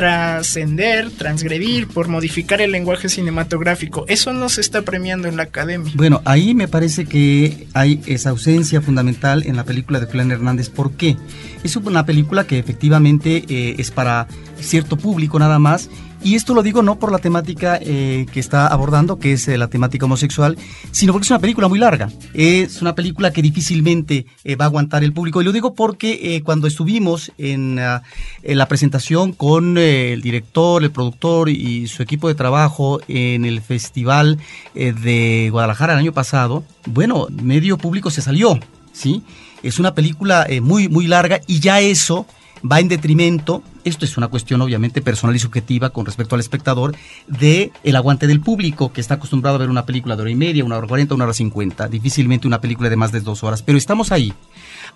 trascender, 0.00 1.10
transgredir, 1.10 1.86
por 1.86 2.08
modificar 2.08 2.62
el 2.62 2.72
lenguaje 2.72 3.10
cinematográfico. 3.10 4.06
Eso 4.08 4.32
no 4.32 4.48
se 4.48 4.62
está 4.62 4.80
premiando 4.80 5.28
en 5.28 5.36
la 5.36 5.42
academia. 5.42 5.92
Bueno, 5.94 6.22
ahí 6.24 6.54
me 6.54 6.68
parece 6.68 7.04
que 7.04 7.66
hay 7.74 8.00
esa 8.06 8.30
ausencia 8.30 8.80
fundamental 8.80 9.42
en 9.44 9.56
la 9.56 9.64
película 9.64 10.00
de 10.00 10.06
Julián 10.06 10.30
Hernández. 10.30 10.70
¿Por 10.70 10.92
qué? 10.92 11.18
Es 11.64 11.76
una 11.76 12.06
película 12.06 12.46
que 12.46 12.58
efectivamente 12.58 13.44
eh, 13.50 13.74
es 13.76 13.90
para 13.90 14.26
cierto 14.58 14.96
público 14.96 15.38
nada 15.38 15.58
más. 15.58 15.90
Y 16.22 16.34
esto 16.34 16.52
lo 16.52 16.62
digo 16.62 16.82
no 16.82 16.98
por 16.98 17.12
la 17.12 17.18
temática 17.18 17.78
eh, 17.80 18.26
que 18.30 18.40
está 18.40 18.66
abordando, 18.66 19.18
que 19.18 19.32
es 19.32 19.48
eh, 19.48 19.56
la 19.56 19.68
temática 19.68 20.04
homosexual, 20.04 20.58
sino 20.90 21.14
porque 21.14 21.24
es 21.24 21.30
una 21.30 21.38
película 21.38 21.66
muy 21.66 21.78
larga. 21.78 22.10
Es 22.34 22.82
una 22.82 22.94
película 22.94 23.32
que 23.32 23.40
difícilmente 23.40 24.26
eh, 24.44 24.54
va 24.54 24.66
a 24.66 24.68
aguantar 24.68 25.02
el 25.02 25.14
público. 25.14 25.40
Y 25.40 25.44
lo 25.44 25.52
digo 25.52 25.74
porque 25.74 26.36
eh, 26.36 26.42
cuando 26.42 26.66
estuvimos 26.66 27.32
en, 27.38 27.78
ah, 27.78 28.02
en 28.42 28.58
la 28.58 28.68
presentación 28.68 29.32
con 29.32 29.78
el 29.78 30.20
director, 30.20 30.82
el 30.82 30.90
productor 30.90 31.48
y 31.48 31.86
su 31.86 32.02
equipo 32.02 32.28
de 32.28 32.34
trabajo 32.34 33.00
en 33.08 33.46
el 33.46 33.62
Festival 33.62 34.38
de 34.74 35.48
Guadalajara 35.50 35.94
el 35.94 36.00
año 36.00 36.12
pasado, 36.12 36.64
bueno, 36.84 37.28
medio 37.30 37.78
público 37.78 38.10
se 38.10 38.20
salió, 38.20 38.58
¿sí? 38.92 39.22
Es 39.62 39.78
una 39.78 39.94
película 39.94 40.46
muy, 40.62 40.88
muy 40.88 41.06
larga 41.06 41.40
y 41.46 41.60
ya 41.60 41.80
eso 41.80 42.26
va 42.64 42.80
en 42.80 42.88
detrimento, 42.88 43.62
esto 43.84 44.04
es 44.04 44.16
una 44.16 44.28
cuestión 44.28 44.60
obviamente 44.60 45.02
personal 45.02 45.34
y 45.34 45.38
subjetiva 45.38 45.90
con 45.90 46.06
respecto 46.06 46.34
al 46.34 46.40
espectador, 46.40 46.94
de 47.26 47.72
el 47.82 47.96
aguante 47.96 48.26
del 48.26 48.40
público 48.40 48.92
que 48.92 49.00
está 49.00 49.14
acostumbrado 49.14 49.56
a 49.56 49.60
ver 49.60 49.70
una 49.70 49.86
película 49.86 50.16
de 50.16 50.22
hora 50.22 50.30
y 50.30 50.36
media, 50.36 50.64
una 50.64 50.76
hora 50.76 50.86
cuarenta, 50.86 51.14
una 51.14 51.24
hora 51.24 51.34
cincuenta, 51.34 51.88
difícilmente 51.88 52.46
una 52.46 52.60
película 52.60 52.90
de 52.90 52.96
más 52.96 53.12
de 53.12 53.20
dos 53.20 53.42
horas, 53.42 53.62
pero 53.62 53.78
estamos 53.78 54.12
ahí 54.12 54.32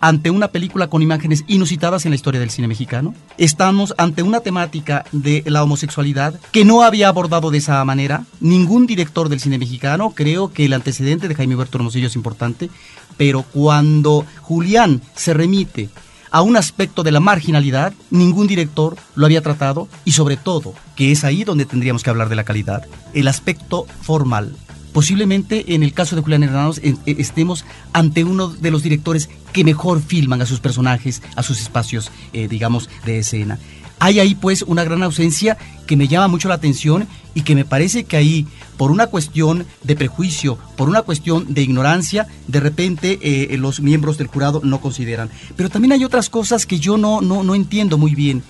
ante 0.01 0.31
una 0.31 0.49
película 0.49 0.89
con 0.89 1.03
imágenes 1.03 1.45
inusitadas 1.47 2.05
en 2.05 2.11
la 2.11 2.17
historia 2.17 2.41
del 2.41 2.51
cine 2.51 2.69
mexicano. 2.69 3.15
Estamos 3.39 3.95
ante 3.97 4.23
una 4.23 4.41
temática 4.41 5.05
de 5.13 5.45
la 5.47 5.63
homosexualidad 5.63 6.39
que 6.51 6.65
no 6.65 6.83
había 6.83 7.09
abordado 7.09 7.51
de 7.51 7.59
esa 7.59 7.85
manera 7.85 8.25
ningún 8.41 8.87
director 8.87 9.29
del 9.29 9.41
cine 9.41 9.59
mexicano. 9.59 10.11
Creo 10.11 10.53
que 10.53 10.65
el 10.65 10.73
antecedente 10.73 11.29
de 11.29 11.35
Jaime 11.35 11.57
Huerto 11.57 11.79
Hermosillo 11.79 12.09
es 12.09 12.17
importante, 12.17 12.71
pero 13.17 13.43
cuando 13.43 14.27
Julián 14.43 15.01
se 15.15 15.33
remite 15.33 15.89
a 16.35 16.43
un 16.43 16.57
aspecto 16.57 17.05
de 17.05 17.13
la 17.13 17.21
marginalidad, 17.21 17.93
ningún 18.11 18.49
director 18.49 18.97
lo 19.15 19.25
había 19.25 19.41
tratado 19.41 19.87
y 20.05 20.11
sobre 20.11 20.37
todo, 20.37 20.75
que 20.97 21.13
es 21.13 21.23
ahí 21.23 21.45
donde 21.45 21.65
tendríamos 21.65 22.03
que 22.03 22.11
hablar 22.11 22.29
de 22.29 22.35
la 22.35 22.43
calidad, 22.43 22.85
el 23.13 23.29
aspecto 23.29 23.87
formal. 24.03 24.57
Posiblemente 24.93 25.77
en 25.77 25.85
el 25.85 25.93
caso 25.93 26.17
de 26.17 26.23
Julián 26.23 26.43
Hernández 26.43 26.83
eh, 26.83 26.97
estemos 27.19 27.65
ante 27.93 28.25
uno 28.25 28.49
de 28.49 28.73
los 28.73 28.83
directores 28.83 29.31
que 29.53 29.63
mejor 29.63 30.03
filman 30.03 30.43
a 30.43 30.47
sus 30.47 30.59
personajes, 30.59 31.23
a 31.37 31.45
sus 31.45 31.61
espacios, 31.61 32.11
eh, 32.33 32.49
digamos, 32.49 32.91
de 33.07 33.21
escena. 33.21 33.61
Hay 33.99 34.21
ahí 34.21 34.35
pues 34.35 34.63
una 34.63 34.85
gran 34.85 35.03
ausencia 35.03 35.57
que 35.87 35.97
me 35.97 36.09
llama 36.09 36.29
mucho 36.29 36.49
la 36.49 36.55
atención 36.55 37.07
y 37.35 37.43
que 37.43 37.55
me 37.55 37.65
parece 37.65 38.05
que 38.05 38.17
ahí, 38.17 38.47
por 38.77 38.91
una 38.91 39.07
cuestión 39.09 39.67
de 39.83 39.97
prejuicio, 39.97 40.59
por 40.77 40.89
una 40.89 41.03
cuestión 41.03 41.53
de 41.53 41.63
ignorancia, 41.63 42.27
de 42.47 42.61
repente 42.61 43.19
eh, 43.23 43.57
los 43.57 43.81
miembros 43.81 44.19
del 44.19 44.29
jurado 44.29 44.61
no 44.65 44.81
consideran. 44.81 45.31
Pero 45.57 45.69
también 45.69 45.93
hay 45.93 46.05
otras 46.05 46.31
cosas 46.31 46.67
que 46.67 46.79
yo 46.79 46.97
no, 46.97 47.21
no, 47.21 47.43
no 47.43 47.55
entiendo 47.55 47.99
muy 47.99 48.15
bien. 48.15 48.43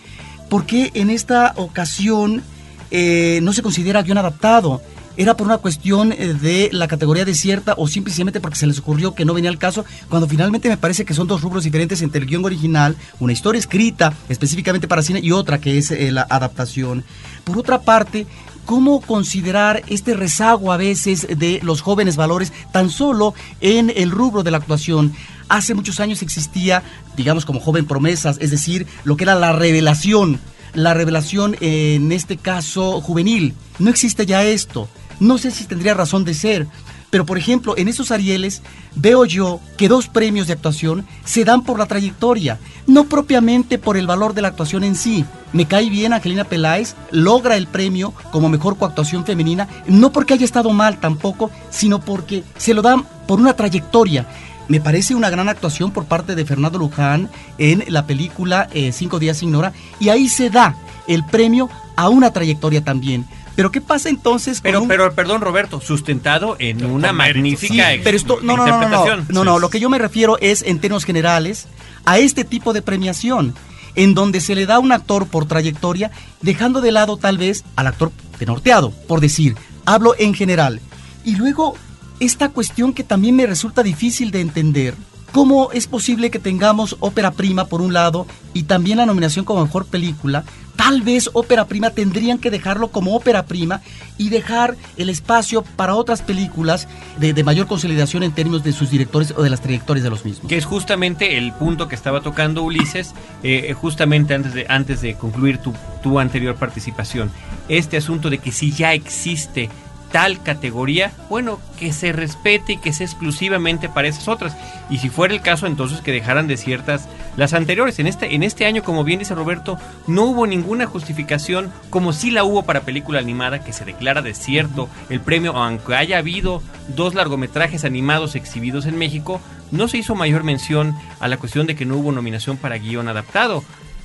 ¿Por 0.48 0.66
qué 0.66 0.90
en 0.94 1.10
esta 1.10 1.54
ocasión 1.56 2.42
eh, 2.90 3.40
no 3.42 3.52
se 3.52 3.62
considera 3.62 4.02
guion 4.02 4.18
adaptado? 4.18 4.82
¿Era 5.16 5.36
por 5.36 5.46
una 5.46 5.58
cuestión 5.58 6.12
eh, 6.12 6.34
de 6.34 6.70
la 6.72 6.88
categoría 6.88 7.24
desierta 7.24 7.74
o 7.76 7.86
simplemente 7.86 8.40
porque 8.40 8.58
se 8.58 8.66
les 8.66 8.80
ocurrió 8.80 9.14
que 9.14 9.24
no 9.24 9.32
venía 9.32 9.48
al 9.48 9.58
caso? 9.58 9.84
Cuando 10.08 10.26
finalmente 10.26 10.68
me 10.68 10.76
parece 10.76 11.04
que 11.04 11.14
son 11.14 11.28
dos 11.28 11.40
rubros 11.40 11.62
diferentes 11.62 12.02
entre 12.02 12.20
el 12.20 12.26
guion 12.26 12.44
original, 12.44 12.96
una 13.20 13.32
historia 13.32 13.60
escrita 13.60 14.12
específicamente 14.28 14.88
para 14.88 15.02
cine 15.02 15.20
y 15.22 15.30
otra 15.30 15.60
que 15.60 15.78
es 15.78 15.92
eh, 15.92 16.10
la 16.10 16.26
adaptación. 16.28 17.04
Por 17.44 17.58
otra 17.58 17.80
parte, 17.82 18.26
¿Cómo 18.64 19.02
considerar 19.02 19.82
este 19.88 20.14
rezago 20.14 20.72
a 20.72 20.78
veces 20.78 21.26
de 21.28 21.60
los 21.62 21.82
jóvenes 21.82 22.16
valores 22.16 22.50
tan 22.72 22.88
solo 22.88 23.34
en 23.60 23.92
el 23.94 24.10
rubro 24.10 24.42
de 24.42 24.50
la 24.50 24.56
actuación? 24.56 25.12
Hace 25.50 25.74
muchos 25.74 26.00
años 26.00 26.22
existía, 26.22 26.82
digamos, 27.14 27.44
como 27.44 27.60
joven 27.60 27.84
promesas, 27.84 28.38
es 28.40 28.50
decir, 28.50 28.86
lo 29.04 29.18
que 29.18 29.24
era 29.24 29.34
la 29.34 29.52
revelación, 29.52 30.40
la 30.72 30.94
revelación 30.94 31.56
en 31.60 32.10
este 32.10 32.38
caso 32.38 33.02
juvenil. 33.02 33.52
No 33.78 33.90
existe 33.90 34.24
ya 34.24 34.42
esto. 34.44 34.88
No 35.20 35.38
sé 35.38 35.50
si 35.50 35.64
tendría 35.64 35.94
razón 35.94 36.24
de 36.24 36.34
ser. 36.34 36.66
Pero, 37.14 37.24
por 37.24 37.38
ejemplo, 37.38 37.74
en 37.76 37.86
esos 37.86 38.10
Arieles 38.10 38.60
veo 38.96 39.24
yo 39.24 39.60
que 39.76 39.88
dos 39.88 40.08
premios 40.08 40.48
de 40.48 40.52
actuación 40.52 41.06
se 41.24 41.44
dan 41.44 41.62
por 41.62 41.78
la 41.78 41.86
trayectoria, 41.86 42.58
no 42.88 43.04
propiamente 43.04 43.78
por 43.78 43.96
el 43.96 44.08
valor 44.08 44.34
de 44.34 44.42
la 44.42 44.48
actuación 44.48 44.82
en 44.82 44.96
sí. 44.96 45.24
Me 45.52 45.66
cae 45.66 45.88
bien 45.90 46.12
Angelina 46.12 46.42
Peláez, 46.42 46.96
logra 47.12 47.56
el 47.56 47.68
premio 47.68 48.12
como 48.32 48.48
mejor 48.48 48.76
coactuación 48.76 49.24
femenina, 49.24 49.68
no 49.86 50.10
porque 50.10 50.34
haya 50.34 50.44
estado 50.44 50.70
mal 50.70 50.98
tampoco, 50.98 51.52
sino 51.70 52.00
porque 52.00 52.42
se 52.56 52.74
lo 52.74 52.82
dan 52.82 53.04
por 53.28 53.38
una 53.38 53.54
trayectoria. 53.54 54.26
Me 54.66 54.80
parece 54.80 55.14
una 55.14 55.30
gran 55.30 55.48
actuación 55.48 55.92
por 55.92 56.06
parte 56.06 56.34
de 56.34 56.44
Fernando 56.44 56.78
Luján 56.80 57.30
en 57.58 57.84
la 57.86 58.06
película 58.06 58.68
eh, 58.72 58.90
Cinco 58.90 59.20
días 59.20 59.36
sin 59.36 59.54
hora, 59.54 59.72
y 60.00 60.08
ahí 60.08 60.28
se 60.28 60.50
da 60.50 60.74
el 61.06 61.24
premio 61.24 61.70
a 61.94 62.08
una 62.08 62.32
trayectoria 62.32 62.82
también. 62.82 63.24
Pero 63.56 63.70
¿qué 63.70 63.80
pasa 63.80 64.08
entonces 64.08 64.58
con 64.60 64.62
Pero, 64.64 64.82
un- 64.82 64.88
pero, 64.88 65.12
perdón, 65.14 65.40
Roberto, 65.40 65.80
sustentado 65.80 66.56
en 66.58 66.84
una 66.84 67.12
magnífica 67.12 67.92
Sí, 67.92 68.00
pero 68.02 68.16
esto, 68.16 68.38
no, 68.42 68.56
no, 68.56 68.66
no, 68.66 68.66
no, 68.66 68.78
no, 68.78 68.84
interpretación. 68.84 69.26
no, 69.28 69.44
no, 69.44 69.58
lo 69.58 69.70
que 69.70 69.78
yo 69.80 69.88
me 69.88 69.98
refiero 69.98 70.38
es, 70.40 70.62
en 70.62 70.80
términos 70.80 71.04
generales, 71.04 71.66
a 72.04 72.18
este 72.18 72.44
tipo 72.44 72.72
de 72.72 72.82
premiación, 72.82 73.54
en 73.94 74.14
donde 74.14 74.40
se 74.40 74.54
le 74.56 74.66
da 74.66 74.76
a 74.76 74.78
un 74.80 74.90
actor 74.92 75.26
por 75.28 75.46
trayectoria, 75.46 76.10
dejando 76.42 76.80
de 76.80 76.90
lado 76.92 77.16
tal 77.16 77.38
vez 77.38 77.64
al 77.76 77.86
actor 77.86 78.10
de 78.40 78.46
norteado, 78.46 78.90
por 78.90 79.20
decir, 79.20 79.54
hablo 79.84 80.14
en 80.18 80.34
general. 80.34 80.80
Y 81.24 81.36
luego, 81.36 81.76
esta 82.18 82.48
cuestión 82.48 82.92
que 82.92 83.04
también 83.04 83.36
me 83.36 83.46
resulta 83.46 83.84
difícil 83.84 84.32
de 84.32 84.40
entender, 84.40 84.94
¿cómo 85.30 85.70
es 85.72 85.86
posible 85.86 86.30
que 86.30 86.40
tengamos 86.40 86.96
ópera 86.98 87.30
prima 87.30 87.66
por 87.66 87.80
un 87.80 87.92
lado 87.92 88.26
y 88.52 88.64
también 88.64 88.98
la 88.98 89.06
nominación 89.06 89.44
como 89.44 89.62
mejor 89.64 89.86
película? 89.86 90.44
Tal 90.76 91.02
vez 91.02 91.30
ópera 91.32 91.66
prima 91.66 91.90
tendrían 91.90 92.38
que 92.38 92.50
dejarlo 92.50 92.88
como 92.88 93.14
ópera 93.14 93.46
prima 93.46 93.80
y 94.18 94.28
dejar 94.28 94.76
el 94.96 95.08
espacio 95.08 95.62
para 95.62 95.94
otras 95.94 96.22
películas 96.22 96.88
de, 97.18 97.44
mayor 97.44 97.66
consolidación 97.66 98.22
en 98.22 98.32
términos 98.32 98.64
de 98.64 98.72
sus 98.72 98.90
directores 98.90 99.34
o 99.36 99.42
de 99.42 99.50
las 99.50 99.60
trayectorias 99.60 100.04
de 100.04 100.10
los 100.10 100.24
mismos. 100.24 100.48
que 100.48 100.56
es 100.56 100.64
justamente 100.64 101.36
el 101.36 101.52
punto 101.52 101.88
que 101.88 101.94
estaba 101.94 102.20
tocando 102.20 102.62
Ulises, 102.62 103.14
eh, 103.42 103.74
justamente 103.74 104.34
antes 104.34 104.54
de, 104.54 104.66
antes 104.68 105.00
de 105.00 105.14
concluir 105.14 105.58
tu, 105.58 105.72
tu 106.02 106.18
anterior 106.18 106.54
participación. 106.56 107.30
Este 107.68 107.96
asunto 107.96 108.30
de 108.30 108.38
que 108.38 108.52
si 108.52 108.72
ya 108.72 108.92
existe 108.92 109.70
tal 110.14 110.40
categoría, 110.44 111.10
bueno, 111.28 111.58
que 111.76 111.92
se 111.92 112.12
respete 112.12 112.74
y 112.74 112.76
que 112.76 112.92
sea 112.92 113.04
exclusivamente 113.04 113.88
para 113.88 114.06
esas 114.06 114.28
otras. 114.28 114.56
Y 114.88 114.98
si 114.98 115.08
fuera 115.08 115.34
el 115.34 115.40
caso, 115.40 115.66
entonces 115.66 116.02
que 116.02 116.12
dejaran 116.12 116.46
desiertas 116.46 117.08
las 117.36 117.52
anteriores. 117.52 117.98
En 117.98 118.06
este, 118.06 118.32
en 118.32 118.44
este 118.44 118.64
año, 118.64 118.84
como 118.84 119.02
bien 119.02 119.18
dice 119.18 119.34
Roberto, 119.34 119.76
no 120.06 120.26
hubo 120.26 120.46
ninguna 120.46 120.86
justificación, 120.86 121.72
como 121.90 122.12
sí 122.12 122.30
la 122.30 122.44
hubo 122.44 122.62
para 122.62 122.82
película 122.82 123.18
animada, 123.18 123.64
que 123.64 123.72
se 123.72 123.84
declara 123.84 124.22
desierto 124.22 124.88
el 125.10 125.20
premio, 125.20 125.56
aunque 125.56 125.96
haya 125.96 126.18
habido 126.18 126.62
dos 126.94 127.14
largometrajes 127.14 127.84
animados 127.84 128.36
exhibidos 128.36 128.86
en 128.86 128.96
México, 128.96 129.40
no 129.72 129.88
se 129.88 129.98
hizo 129.98 130.14
mayor 130.14 130.44
mención 130.44 130.96
a 131.18 131.26
la 131.26 131.38
cuestión 131.38 131.66
de 131.66 131.74
que 131.74 131.86
no 131.86 131.96
hubo 131.96 132.12
nominación 132.12 132.56
para 132.56 132.78
guion 132.78 133.08
adaptado. 133.08 133.64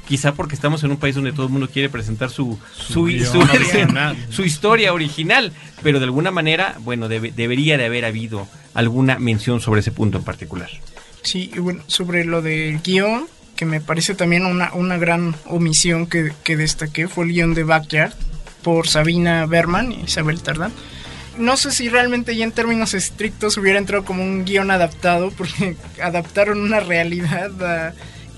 Quizá 0.09 0.33
porque 0.33 0.55
estamos 0.55 0.83
en 0.83 0.89
un 0.91 0.97
país 0.97 1.13
donde 1.15 1.31
todo 1.31 1.45
el 1.45 1.51
mundo 1.51 1.69
quiere 1.69 1.87
presentar 1.87 2.29
su, 2.31 2.59
su, 2.75 3.07
su- 4.31 4.43
historia 4.43 4.91
original, 4.91 5.53
pero 5.83 5.99
de 5.99 6.05
alguna 6.05 6.31
manera, 6.31 6.75
bueno, 6.79 7.07
debe- 7.07 7.31
debería 7.31 7.77
de 7.77 7.85
haber 7.85 8.03
habido 8.05 8.47
alguna 8.73 9.19
mención 9.19 9.61
sobre 9.61 9.81
ese 9.81 9.91
punto 9.91 10.17
en 10.17 10.23
particular. 10.23 10.69
Sí, 11.21 11.51
y 11.55 11.59
bueno, 11.59 11.83
sobre 11.87 12.25
lo 12.25 12.41
del 12.41 12.79
guion, 12.81 13.27
que 13.55 13.65
me 13.65 13.81
parece 13.81 14.15
también 14.15 14.45
una, 14.47 14.73
una 14.73 14.97
gran 14.97 15.35
omisión 15.45 16.07
que, 16.07 16.31
que 16.43 16.57
destaqué, 16.57 17.07
fue 17.07 17.25
el 17.25 17.31
guion 17.33 17.53
de 17.53 17.63
Backyard 17.63 18.13
por 18.63 18.87
Sabina 18.87 19.45
Berman 19.45 19.91
y 19.91 20.01
Isabel 20.05 20.41
Tardán. 20.41 20.71
No 21.37 21.55
sé 21.55 21.71
si 21.71 21.87
realmente 21.87 22.35
ya 22.35 22.43
en 22.45 22.51
términos 22.51 22.93
estrictos 22.95 23.57
hubiera 23.57 23.77
entrado 23.77 24.03
como 24.05 24.23
un 24.23 24.43
guion 24.43 24.71
adaptado, 24.71 25.29
porque 25.37 25.75
adaptaron 26.01 26.59
una 26.61 26.79
realidad 26.79 27.51
a... 27.63 27.93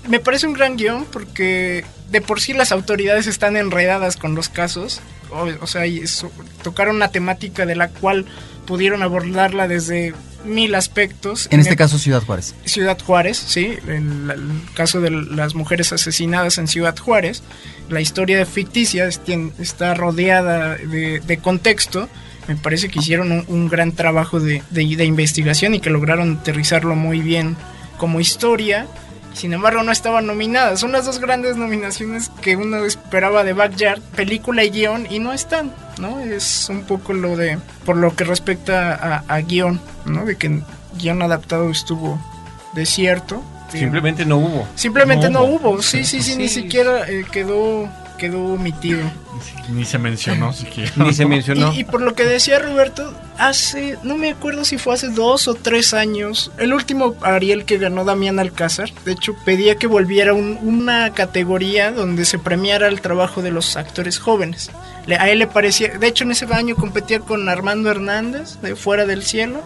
Me 0.08 0.18
parece 0.20 0.46
un 0.46 0.52
gran 0.52 0.76
guion 0.76 1.04
porque 1.06 1.84
de 2.10 2.20
por 2.20 2.40
sí 2.40 2.52
las 2.52 2.72
autoridades 2.72 3.26
están 3.26 3.56
enredadas 3.56 4.16
con 4.16 4.34
los 4.34 4.48
casos. 4.48 5.00
o, 5.30 5.46
o 5.60 5.66
sea, 5.66 5.84
eso, 5.86 6.30
tocaron 6.62 6.96
una 6.96 7.08
temática 7.08 7.64
de 7.66 7.76
la 7.76 7.88
cual 7.88 8.26
pudieron 8.66 9.02
abordarla 9.02 9.68
desde 9.68 10.14
mil 10.44 10.74
aspectos. 10.74 11.46
En 11.50 11.60
este 11.60 11.72
el- 11.72 11.76
caso, 11.78 11.98
Ciudad 11.98 12.22
Juárez. 12.22 12.54
Ciudad 12.64 12.98
Juárez, 13.00 13.36
sí, 13.38 13.74
el, 13.86 14.30
el 14.30 14.50
caso 14.74 15.00
de 15.00 15.10
las 15.10 15.54
mujeres 15.54 15.92
asesinadas 15.92 16.58
en 16.58 16.66
Ciudad 16.68 16.96
Juárez, 16.98 17.42
la 17.88 18.00
historia 18.00 18.44
ficticia 18.44 19.06
está 19.06 19.94
rodeada 19.94 20.76
de, 20.76 21.20
de 21.20 21.36
contexto. 21.38 22.08
Me 22.48 22.56
parece 22.56 22.88
que 22.88 22.98
hicieron 22.98 23.30
un, 23.30 23.44
un 23.46 23.68
gran 23.68 23.92
trabajo 23.92 24.40
de, 24.40 24.62
de- 24.70 24.96
de 24.96 25.04
investigación 25.04 25.74
y 25.74 25.80
que 25.80 25.90
lograron 25.90 26.38
aterrizarlo 26.40 26.96
muy 26.96 27.20
bien 27.20 27.56
como 27.98 28.20
historia. 28.20 28.86
Sin 29.34 29.52
embargo, 29.52 29.82
no 29.82 29.92
estaban 29.92 30.26
nominadas. 30.26 30.80
Son 30.80 30.92
las 30.92 31.04
dos 31.06 31.18
grandes 31.18 31.56
nominaciones 31.56 32.30
que 32.42 32.56
uno 32.56 32.84
esperaba 32.84 33.44
de 33.44 33.52
Backyard, 33.54 34.00
película 34.14 34.62
y 34.64 34.70
guion, 34.70 35.06
y 35.10 35.18
no 35.20 35.32
están, 35.32 35.72
¿no? 35.98 36.20
Es 36.20 36.68
un 36.68 36.82
poco 36.82 37.12
lo 37.12 37.36
de, 37.36 37.58
por 37.86 37.96
lo 37.96 38.14
que 38.14 38.24
respecta 38.24 38.94
a, 38.94 39.24
a 39.34 39.40
guion, 39.40 39.80
¿no? 40.04 40.24
De 40.24 40.36
que 40.36 40.60
guion 40.98 41.22
adaptado 41.22 41.70
estuvo 41.70 42.20
desierto. 42.74 43.42
Simplemente 43.70 44.26
no 44.26 44.36
hubo. 44.36 44.68
Simplemente 44.74 45.30
no, 45.30 45.40
No 45.40 45.44
hubo. 45.46 45.70
hubo. 45.70 45.82
Sí, 45.82 46.04
sí, 46.04 46.22
sí, 46.22 46.36
ni 46.36 46.48
siquiera 46.48 47.08
eh, 47.08 47.24
quedó, 47.32 47.88
quedó 48.30 48.44
omitido. 48.54 49.00
Ni 49.70 49.84
se 49.84 49.98
mencionó 49.98 50.52
siquiera. 50.62 50.92
Ni 50.96 51.12
se 51.12 51.26
mencionó. 51.26 51.72
Y, 51.74 51.80
y 51.80 51.84
por 51.84 52.00
lo 52.02 52.14
que 52.14 52.24
decía 52.24 52.58
Roberto, 52.60 53.12
hace, 53.36 53.98
no 54.04 54.16
me 54.16 54.30
acuerdo 54.30 54.64
si 54.64 54.78
fue 54.78 54.94
hace 54.94 55.08
dos 55.08 55.48
o 55.48 55.54
tres 55.54 55.92
años, 55.92 56.52
el 56.58 56.72
último 56.72 57.16
Ariel 57.22 57.64
que 57.64 57.78
ganó 57.78 58.04
Damián 58.04 58.38
Alcázar, 58.38 58.90
de 59.04 59.12
hecho 59.12 59.34
pedía 59.44 59.74
que 59.76 59.86
volviera 59.88 60.34
un- 60.34 60.58
una 60.62 61.12
categoría 61.12 61.90
donde 61.90 62.24
se 62.24 62.38
premiara 62.38 62.86
el 62.86 63.00
trabajo 63.00 63.42
de 63.42 63.50
los 63.50 63.76
actores 63.76 64.18
jóvenes. 64.20 64.70
Le- 65.06 65.16
a 65.16 65.28
él 65.30 65.40
le 65.40 65.48
parecía, 65.48 65.98
de 65.98 66.06
hecho 66.06 66.22
en 66.24 66.30
ese 66.30 66.46
año 66.52 66.76
competía 66.76 67.18
con 67.20 67.48
Armando 67.48 67.90
Hernández 67.90 68.60
de 68.62 68.76
Fuera 68.76 69.04
del 69.04 69.24
Cielo 69.24 69.60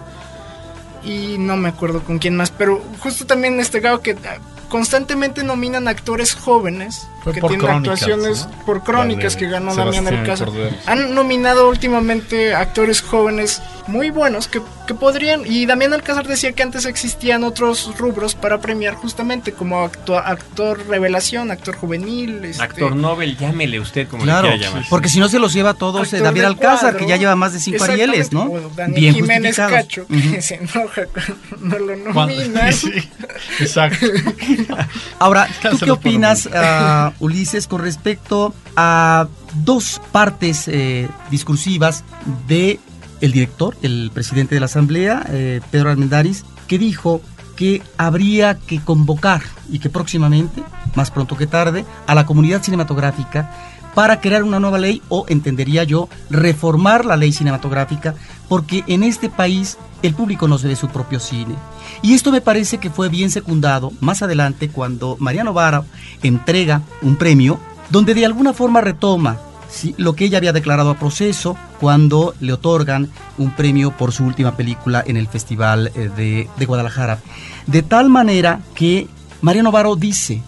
y 1.04 1.36
no 1.38 1.56
me 1.56 1.68
acuerdo 1.68 2.02
con 2.02 2.18
quién 2.18 2.36
más, 2.36 2.50
pero 2.50 2.82
justo 3.00 3.26
también 3.26 3.58
destacado 3.58 4.00
que 4.00 4.12
ah, 4.12 4.38
constantemente 4.68 5.44
nominan 5.44 5.86
actores 5.88 6.34
jóvenes 6.34 7.06
Fue 7.32 7.34
que 7.34 7.40
Crónicas, 7.40 7.76
actuaciones 8.02 8.46
¿no? 8.46 8.64
por 8.64 8.82
crónicas 8.84 9.34
que 9.34 9.48
ganó 9.48 9.74
Damián 9.74 10.04
Sebastián 10.04 10.20
Alcázar. 10.20 10.48
Cordero. 10.48 10.76
Han 10.86 11.14
nominado 11.14 11.68
últimamente 11.68 12.54
actores 12.54 13.02
jóvenes 13.02 13.60
muy 13.88 14.10
buenos 14.10 14.46
que, 14.46 14.60
que 14.86 14.94
podrían. 14.94 15.42
Y 15.44 15.66
Damián 15.66 15.92
Alcázar 15.92 16.26
decía 16.28 16.52
que 16.52 16.62
antes 16.62 16.86
existían 16.86 17.42
otros 17.42 17.96
rubros 17.98 18.34
para 18.36 18.60
premiar, 18.60 18.94
justamente 18.94 19.52
como 19.52 19.84
actua- 19.84 20.22
actor 20.24 20.86
revelación, 20.86 21.50
actor 21.50 21.74
juvenil. 21.76 22.44
este, 22.44 22.62
Actor 22.62 22.94
Nobel, 22.94 23.36
llámele 23.36 23.80
usted 23.80 24.06
como 24.06 24.22
Claro, 24.22 24.48
le 24.50 24.54
quiera 24.58 24.70
llamar. 24.70 24.86
porque 24.88 25.08
si 25.08 25.18
no 25.18 25.28
se 25.28 25.38
los 25.40 25.52
lleva 25.52 25.70
a 25.70 25.74
todos 25.74 26.12
eh, 26.12 26.20
de 26.20 26.46
Alcázar, 26.46 26.80
cuadro. 26.92 26.98
que 26.98 27.06
ya 27.08 27.16
lleva 27.16 27.34
más 27.34 27.52
de 27.52 27.58
cinco 27.58 27.82
Arieles, 27.84 28.32
¿no? 28.32 28.44
o 28.44 28.70
Daniel 28.76 29.00
Bien 29.00 29.14
Jiménez 29.14 29.56
justificados. 29.56 29.72
Cacho, 29.72 30.06
que 30.06 30.42
se 30.42 30.54
enoja 30.54 31.02
cuando 31.06 31.78
no 31.78 31.86
lo 31.86 31.96
nominan. 31.96 32.72
Sí, 32.72 32.92
exacto. 33.60 34.06
Ahora, 35.18 35.48
¿tú 35.70 35.78
qué 35.78 35.90
opinas. 35.90 36.48
Ulises, 37.20 37.66
con 37.66 37.80
respecto 37.80 38.54
a 38.76 39.28
dos 39.64 40.00
partes 40.12 40.68
eh, 40.68 41.08
discursivas 41.30 42.04
de 42.46 42.78
el 43.20 43.32
director, 43.32 43.76
el 43.82 44.10
presidente 44.12 44.54
de 44.54 44.60
la 44.60 44.66
Asamblea, 44.66 45.24
eh, 45.30 45.60
Pedro 45.70 45.90
Armendáriz, 45.90 46.44
que 46.66 46.78
dijo 46.78 47.22
que 47.56 47.82
habría 47.96 48.58
que 48.58 48.80
convocar 48.80 49.42
y 49.70 49.78
que 49.78 49.88
próximamente, 49.88 50.62
más 50.94 51.10
pronto 51.10 51.36
que 51.36 51.46
tarde, 51.46 51.84
a 52.06 52.14
la 52.14 52.26
comunidad 52.26 52.62
cinematográfica 52.62 53.50
para 53.94 54.20
crear 54.20 54.44
una 54.44 54.60
nueva 54.60 54.78
ley 54.78 55.00
o, 55.08 55.24
entendería 55.26 55.82
yo, 55.82 56.10
reformar 56.28 57.06
la 57.06 57.16
ley 57.16 57.32
cinematográfica, 57.32 58.14
porque 58.46 58.84
en 58.88 59.02
este 59.02 59.30
país 59.30 59.78
el 60.02 60.14
público 60.14 60.46
no 60.46 60.58
se 60.58 60.68
ve 60.68 60.76
su 60.76 60.88
propio 60.88 61.18
cine. 61.18 61.54
Y 62.06 62.14
esto 62.14 62.30
me 62.30 62.40
parece 62.40 62.78
que 62.78 62.88
fue 62.88 63.08
bien 63.08 63.32
secundado 63.32 63.92
más 63.98 64.22
adelante 64.22 64.68
cuando 64.68 65.16
Mariano 65.18 65.52
Vara 65.52 65.82
entrega 66.22 66.82
un 67.02 67.16
premio 67.16 67.58
donde 67.90 68.14
de 68.14 68.24
alguna 68.24 68.52
forma 68.52 68.80
retoma 68.80 69.40
lo 69.96 70.14
que 70.14 70.26
ella 70.26 70.38
había 70.38 70.52
declarado 70.52 70.90
a 70.90 71.00
proceso 71.00 71.56
cuando 71.80 72.32
le 72.38 72.52
otorgan 72.52 73.10
un 73.38 73.50
premio 73.50 73.90
por 73.90 74.12
su 74.12 74.22
última 74.22 74.56
película 74.56 75.02
en 75.04 75.16
el 75.16 75.26
Festival 75.26 75.90
eh, 75.96 76.08
de, 76.16 76.48
de 76.56 76.66
Guadalajara. 76.66 77.18
De 77.66 77.82
tal 77.82 78.08
manera 78.08 78.60
que 78.76 79.08
Mariano 79.40 79.72
Varo 79.72 79.96
dice, 79.96 80.44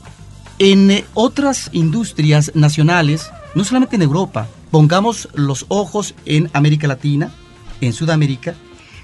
en 0.60 0.92
eh, 0.92 1.04
otras 1.14 1.70
industrias 1.72 2.52
nacionales, 2.54 3.32
no 3.56 3.64
solamente 3.64 3.96
en 3.96 4.02
Europa, 4.02 4.46
pongamos 4.70 5.28
los 5.34 5.66
ojos 5.66 6.14
en 6.24 6.50
América 6.52 6.86
Latina, 6.86 7.32
en 7.80 7.92
Sudamérica, 7.92 8.54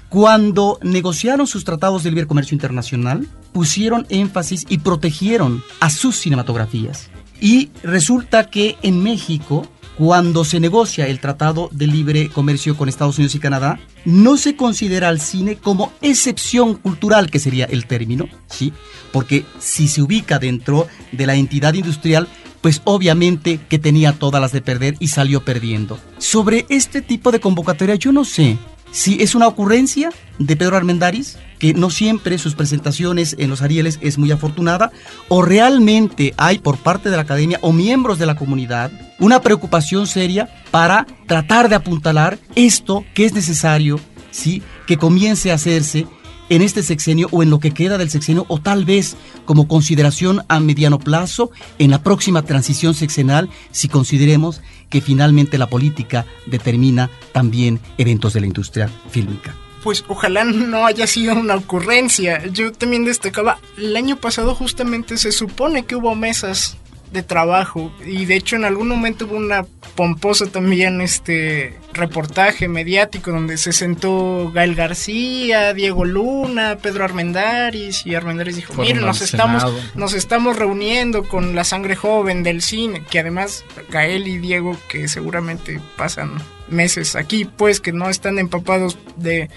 cuando 0.09 0.79
negociaron 0.81 1.47
sus 1.47 1.63
tratados 1.63 2.03
de 2.03 2.11
libre 2.11 2.27
comercio 2.27 2.55
internacional, 2.55 3.27
pusieron 3.51 4.05
énfasis 4.09 4.65
y 4.69 4.79
protegieron 4.79 5.63
a 5.79 5.89
sus 5.89 6.17
cinematografías. 6.17 7.09
Y 7.41 7.69
resulta 7.83 8.49
que 8.49 8.77
en 8.81 9.03
México, 9.03 9.67
cuando 9.97 10.45
se 10.45 10.59
negocia 10.59 11.07
el 11.07 11.19
tratado 11.19 11.69
de 11.71 11.87
libre 11.87 12.29
comercio 12.29 12.77
con 12.77 12.87
Estados 12.87 13.17
Unidos 13.17 13.35
y 13.35 13.39
Canadá, 13.39 13.79
no 14.05 14.37
se 14.37 14.55
considera 14.55 15.09
al 15.09 15.19
cine 15.19 15.57
como 15.57 15.91
excepción 16.01 16.75
cultural, 16.75 17.29
que 17.29 17.39
sería 17.39 17.65
el 17.65 17.85
término, 17.85 18.27
¿sí? 18.47 18.73
Porque 19.11 19.45
si 19.59 19.87
se 19.87 20.01
ubica 20.01 20.39
dentro 20.39 20.87
de 21.11 21.25
la 21.25 21.35
entidad 21.35 21.73
industrial, 21.73 22.27
pues 22.61 22.81
obviamente 22.83 23.59
que 23.69 23.79
tenía 23.79 24.13
todas 24.13 24.41
las 24.41 24.51
de 24.51 24.61
perder 24.61 24.95
y 24.99 25.09
salió 25.09 25.45
perdiendo. 25.45 25.99
Sobre 26.17 26.65
este 26.69 27.01
tipo 27.01 27.31
de 27.31 27.39
convocatoria 27.39 27.95
yo 27.95 28.11
no 28.11 28.25
sé 28.25 28.57
si 28.95 29.21
es 29.21 29.35
una 29.35 29.47
ocurrencia 29.47 30.09
de 30.39 30.55
Pedro 30.55 30.77
Armendáriz, 30.77 31.37
que 31.59 31.73
no 31.73 31.89
siempre 31.89 32.37
sus 32.37 32.55
presentaciones 32.55 33.35
en 33.37 33.49
los 33.49 33.61
Arieles 33.61 33.99
es 34.01 34.17
muy 34.17 34.31
afortunada, 34.31 34.89
o 35.27 35.41
realmente 35.41 36.33
hay 36.37 36.59
por 36.59 36.77
parte 36.77 37.09
de 37.09 37.17
la 37.17 37.23
academia 37.23 37.59
o 37.61 37.73
miembros 37.73 38.19
de 38.19 38.25
la 38.25 38.37
comunidad 38.37 38.91
una 39.19 39.41
preocupación 39.41 40.07
seria 40.07 40.47
para 40.71 41.05
tratar 41.27 41.67
de 41.67 41.75
apuntalar 41.75 42.39
esto 42.55 43.03
que 43.13 43.25
es 43.25 43.33
necesario, 43.33 43.99
¿sí? 44.31 44.63
que 44.87 44.95
comience 44.95 45.51
a 45.51 45.55
hacerse 45.55 46.07
en 46.47 46.61
este 46.61 46.81
sexenio 46.81 47.27
o 47.31 47.43
en 47.43 47.49
lo 47.49 47.59
que 47.59 47.71
queda 47.71 47.97
del 47.97 48.09
sexenio 48.09 48.45
o 48.47 48.61
tal 48.61 48.85
vez 48.85 49.17
como 49.43 49.67
consideración 49.67 50.43
a 50.47 50.61
mediano 50.61 50.99
plazo 50.99 51.51
en 51.79 51.91
la 51.91 52.01
próxima 52.01 52.43
transición 52.43 52.93
sexenal 52.93 53.49
si 53.71 53.89
consideremos 53.89 54.61
que 54.95 55.01
finalmente 55.01 55.57
la 55.57 55.67
política 55.67 56.25
determina 56.45 57.09
también 57.33 57.81
eventos 57.97 58.31
de 58.31 58.39
la 58.39 58.45
industria 58.45 58.89
fílmica. 59.09 59.53
Pues 59.83 60.05
ojalá 60.07 60.45
no 60.45 60.85
haya 60.85 61.05
sido 61.05 61.35
una 61.35 61.55
ocurrencia. 61.55 62.45
Yo 62.45 62.71
también 62.71 63.03
destacaba, 63.03 63.59
el 63.77 63.93
año 63.97 64.15
pasado 64.15 64.55
justamente 64.55 65.17
se 65.17 65.33
supone 65.33 65.83
que 65.83 65.97
hubo 65.97 66.15
mesas 66.15 66.77
de 67.11 67.23
trabajo 67.23 67.91
y 68.05 68.25
de 68.25 68.35
hecho 68.35 68.55
en 68.55 68.65
algún 68.65 68.87
momento 68.87 69.25
hubo 69.25 69.35
una 69.35 69.65
pomposa 69.95 70.47
también 70.47 71.01
este 71.01 71.77
reportaje 71.93 72.67
mediático 72.67 73.31
donde 73.31 73.57
se 73.57 73.71
sentó 73.71 74.51
Gael 74.53 74.75
García, 74.75 75.73
Diego 75.73 76.03
Luna, 76.03 76.77
Pedro 76.81 77.05
Armendáriz 77.05 78.05
y 78.05 78.15
Armendáriz 78.15 78.55
dijo, 78.57 78.73
Fueron 78.73 78.93
miren, 78.93 79.05
nos 79.07 79.21
estamos, 79.21 79.61
Senado". 79.61 79.79
nos 79.95 80.13
estamos 80.13 80.57
reuniendo 80.57 81.23
con 81.23 81.55
la 81.55 81.63
sangre 81.63 81.95
joven 81.95 82.43
del 82.43 82.61
cine, 82.61 83.03
que 83.09 83.19
además 83.19 83.63
Gael 83.89 84.27
y 84.27 84.37
Diego 84.37 84.77
que 84.89 85.07
seguramente 85.07 85.79
pasan 85.95 86.41
meses 86.67 87.15
aquí, 87.15 87.45
pues 87.45 87.79
que 87.79 87.91
no 87.91 88.09
están 88.09 88.39
empapados 88.39 88.97
de 89.15 89.49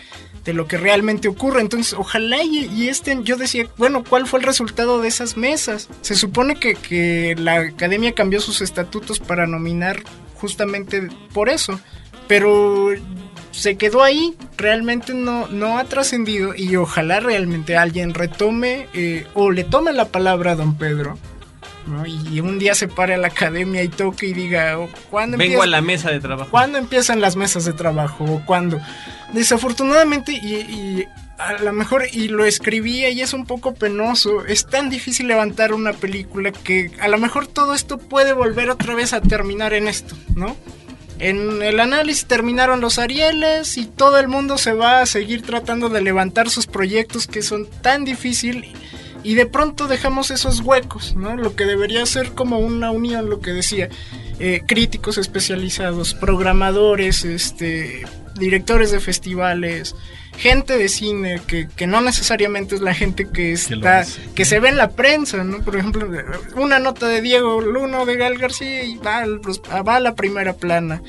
de 0.48 0.54
lo 0.54 0.66
que 0.66 0.78
realmente 0.78 1.28
ocurre. 1.28 1.60
Entonces, 1.60 1.92
ojalá 1.92 2.42
y, 2.42 2.70
y 2.74 2.88
este, 2.88 3.18
yo 3.22 3.36
decía, 3.36 3.66
bueno, 3.76 4.02
¿cuál 4.02 4.26
fue 4.26 4.40
el 4.40 4.46
resultado 4.46 5.02
de 5.02 5.08
esas 5.08 5.36
mesas? 5.36 5.90
Se 6.00 6.14
supone 6.14 6.58
que, 6.58 6.74
que 6.74 7.34
la 7.36 7.56
academia 7.56 8.14
cambió 8.14 8.40
sus 8.40 8.62
estatutos 8.62 9.20
para 9.20 9.46
nominar 9.46 10.02
justamente 10.36 11.08
por 11.34 11.50
eso, 11.50 11.78
pero 12.28 12.94
se 13.50 13.76
quedó 13.76 14.02
ahí, 14.02 14.36
realmente 14.56 15.12
no, 15.12 15.48
no 15.48 15.76
ha 15.76 15.84
trascendido 15.84 16.54
y 16.54 16.76
ojalá 16.76 17.20
realmente 17.20 17.76
alguien 17.76 18.14
retome 18.14 18.86
eh, 18.94 19.26
o 19.34 19.50
le 19.50 19.64
tome 19.64 19.92
la 19.92 20.06
palabra 20.06 20.52
a 20.52 20.56
don 20.56 20.78
Pedro. 20.78 21.18
¿No? 21.88 22.06
Y 22.06 22.40
un 22.40 22.58
día 22.58 22.74
se 22.74 22.86
pare 22.88 23.14
a 23.14 23.18
la 23.18 23.28
academia 23.28 23.82
y 23.82 23.88
toque 23.88 24.26
y 24.26 24.32
diga, 24.32 24.78
"Oh, 24.78 24.88
¿cuándo 25.10 25.36
Vengo 25.38 25.54
empieza- 25.54 25.64
a 25.64 25.66
la 25.66 25.80
mesa 25.80 26.10
de 26.10 26.20
trabajo. 26.20 26.50
¿Cuándo 26.50 26.78
empiezan 26.78 27.20
las 27.20 27.34
mesas 27.36 27.64
de 27.64 27.72
trabajo? 27.72 28.24
¿O 28.24 28.44
cuándo? 28.46 28.78
Desafortunadamente, 29.32 30.32
y, 30.32 30.54
y 30.56 31.04
a 31.38 31.54
lo 31.62 31.72
mejor, 31.72 32.04
y 32.12 32.28
lo 32.28 32.44
escribía 32.44 33.08
y 33.10 33.20
es 33.20 33.32
un 33.32 33.46
poco 33.46 33.74
penoso, 33.74 34.44
es 34.44 34.66
tan 34.66 34.90
difícil 34.90 35.28
levantar 35.28 35.72
una 35.72 35.92
película 35.92 36.50
que 36.52 36.90
a 37.00 37.08
lo 37.08 37.18
mejor 37.18 37.46
todo 37.46 37.74
esto 37.74 37.98
puede 37.98 38.32
volver 38.32 38.68
otra 38.70 38.94
vez 38.94 39.12
a 39.12 39.20
terminar 39.20 39.72
en 39.74 39.86
esto, 39.88 40.16
¿no? 40.34 40.56
En 41.20 41.62
el 41.62 41.80
análisis 41.80 42.26
terminaron 42.26 42.80
los 42.80 42.98
Arieles 42.98 43.76
y 43.76 43.86
todo 43.86 44.18
el 44.18 44.28
mundo 44.28 44.56
se 44.58 44.72
va 44.72 45.00
a 45.00 45.06
seguir 45.06 45.42
tratando 45.42 45.88
de 45.88 46.00
levantar 46.00 46.48
sus 46.50 46.66
proyectos 46.66 47.26
que 47.26 47.42
son 47.42 47.66
tan 47.82 48.04
difíciles 48.04 48.70
y 49.28 49.34
de 49.34 49.44
pronto 49.44 49.88
dejamos 49.88 50.30
esos 50.30 50.60
huecos, 50.60 51.14
¿no? 51.14 51.36
Lo 51.36 51.54
que 51.54 51.66
debería 51.66 52.06
ser 52.06 52.32
como 52.32 52.60
una 52.60 52.90
unión, 52.90 53.28
lo 53.28 53.40
que 53.40 53.52
decía. 53.52 53.90
eh, 54.38 54.62
críticos 54.66 55.18
especializados, 55.18 56.14
programadores, 56.14 57.26
este, 57.26 58.06
directores 58.38 58.90
de 58.90 59.00
festivales, 59.00 59.94
gente 60.38 60.78
de 60.78 60.88
cine 60.88 61.42
que, 61.46 61.68
que 61.68 61.86
no 61.86 62.00
necesariamente 62.00 62.74
es 62.74 62.80
la 62.80 62.94
gente 62.94 63.28
que 63.28 63.52
está 63.52 64.06
que 64.34 64.46
se 64.46 64.60
ve 64.60 64.70
en 64.70 64.78
la 64.78 64.92
prensa, 64.92 65.44
¿no? 65.44 65.58
Por 65.58 65.76
ejemplo, 65.76 66.08
una 66.56 66.78
nota 66.78 67.06
de 67.06 67.20
Diego 67.20 67.60
Luno 67.60 68.06
de 68.06 68.16
Gal 68.16 68.38
García 68.38 68.82
y 68.84 68.96
va, 68.96 69.26
va 69.82 69.96
a 69.96 70.00
la 70.00 70.14
primera 70.14 70.54
plana. 70.54 71.02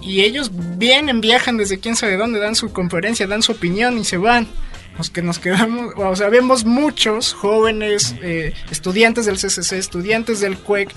Y 0.00 0.22
ellos 0.22 0.50
vienen, 0.78 1.20
viajan 1.20 1.58
desde 1.58 1.78
quién 1.78 1.94
sabe 1.94 2.16
dónde, 2.16 2.38
dan 2.38 2.54
su 2.54 2.72
conferencia, 2.72 3.26
dan 3.26 3.42
su 3.42 3.52
opinión 3.52 3.98
y 3.98 4.04
se 4.04 4.16
van 4.16 4.48
los 4.96 5.10
que 5.10 5.22
nos 5.22 5.38
quedamos, 5.38 5.94
o 5.96 6.16
sea, 6.16 6.28
vemos 6.28 6.64
muchos 6.64 7.32
jóvenes, 7.34 8.14
eh, 8.22 8.54
estudiantes 8.70 9.26
del 9.26 9.36
CCC, 9.36 9.78
estudiantes 9.78 10.40
del 10.40 10.58
CUEC, 10.58 10.92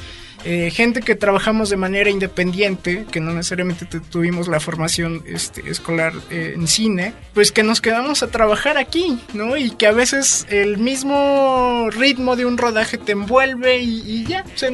eh, 0.45 0.71
gente 0.71 1.01
que 1.01 1.15
trabajamos 1.15 1.69
de 1.69 1.75
manera 1.75 2.09
independiente, 2.09 3.05
que 3.11 3.19
no 3.19 3.33
necesariamente 3.33 3.85
tuvimos 3.85 4.47
la 4.47 4.61
formación 4.61 5.21
este, 5.25 5.69
escolar 5.69 6.13
eh, 6.29 6.53
en 6.55 6.65
cine, 6.67 7.13
pues 7.33 7.51
que 7.51 7.61
nos 7.61 7.81
quedamos 7.81 8.23
a 8.23 8.27
trabajar 8.27 8.77
aquí, 8.77 9.19
¿no? 9.33 9.57
Y 9.57 9.71
que 9.71 9.85
a 9.85 9.91
veces 9.91 10.47
el 10.49 10.77
mismo 10.77 11.89
ritmo 11.91 12.37
de 12.37 12.45
un 12.45 12.57
rodaje 12.57 12.97
te 12.97 13.11
envuelve 13.11 13.79
y, 13.79 14.25
ya, 14.25 14.45
se, 14.55 14.71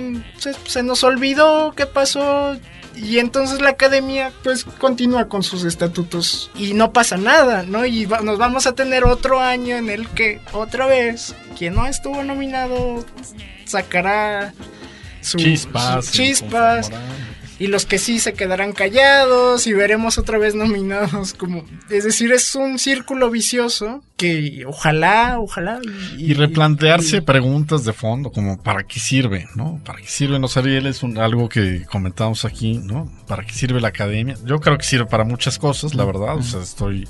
se 0.66 0.84
nos 0.84 1.04
olvidó 1.04 1.74
qué 1.76 1.88
pasó, 1.88 2.56
y 2.96 3.20
entonces 3.20 3.62
la 3.62 3.72
academia 3.72 4.32
pues 4.44 4.64
continúa 4.64 5.28
con 5.28 5.44
sus 5.44 5.64
estatutos 5.64 6.50
y 6.56 6.74
no 6.74 6.94
pasa 6.94 7.18
nada, 7.18 7.64
¿no? 7.64 7.86
Y 7.86 8.06
nos 8.06 8.38
vamos 8.38 8.68
a 8.68 8.74
tener 8.74 9.04
otro 9.04 9.40
año 9.40 9.76
en 9.76 9.90
el 9.90 10.08
que 10.10 10.42
otra 10.54 10.86
vez 10.88 11.36
quien 11.58 11.76
no 11.76 11.88
estuvo 11.88 12.24
nominado 12.24 13.06
sacará 13.66 14.54
sus 15.22 15.42
chispas, 15.42 16.12
chispas 16.12 16.92
y 17.60 17.68
los 17.68 17.86
que 17.86 17.98
sí 17.98 18.20
se 18.20 18.34
quedarán 18.34 18.74
callados 18.74 19.68
y 19.68 19.74
veremos 19.74 20.18
otra 20.18 20.38
vez 20.38 20.56
nominados 20.56 21.34
como 21.34 21.66
es 21.90 22.04
decir 22.04 22.32
es 22.32 22.56
un 22.56 22.80
círculo 22.80 23.30
vicioso 23.30 24.04
que 24.18 24.64
ojalá 24.66 25.40
ojalá 25.40 25.80
y, 26.18 26.34
replantearse 26.34 27.22
preguntas 27.22 27.86
de 27.86 27.94
fondo 27.94 28.32
como 28.32 28.62
para 28.62 28.84
qué 28.84 29.00
sirve 29.00 29.48
no 29.56 29.82
para 29.86 30.00
qué 30.00 30.08
sirven 30.08 30.42
los 30.42 30.58
Ariel 30.58 30.94
un 31.02 31.18
algo 31.18 31.50
que 31.50 31.86
comentamos 31.86 32.46
aquí 32.46 32.80
no 32.84 33.12
para 33.28 33.44
qué 33.44 33.54
sirve 33.54 33.82
la 33.82 33.90
academia 33.90 34.36
yo 34.46 34.60
creo 34.60 34.78
que 34.78 34.86
sirve 34.86 35.06
para 35.06 35.24
muchas 35.24 35.58
cosas 35.58 35.96
la 35.96 36.06
verdad 36.06 36.38
o 36.38 36.44
sea 36.44 36.62
estoy 36.62 37.08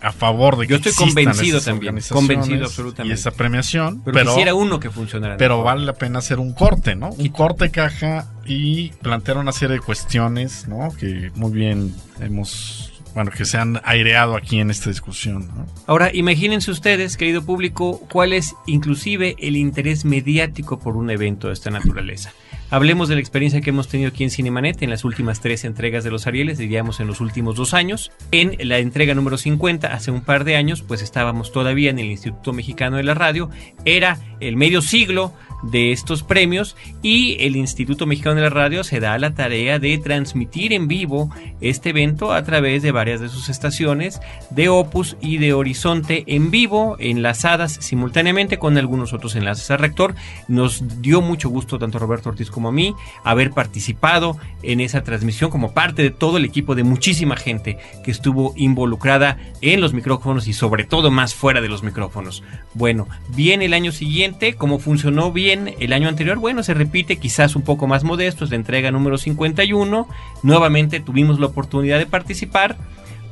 a 0.00 0.12
favor 0.12 0.56
de 0.56 0.66
que 0.66 0.70
Yo 0.70 0.76
estoy 0.76 0.92
convencido 0.92 1.60
también, 1.60 1.98
convencido 2.10 2.64
absolutamente. 2.64 3.10
Y 3.10 3.14
esa 3.14 3.30
premiación, 3.30 4.02
pero, 4.04 4.26
quisiera 4.26 4.54
uno 4.54 4.80
que 4.80 4.90
funcionara. 4.90 5.36
Pero 5.36 5.62
vale 5.62 5.84
la 5.84 5.94
pena 5.94 6.20
hacer 6.20 6.38
un 6.38 6.54
corte, 6.54 6.94
¿no? 6.94 7.10
Un 7.10 7.28
corte 7.28 7.70
caja 7.70 8.26
y 8.46 8.90
plantear 9.02 9.38
una 9.38 9.52
serie 9.52 9.76
de 9.76 9.82
cuestiones, 9.82 10.68
¿no? 10.68 10.94
Que 10.98 11.30
muy 11.34 11.52
bien 11.52 11.94
hemos 12.20 12.90
bueno, 13.14 13.30
que 13.30 13.44
se 13.44 13.58
han 13.58 13.80
aireado 13.84 14.36
aquí 14.36 14.60
en 14.60 14.70
esta 14.70 14.90
discusión. 14.90 15.48
¿no? 15.48 15.66
Ahora, 15.86 16.10
imagínense 16.14 16.70
ustedes, 16.70 17.16
querido 17.16 17.42
público, 17.42 18.00
cuál 18.10 18.32
es 18.32 18.54
inclusive 18.66 19.36
el 19.38 19.56
interés 19.56 20.04
mediático 20.04 20.78
por 20.78 20.96
un 20.96 21.10
evento 21.10 21.48
de 21.48 21.54
esta 21.54 21.70
naturaleza. 21.70 22.32
Hablemos 22.72 23.08
de 23.08 23.16
la 23.16 23.20
experiencia 23.20 23.60
que 23.60 23.70
hemos 23.70 23.88
tenido 23.88 24.10
aquí 24.10 24.22
en 24.22 24.30
Cinemanet 24.30 24.80
en 24.82 24.90
las 24.90 25.04
últimas 25.04 25.40
tres 25.40 25.64
entregas 25.64 26.04
de 26.04 26.12
los 26.12 26.28
Arieles, 26.28 26.56
diríamos 26.56 27.00
en 27.00 27.08
los 27.08 27.20
últimos 27.20 27.56
dos 27.56 27.74
años. 27.74 28.12
En 28.30 28.56
la 28.68 28.78
entrega 28.78 29.12
número 29.12 29.38
50, 29.38 29.92
hace 29.92 30.12
un 30.12 30.20
par 30.20 30.44
de 30.44 30.54
años, 30.54 30.82
pues 30.82 31.02
estábamos 31.02 31.50
todavía 31.50 31.90
en 31.90 31.98
el 31.98 32.06
Instituto 32.06 32.52
Mexicano 32.52 32.96
de 32.96 33.02
la 33.02 33.14
Radio. 33.14 33.50
Era 33.84 34.18
el 34.38 34.56
medio 34.56 34.82
siglo 34.82 35.34
de 35.62 35.92
estos 35.92 36.22
premios 36.22 36.76
y 37.02 37.36
el 37.40 37.56
Instituto 37.56 38.06
Mexicano 38.06 38.36
de 38.36 38.42
la 38.42 38.50
Radio 38.50 38.84
se 38.84 39.00
da 39.00 39.18
la 39.18 39.34
tarea 39.34 39.78
de 39.78 39.98
transmitir 39.98 40.72
en 40.72 40.88
vivo 40.88 41.30
este 41.60 41.90
evento 41.90 42.32
a 42.32 42.42
través 42.42 42.82
de 42.82 42.92
varias 42.92 43.20
de 43.20 43.28
sus 43.28 43.48
estaciones 43.48 44.20
de 44.50 44.68
Opus 44.68 45.16
y 45.20 45.38
de 45.38 45.52
Horizonte 45.52 46.24
en 46.26 46.50
vivo, 46.50 46.96
enlazadas 46.98 47.72
simultáneamente 47.80 48.58
con 48.58 48.76
algunos 48.78 49.12
otros 49.12 49.36
enlaces 49.36 49.70
al 49.70 49.78
rector. 49.78 50.14
Nos 50.48 51.00
dio 51.00 51.20
mucho 51.20 51.48
gusto 51.48 51.78
tanto 51.78 51.98
Roberto 51.98 52.30
Ortiz 52.30 52.50
como 52.50 52.68
a 52.68 52.72
mí 52.72 52.94
haber 53.24 53.50
participado 53.50 54.36
en 54.62 54.80
esa 54.80 55.02
transmisión 55.02 55.50
como 55.50 55.72
parte 55.72 56.02
de 56.02 56.10
todo 56.10 56.36
el 56.36 56.44
equipo 56.44 56.74
de 56.74 56.84
muchísima 56.84 57.36
gente 57.36 57.78
que 58.04 58.10
estuvo 58.10 58.52
involucrada 58.56 59.38
en 59.60 59.80
los 59.80 59.92
micrófonos 59.92 60.48
y 60.48 60.52
sobre 60.52 60.84
todo 60.84 61.10
más 61.10 61.34
fuera 61.34 61.60
de 61.60 61.68
los 61.68 61.82
micrófonos. 61.82 62.42
Bueno, 62.74 63.08
viene 63.34 63.66
el 63.66 63.74
año 63.74 63.92
siguiente, 63.92 64.54
como 64.54 64.78
funcionó 64.78 65.32
bien 65.32 65.49
el 65.52 65.92
año 65.92 66.08
anterior, 66.08 66.38
bueno, 66.38 66.62
se 66.62 66.74
repite 66.74 67.16
quizás 67.16 67.56
un 67.56 67.62
poco 67.62 67.86
más 67.86 68.04
modesto, 68.04 68.44
es 68.44 68.50
la 68.50 68.56
entrega 68.56 68.90
número 68.90 69.18
51, 69.18 70.08
nuevamente 70.42 71.00
tuvimos 71.00 71.40
la 71.40 71.46
oportunidad 71.46 71.98
de 71.98 72.06
participar, 72.06 72.76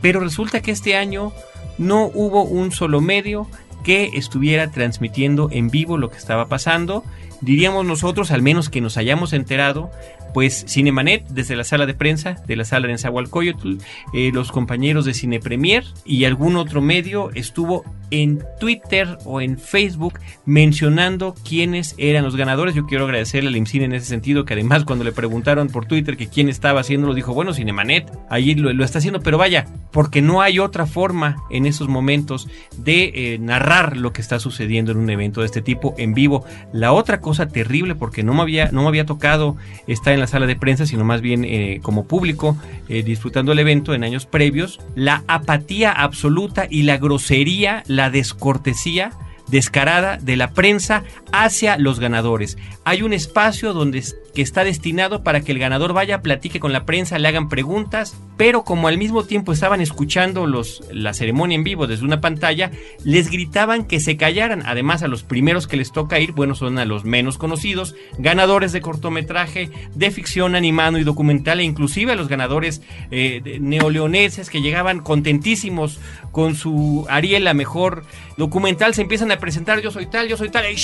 pero 0.00 0.20
resulta 0.20 0.60
que 0.60 0.70
este 0.70 0.96
año 0.96 1.32
no 1.76 2.10
hubo 2.12 2.42
un 2.42 2.72
solo 2.72 3.00
medio 3.00 3.48
que 3.84 4.10
estuviera 4.14 4.70
transmitiendo 4.70 5.48
en 5.50 5.70
vivo 5.70 5.98
lo 5.98 6.10
que 6.10 6.18
estaba 6.18 6.46
pasando, 6.46 7.04
diríamos 7.40 7.86
nosotros, 7.86 8.30
al 8.30 8.42
menos 8.42 8.68
que 8.68 8.80
nos 8.80 8.96
hayamos 8.96 9.32
enterado, 9.32 9.90
pues 10.38 10.66
Cinemanet, 10.68 11.26
desde 11.30 11.56
la 11.56 11.64
sala 11.64 11.84
de 11.84 11.94
prensa 11.94 12.36
de 12.46 12.54
la 12.54 12.64
sala 12.64 12.86
de 12.86 12.92
Nezahualcóyotl, 12.92 13.78
eh, 14.12 14.30
los 14.32 14.52
compañeros 14.52 15.04
de 15.04 15.12
Cine 15.12 15.40
Premier 15.40 15.82
y 16.04 16.26
algún 16.26 16.54
otro 16.54 16.80
medio 16.80 17.32
estuvo 17.34 17.84
en 18.12 18.42
Twitter 18.60 19.18
o 19.24 19.40
en 19.40 19.58
Facebook 19.58 20.20
mencionando 20.46 21.34
quiénes 21.46 21.96
eran 21.98 22.24
los 22.24 22.36
ganadores. 22.36 22.76
Yo 22.76 22.86
quiero 22.86 23.04
agradecerle 23.04 23.48
al 23.48 23.56
IMCINE 23.56 23.86
en 23.86 23.94
ese 23.94 24.06
sentido, 24.06 24.44
que 24.44 24.54
además 24.54 24.84
cuando 24.84 25.04
le 25.04 25.10
preguntaron 25.10 25.68
por 25.68 25.86
Twitter 25.86 26.16
que 26.16 26.28
quién 26.28 26.48
estaba 26.48 26.80
haciéndolo, 26.80 27.14
dijo, 27.14 27.34
bueno, 27.34 27.52
Cinemanet, 27.52 28.08
allí 28.30 28.54
lo, 28.54 28.84
está 28.84 28.98
haciendo, 28.98 29.20
pero 29.20 29.38
vaya, 29.38 29.66
porque 29.90 30.22
no 30.22 30.40
hay 30.40 30.60
otra 30.60 30.86
forma 30.86 31.36
en 31.50 31.66
esos 31.66 31.88
momentos 31.88 32.48
de 32.76 33.10
eh, 33.14 33.38
narrar 33.40 33.96
lo 33.96 34.12
que 34.12 34.20
está 34.20 34.38
sucediendo 34.38 34.92
en 34.92 34.98
un 34.98 35.10
evento 35.10 35.40
de 35.40 35.46
este 35.46 35.62
tipo 35.62 35.96
en 35.98 36.14
vivo. 36.14 36.44
La 36.72 36.92
otra 36.92 37.20
cosa 37.20 37.48
terrible, 37.48 37.96
porque 37.96 38.22
no 38.22 38.34
me 38.34 38.42
había, 38.42 38.70
no 38.70 38.82
me 38.82 38.88
había 38.88 39.04
tocado 39.04 39.56
estar 39.88 40.14
en 40.14 40.20
la 40.20 40.27
sala 40.28 40.46
de 40.46 40.56
prensa, 40.56 40.86
sino 40.86 41.04
más 41.04 41.20
bien 41.20 41.44
eh, 41.44 41.80
como 41.82 42.06
público, 42.06 42.56
eh, 42.88 43.02
disfrutando 43.02 43.52
el 43.52 43.58
evento 43.58 43.94
en 43.94 44.04
años 44.04 44.26
previos, 44.26 44.80
la 44.94 45.24
apatía 45.26 45.92
absoluta 45.92 46.66
y 46.68 46.82
la 46.82 46.98
grosería, 46.98 47.82
la 47.86 48.10
descortesía 48.10 49.12
descarada 49.48 50.16
de 50.18 50.36
la 50.36 50.52
prensa 50.52 51.04
hacia 51.32 51.78
los 51.78 52.00
ganadores. 52.00 52.56
Hay 52.84 53.02
un 53.02 53.12
espacio 53.12 53.72
donde 53.72 54.02
que 54.38 54.42
está 54.42 54.62
destinado 54.62 55.24
para 55.24 55.40
que 55.40 55.50
el 55.50 55.58
ganador 55.58 55.92
vaya, 55.92 56.22
platique 56.22 56.60
con 56.60 56.72
la 56.72 56.84
prensa, 56.84 57.18
le 57.18 57.26
hagan 57.26 57.48
preguntas, 57.48 58.16
pero 58.36 58.62
como 58.62 58.86
al 58.86 58.96
mismo 58.96 59.24
tiempo 59.24 59.52
estaban 59.52 59.80
escuchando 59.80 60.46
los, 60.46 60.84
la 60.92 61.12
ceremonia 61.12 61.56
en 61.56 61.64
vivo 61.64 61.88
desde 61.88 62.04
una 62.04 62.20
pantalla, 62.20 62.70
les 63.02 63.30
gritaban 63.30 63.84
que 63.84 63.98
se 63.98 64.16
callaran. 64.16 64.62
Además, 64.64 65.02
a 65.02 65.08
los 65.08 65.24
primeros 65.24 65.66
que 65.66 65.76
les 65.76 65.90
toca 65.90 66.20
ir, 66.20 66.32
bueno, 66.32 66.54
son 66.54 66.78
a 66.78 66.84
los 66.84 67.04
menos 67.04 67.36
conocidos, 67.36 67.96
ganadores 68.18 68.70
de 68.70 68.80
cortometraje, 68.80 69.70
de 69.96 70.10
ficción 70.12 70.54
animado 70.54 70.98
y 70.98 71.04
documental, 71.04 71.58
e 71.58 71.64
inclusive 71.64 72.12
a 72.12 72.16
los 72.16 72.28
ganadores 72.28 72.80
eh, 73.10 73.58
neoleoneses 73.60 74.50
que 74.50 74.62
llegaban 74.62 75.00
contentísimos 75.00 75.98
con 76.30 76.54
su 76.54 77.06
Ariel, 77.08 77.42
la 77.42 77.54
mejor 77.54 78.04
documental, 78.38 78.94
se 78.94 79.02
empiezan 79.02 79.30
a 79.30 79.38
presentar, 79.38 79.80
yo 79.80 79.90
soy 79.90 80.06
tal, 80.06 80.28
yo 80.28 80.38
soy 80.38 80.48
tal, 80.48 80.64
y 80.72 80.76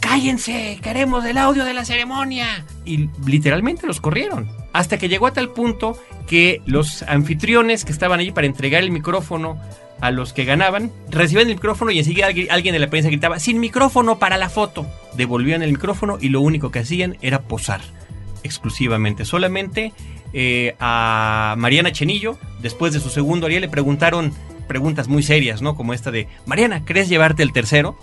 cállense, 0.00 0.78
queremos 0.82 1.24
el 1.24 1.36
audio 1.36 1.64
de 1.64 1.74
la 1.74 1.84
ceremonia. 1.84 2.64
Y 2.84 3.10
literalmente 3.26 3.86
los 3.86 4.00
corrieron. 4.00 4.48
Hasta 4.72 4.98
que 4.98 5.08
llegó 5.08 5.26
a 5.26 5.32
tal 5.32 5.50
punto 5.50 5.98
que 6.28 6.62
los 6.64 7.02
anfitriones 7.02 7.84
que 7.84 7.92
estaban 7.92 8.20
allí 8.20 8.30
para 8.30 8.46
entregar 8.46 8.82
el 8.82 8.92
micrófono 8.92 9.60
a 10.00 10.10
los 10.10 10.32
que 10.32 10.44
ganaban, 10.44 10.92
recibían 11.08 11.48
el 11.48 11.54
micrófono 11.54 11.90
y 11.90 11.98
enseguida 11.98 12.28
alguien 12.50 12.72
de 12.72 12.78
la 12.78 12.88
prensa 12.88 13.08
gritaba, 13.08 13.40
sin 13.40 13.58
micrófono 13.58 14.18
para 14.18 14.36
la 14.36 14.48
foto. 14.48 14.86
Devolvían 15.14 15.62
el 15.62 15.72
micrófono 15.72 16.18
y 16.20 16.28
lo 16.28 16.40
único 16.40 16.70
que 16.70 16.80
hacían 16.80 17.16
era 17.20 17.42
posar 17.42 17.80
exclusivamente. 18.44 19.24
Solamente 19.24 19.92
eh, 20.32 20.76
a 20.78 21.54
Mariana 21.58 21.90
Chenillo, 21.92 22.38
después 22.60 22.92
de 22.92 23.00
su 23.00 23.10
segundo 23.10 23.46
Ariel, 23.46 23.62
le 23.62 23.68
preguntaron 23.68 24.32
preguntas 24.66 25.08
muy 25.08 25.22
serias, 25.22 25.62
¿no? 25.62 25.74
Como 25.74 25.94
esta 25.94 26.10
de, 26.10 26.28
Mariana, 26.46 26.84
¿crees 26.84 27.08
llevarte 27.08 27.42
el 27.42 27.52
tercero? 27.52 27.96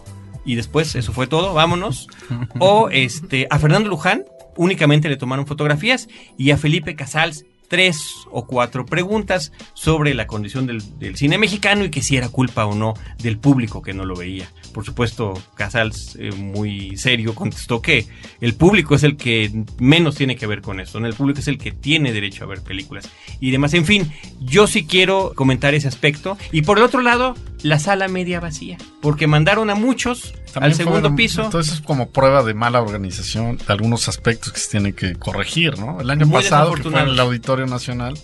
y 0.45 0.55
después 0.55 0.95
eso 0.95 1.14
fue 1.14 1.28
todo, 1.28 1.53
vámonos. 1.53 2.07
O 2.59 2.89
este, 2.89 3.47
a 3.49 3.59
Fernando 3.59 3.89
Luján 3.89 4.24
únicamente 4.55 5.09
le 5.09 5.18
tomaron 5.18 5.47
fotografías 5.47 6.07
y 6.38 6.51
a 6.51 6.57
Felipe 6.57 6.95
Casals 6.95 7.45
tres 7.74 8.28
o 8.30 8.45
cuatro 8.45 8.86
preguntas 8.86 9.51
sobre 9.74 10.13
la 10.13 10.28
condición 10.28 10.67
del, 10.67 10.84
cine 11.17 11.39
mexicano 11.39 11.84
y 11.84 11.89
que 11.89 12.03
si 12.03 12.15
era 12.15 12.30
culpa 12.30 12.67
o 12.67 12.76
no 12.76 12.93
del 13.17 13.39
público 13.39 13.82
que 13.82 13.95
no 13.95 14.05
lo 14.05 14.15
veía. 14.15 14.47
Por 14.76 14.86
supuesto, 14.86 15.34
Casals, 15.55 16.15
eh, 16.19 16.32
muy 16.34 16.97
serio, 16.97 17.34
contestó 17.34 17.82
que 17.82 18.05
el 18.41 18.53
público 18.53 18.93
es 18.93 19.01
el 19.01 19.17
que 19.17 19.63
menos 19.80 20.13
tiene 20.13 20.36
que 20.36 20.45
ver 20.45 20.61
con 20.61 20.80
eso, 20.80 20.99
el 20.99 21.15
público 21.15 21.39
es 21.39 21.47
el 21.47 21.57
que 21.57 21.71
tiene 21.71 22.13
derecho 22.13 22.43
a 22.43 22.47
ver 22.47 22.61
películas 22.61 23.09
y 23.39 23.49
demás. 23.49 23.74
En 23.74 23.86
fin, 23.86 24.11
yo 24.39 24.67
sí 24.67 24.86
quiero 24.86 25.34
comentar 25.34 25.74
ese 25.74 25.88
aspecto. 25.88 26.38
Y 26.51 26.61
por 26.61 26.78
el 26.78 26.84
otro 26.84 27.01
lado, 27.01 27.34
la 27.64 27.80
sala 27.80 28.07
media 28.07 28.39
vacía, 28.39 28.78
porque 29.01 29.26
mandaron 29.26 29.70
a 29.70 29.76
muchos 29.76 30.34
También 30.53 30.72
al 30.72 30.76
segundo 30.76 31.16
piso. 31.16 31.43
Entonces 31.43 31.76
es 31.76 31.82
como 31.82 32.09
prueba 32.11 32.43
de 32.43 32.53
mala 32.53 32.82
organización, 32.82 33.57
de 33.57 33.74
algunos 33.74 34.07
aspectos 34.07 34.53
que 34.53 34.59
se 34.59 34.70
tienen 34.70 34.93
que 34.93 35.16
corregir, 35.16 35.80
¿no? 35.80 35.99
El 35.99 36.09
año 36.09 36.26
Muy 36.26 36.41
pasado, 36.41 36.74
que 36.74 36.84
fue 36.84 37.01
en 37.01 37.07
el 37.07 37.20
Auditorio 37.20 37.66
Nacional, 37.66 38.18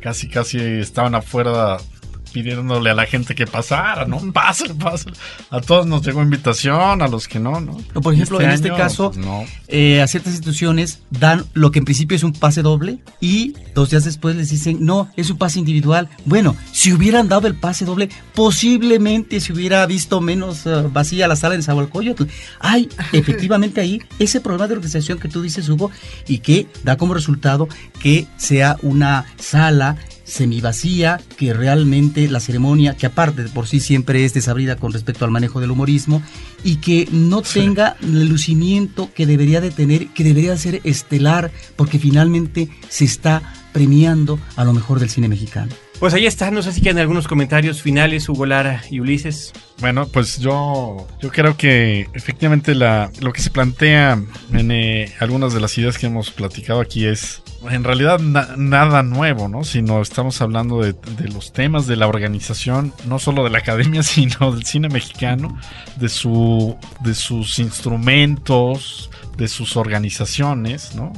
casi 0.00 0.28
casi 0.28 0.58
estaban 0.58 1.14
afuera 1.14 1.78
pidiéndole 2.36 2.90
a 2.90 2.94
la 2.94 3.06
gente 3.06 3.34
que 3.34 3.46
pasara, 3.46 4.04
¿no? 4.04 4.20
Pásale, 4.34 4.74
pásale. 4.74 5.16
A 5.48 5.62
todos 5.62 5.86
nos 5.86 6.04
llegó 6.04 6.20
invitación, 6.20 7.00
a 7.00 7.08
los 7.08 7.28
que 7.28 7.38
no, 7.38 7.62
¿no? 7.62 7.78
Por 8.02 8.12
ejemplo, 8.12 8.38
en 8.42 8.50
este 8.50 8.68
año, 8.68 8.76
caso, 8.76 9.10
pues, 9.10 9.24
no. 9.24 9.46
eh, 9.68 10.02
a 10.02 10.06
ciertas 10.06 10.34
instituciones 10.34 11.00
dan 11.08 11.46
lo 11.54 11.70
que 11.70 11.78
en 11.78 11.86
principio 11.86 12.14
es 12.14 12.22
un 12.22 12.34
pase 12.34 12.60
doble 12.60 12.98
y 13.22 13.54
dos 13.74 13.88
días 13.88 14.04
después 14.04 14.36
les 14.36 14.50
dicen, 14.50 14.84
no, 14.84 15.08
es 15.16 15.30
un 15.30 15.38
pase 15.38 15.58
individual. 15.60 16.10
Bueno, 16.26 16.54
si 16.72 16.92
hubieran 16.92 17.26
dado 17.26 17.46
el 17.46 17.54
pase 17.54 17.86
doble, 17.86 18.10
posiblemente 18.34 19.40
se 19.40 19.54
hubiera 19.54 19.86
visto 19.86 20.20
menos 20.20 20.66
eh, 20.66 20.84
vacía 20.92 21.28
la 21.28 21.36
sala 21.36 21.54
en 21.54 21.62
Zahualcóyotl. 21.62 22.24
Hay 22.60 22.90
efectivamente 23.12 23.80
ahí 23.80 24.02
ese 24.18 24.42
problema 24.42 24.68
de 24.68 24.74
organización 24.74 25.18
que 25.18 25.30
tú 25.30 25.40
dices, 25.40 25.70
Hugo, 25.70 25.90
y 26.28 26.40
que 26.40 26.66
da 26.84 26.98
como 26.98 27.14
resultado 27.14 27.66
que 27.98 28.26
sea 28.36 28.76
una 28.82 29.24
sala 29.38 29.96
semivacía, 30.26 31.20
que 31.36 31.54
realmente 31.54 32.28
la 32.28 32.40
ceremonia, 32.40 32.96
que 32.96 33.06
aparte 33.06 33.44
de 33.44 33.48
por 33.48 33.66
sí 33.66 33.80
siempre 33.80 34.24
es 34.24 34.34
desabrida 34.34 34.76
con 34.76 34.92
respecto 34.92 35.24
al 35.24 35.30
manejo 35.30 35.60
del 35.60 35.70
humorismo, 35.70 36.22
y 36.64 36.76
que 36.76 37.08
no 37.12 37.42
tenga 37.42 37.96
el 38.02 38.28
lucimiento 38.28 39.10
que 39.14 39.26
debería 39.26 39.60
de 39.60 39.70
tener, 39.70 40.08
que 40.08 40.24
debería 40.24 40.56
ser 40.58 40.80
estelar, 40.84 41.52
porque 41.76 41.98
finalmente 41.98 42.68
se 42.88 43.04
está 43.04 43.40
premiando 43.72 44.38
a 44.56 44.64
lo 44.64 44.72
mejor 44.72 45.00
del 45.00 45.10
cine 45.10 45.28
mexicano. 45.28 45.72
Pues 45.98 46.12
ahí 46.12 46.26
está, 46.26 46.50
no 46.50 46.62
sé 46.62 46.72
si 46.72 46.82
quedan 46.82 46.98
algunos 46.98 47.26
comentarios 47.26 47.80
finales, 47.80 48.28
Hugo 48.28 48.44
Lara 48.44 48.82
y 48.90 49.00
Ulises. 49.00 49.52
Bueno, 49.80 50.06
pues 50.06 50.38
yo, 50.38 51.06
yo 51.22 51.30
creo 51.30 51.56
que 51.56 52.06
efectivamente 52.12 52.74
la, 52.74 53.10
lo 53.20 53.32
que 53.32 53.40
se 53.40 53.48
plantea 53.50 54.20
en 54.52 54.70
eh, 54.70 55.10
algunas 55.20 55.54
de 55.54 55.60
las 55.60 55.76
ideas 55.78 55.96
que 55.96 56.06
hemos 56.06 56.30
platicado 56.30 56.80
aquí 56.80 57.06
es 57.06 57.42
en 57.70 57.82
realidad 57.82 58.18
na- 58.18 58.50
nada 58.58 59.02
nuevo, 59.02 59.48
¿no? 59.48 59.64
Sino 59.64 60.02
estamos 60.02 60.40
hablando 60.42 60.82
de, 60.82 60.92
de 60.92 61.28
los 61.32 61.54
temas 61.54 61.86
de 61.86 61.96
la 61.96 62.06
organización, 62.08 62.92
no 63.06 63.18
solo 63.18 63.42
de 63.42 63.50
la 63.50 63.58
academia, 63.58 64.02
sino 64.04 64.52
del 64.52 64.66
cine 64.66 64.90
mexicano, 64.90 65.58
de, 65.96 66.10
su, 66.10 66.76
de 67.00 67.14
sus 67.14 67.58
instrumentos, 67.58 69.10
de 69.38 69.48
sus 69.48 69.76
organizaciones, 69.78 70.94
¿no? 70.94 71.12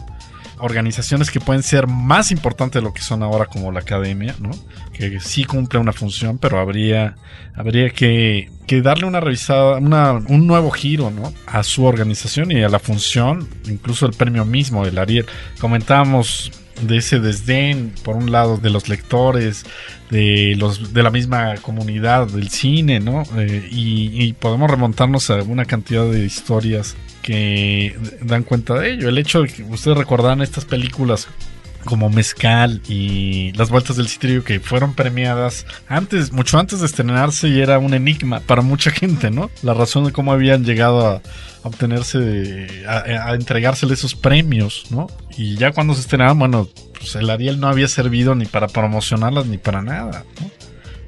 Organizaciones 0.61 1.31
que 1.31 1.41
pueden 1.41 1.63
ser 1.63 1.87
más 1.87 2.31
importantes 2.31 2.81
de 2.81 2.87
lo 2.87 2.93
que 2.93 3.03
son 3.03 3.23
ahora 3.23 3.47
como 3.47 3.73
la 3.73 3.81
academia, 3.81 4.35
¿no? 4.41 4.51
Que 4.93 5.21
sí 5.21 5.45
cumple 5.45 5.79
una 5.79 5.93
función, 5.93 6.39
pero 6.39 6.59
habría, 6.59 7.17
habría 7.55 7.91
que, 7.91 8.51
darle 8.83 9.07
una 9.07 9.21
revisada, 9.21 9.79
una, 9.79 10.13
un 10.13 10.47
nuevo 10.47 10.71
giro, 10.71 11.11
¿no? 11.11 11.33
A 11.47 11.63
su 11.63 11.85
organización 11.85 12.53
y 12.53 12.63
a 12.63 12.69
la 12.69 12.79
función, 12.79 13.49
incluso 13.69 14.07
el 14.07 14.13
premio 14.13 14.45
mismo 14.45 14.85
del 14.85 14.99
Ariel. 14.99 15.27
Comentábamos 15.61 16.53
de 16.83 16.99
ese 16.99 17.19
desdén, 17.19 17.93
por 18.05 18.17
un 18.17 18.31
lado, 18.31 18.57
de 18.57 18.71
los 18.71 18.89
lectores, 18.89 19.65
de 20.11 20.55
los 20.57 20.93
de 20.93 21.03
la 21.03 21.11
misma 21.11 21.57
comunidad 21.57 22.29
del 22.29 22.51
cine, 22.51 23.01
¿no? 23.01 23.25
Eh, 23.37 23.69
y, 23.71 24.23
y 24.23 24.33
podemos 24.33 24.71
remontarnos 24.71 25.31
a 25.31 25.43
una 25.43 25.65
cantidad 25.65 26.09
de 26.11 26.25
historias 26.25 26.97
que 27.29 27.95
dan 28.23 28.43
cuenta 28.43 28.73
de 28.73 28.95
ello. 28.95 29.11
El 29.11 29.19
hecho 29.19 29.43
de 29.43 29.49
que 29.49 29.63
ustedes 29.63 29.99
recordaran 29.99 30.41
estas 30.41 30.65
películas 30.65 31.29
como 31.85 32.09
Mezcal 32.09 32.81
y 32.89 33.53
Las 33.53 33.69
Vueltas 33.69 33.97
del 33.97 34.09
Citrio 34.09 34.45
que 34.45 34.61
fueron 34.61 34.95
premiadas 34.95 35.67
antes, 35.89 36.33
mucho 36.33 36.59
antes 36.59 36.81
de 36.81 36.87
estrenarse 36.87 37.49
y 37.49 37.61
era 37.61 37.79
un 37.79 37.93
enigma 37.93 38.41
para 38.41 38.63
mucha 38.63 38.91
gente, 38.91 39.31
¿no? 39.31 39.51
La 39.63 39.75
razón 39.75 40.07
de 40.07 40.13
cómo 40.13 40.33
habían 40.33 40.65
llegado 40.65 41.07
a, 41.07 41.21
obtenerse, 41.65 42.67
a, 42.89 43.29
a 43.29 43.35
entregársele 43.35 43.93
esos 43.93 44.15
premios, 44.15 44.87
¿no? 44.89 45.09
Y 45.37 45.57
ya 45.57 45.73
cuando 45.73 45.93
se 45.93 46.01
estrenaron, 46.01 46.39
bueno, 46.39 46.67
pues 46.99 47.15
el 47.15 47.29
Ariel 47.29 47.61
no 47.61 47.69
había 47.69 47.89
servido 47.89 48.35
ni 48.37 48.47
para 48.47 48.69
promocionarlas 48.69 49.45
ni 49.45 49.59
para 49.59 49.83
nada, 49.83 50.25
¿no? 50.41 50.51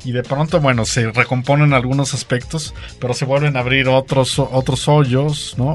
y 0.05 0.13
de 0.13 0.23
pronto, 0.23 0.61
bueno, 0.61 0.85
se 0.85 1.11
recomponen 1.13 1.73
algunos 1.73 2.15
aspectos, 2.15 2.75
pero 2.99 3.15
se 3.15 3.25
vuelven 3.25 3.57
a 3.57 3.61
abrir 3.61 3.89
otros, 3.89 4.39
otros 4.39 4.89
hoyos, 4.89 5.55
¿no? 5.59 5.75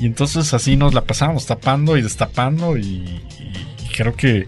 Y 0.00 0.06
entonces 0.06 0.54
así 0.54 0.76
nos 0.76 0.94
la 0.94 1.02
pasamos, 1.02 1.46
tapando 1.46 1.96
y 1.96 2.02
destapando 2.02 2.78
y, 2.78 3.20
creo 3.94 4.14
que 4.14 4.46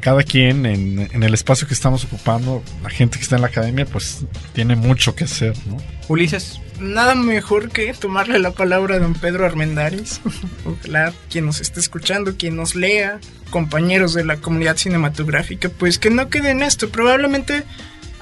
cada 0.00 0.22
quien 0.22 0.64
en, 0.64 1.10
en 1.12 1.22
el 1.22 1.34
espacio 1.34 1.66
que 1.66 1.74
estamos 1.74 2.04
ocupando, 2.04 2.62
la 2.82 2.88
gente 2.88 3.18
que 3.18 3.22
está 3.22 3.36
en 3.36 3.42
la 3.42 3.48
academia, 3.48 3.84
pues 3.84 4.24
tiene 4.54 4.76
mucho 4.76 5.14
que 5.14 5.24
hacer, 5.24 5.54
¿no? 5.66 5.76
Ulises. 6.08 6.60
Nada 6.80 7.14
mejor 7.14 7.70
que 7.70 7.92
tomarle 7.94 8.38
la 8.38 8.50
palabra 8.50 8.96
a 8.96 8.98
don 8.98 9.14
Pedro 9.14 9.46
Armendáriz. 9.46 10.20
Ojalá 10.64 11.12
quien 11.30 11.46
nos 11.46 11.60
esté 11.60 11.80
escuchando, 11.80 12.36
quien 12.36 12.56
nos 12.56 12.74
lea, 12.74 13.20
compañeros 13.50 14.14
de 14.14 14.24
la 14.24 14.38
comunidad 14.38 14.76
cinematográfica, 14.76 15.68
pues 15.68 15.98
que 15.98 16.10
no 16.10 16.28
quede 16.30 16.50
en 16.50 16.62
esto. 16.62 16.88
Probablemente 16.88 17.64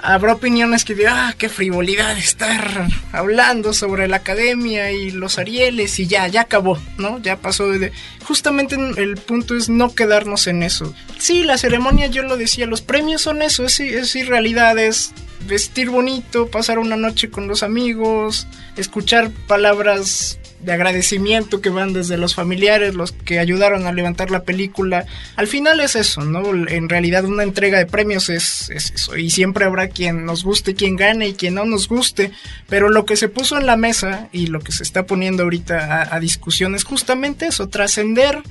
habrá 0.03 0.35
opiniones 0.35 0.85
que 0.85 0.95
digan, 0.95 1.15
ah, 1.17 1.35
qué 1.39 1.49
frivolidad 1.49 2.19
estar 2.19 2.89
hablando 3.13 3.73
sobre 3.73 4.09
la 4.09 4.17
academia 4.17 4.91
y 4.91 5.11
los 5.13 5.39
Arieles 5.39 5.99
y 6.01 6.07
ya, 6.07 6.27
ya 6.29 6.43
acabó, 6.43 6.79
¿no? 6.99 7.19
Ya 7.21 7.37
pasó 7.37 7.69
de... 7.69 7.93
Justamente 8.25 8.77
el 8.97 9.17
punto 9.17 9.57
es 9.57 9.69
no 9.69 9.95
quedarnos 9.95 10.47
en 10.47 10.63
eso. 10.63 10.95
Sí, 11.19 11.45
la 11.45 11.57
ceremonia, 11.57 12.09
yo 12.09 12.23
lo 12.23 12.37
decía, 12.37 12.67
los 12.67 12.83
premios 12.83 13.23
son 13.23 13.43
eso, 13.43 13.65
es, 13.65 13.81
es 13.81 14.15
irrealidad, 14.17 14.79
es 14.79 15.13
vestir 15.47 15.91
bonito, 15.91 16.49
pasar 16.49 16.79
una 16.79 16.97
noche 16.97 17.31
con 17.31 17.47
los 17.49 17.63
amigos, 17.63 18.47
escuchar 18.77 19.31
palabras 19.47 20.39
de 20.63 20.73
agradecimiento 20.73 21.61
que 21.61 21.71
van 21.71 21.93
desde 21.93 22.17
los 22.17 22.35
familiares, 22.35 22.95
los 22.95 23.13
que 23.13 23.39
ayudaron 23.39 23.87
a 23.87 23.93
levantar 23.93 24.31
la 24.31 24.45
película. 24.45 25.07
Al 25.37 25.47
final 25.47 25.81
es 25.81 25.97
eso, 25.97 26.25
¿no? 26.25 26.43
En 26.69 26.89
realidad 26.89 27.25
una 27.25 27.43
entrega 27.43 27.79
de 27.79 27.87
premios 27.87 28.29
es, 28.29 28.71
es 28.71 28.91
eso. 28.93 29.17
Y 29.17 29.31
siempre 29.31 29.65
habrá 29.65 29.89
quien 29.89 30.25
nos 30.25 30.45
guste, 30.45 30.75
quien 30.75 30.97
gane 30.97 31.29
y 31.29 31.35
quien 31.35 31.55
no 31.55 31.65
nos 31.65 31.89
guste. 31.89 32.31
Pero 32.69 32.89
lo 32.89 33.05
que 33.05 33.17
se 33.17 33.29
puso 33.29 33.59
en 33.59 33.67
la 33.67 33.77
mesa 33.77 34.29
y 34.33 34.47
lo 34.47 34.61
que 34.61 34.73
se 34.73 34.83
está 34.83 35.07
poniendo 35.07 35.43
ahorita 35.43 36.03
a, 36.03 36.15
a 36.15 36.21
discusión 36.21 36.75
es 36.75 36.85
justamente 36.85 37.47
eso, 37.47 37.69
trascender 37.69 38.43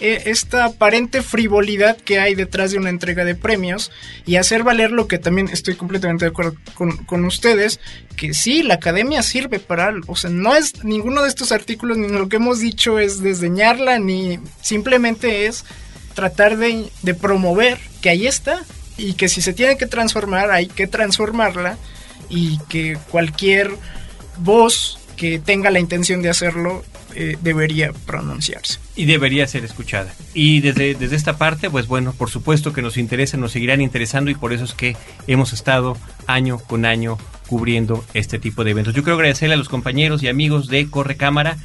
eh, 0.00 0.24
esta 0.26 0.64
aparente 0.64 1.22
frivolidad 1.22 1.96
que 1.96 2.18
hay 2.18 2.34
detrás 2.34 2.72
de 2.72 2.78
una 2.78 2.90
entrega 2.90 3.24
de 3.24 3.34
premios 3.34 3.92
y 4.26 4.36
hacer 4.36 4.64
valer 4.64 4.90
lo 4.90 5.06
que 5.06 5.18
también 5.18 5.48
estoy 5.52 5.76
completamente 5.76 6.24
de 6.24 6.30
acuerdo 6.30 6.56
con, 6.74 6.96
con 7.04 7.24
ustedes, 7.24 7.78
que 8.16 8.34
sí, 8.34 8.62
la 8.62 8.74
academia 8.74 9.22
sirve 9.22 9.60
para. 9.60 9.94
O 10.06 10.16
sea, 10.16 10.30
no 10.30 10.54
es 10.54 10.82
ninguno 10.84 11.22
de 11.22 11.28
estos 11.28 11.52
artículos 11.52 11.96
ni 11.96 12.08
lo 12.08 12.28
que 12.28 12.36
hemos 12.36 12.58
dicho 12.58 12.98
es 12.98 13.20
desdeñarla, 13.20 13.98
ni 13.98 14.40
simplemente 14.60 15.46
es 15.46 15.64
tratar 16.14 16.56
de, 16.56 16.90
de 17.02 17.14
promover 17.14 17.78
que 18.00 18.10
ahí 18.10 18.26
está 18.26 18.62
y 18.96 19.14
que 19.14 19.28
si 19.28 19.42
se 19.42 19.52
tiene 19.52 19.76
que 19.76 19.86
transformar, 19.86 20.50
hay 20.50 20.66
que 20.66 20.86
transformarla 20.86 21.78
y 22.28 22.58
que 22.68 22.98
cualquier 23.10 23.70
voz 24.38 24.98
que 25.16 25.38
tenga 25.38 25.70
la 25.70 25.80
intención 25.80 26.22
de 26.22 26.30
hacerlo 26.30 26.84
eh, 27.14 27.38
debería 27.42 27.92
pronunciarse. 28.06 28.78
Y 28.96 29.06
debería 29.06 29.46
ser 29.46 29.64
escuchada. 29.64 30.14
Y 30.34 30.60
desde, 30.60 30.94
desde 30.94 31.16
esta 31.16 31.36
parte, 31.36 31.70
pues 31.70 31.86
bueno, 31.86 32.12
por 32.12 32.30
supuesto 32.30 32.72
que 32.72 32.82
nos 32.82 32.96
interesa, 32.96 33.36
nos 33.36 33.52
seguirán 33.52 33.80
interesando 33.80 34.30
y 34.30 34.34
por 34.34 34.52
eso 34.52 34.64
es 34.64 34.74
que 34.74 34.96
hemos 35.26 35.52
estado 35.52 35.96
año 36.26 36.58
con 36.58 36.84
año 36.84 37.18
cubriendo 37.46 38.04
este 38.14 38.38
tipo 38.38 38.64
de 38.64 38.72
eventos. 38.72 38.94
Yo 38.94 39.02
quiero 39.02 39.16
agradecerle 39.16 39.54
a 39.54 39.58
los 39.58 39.68
compañeros 39.68 40.22
y 40.22 40.28
amigos 40.28 40.68
de 40.68 40.88
Corre 40.88 41.16
Cámara, 41.16 41.56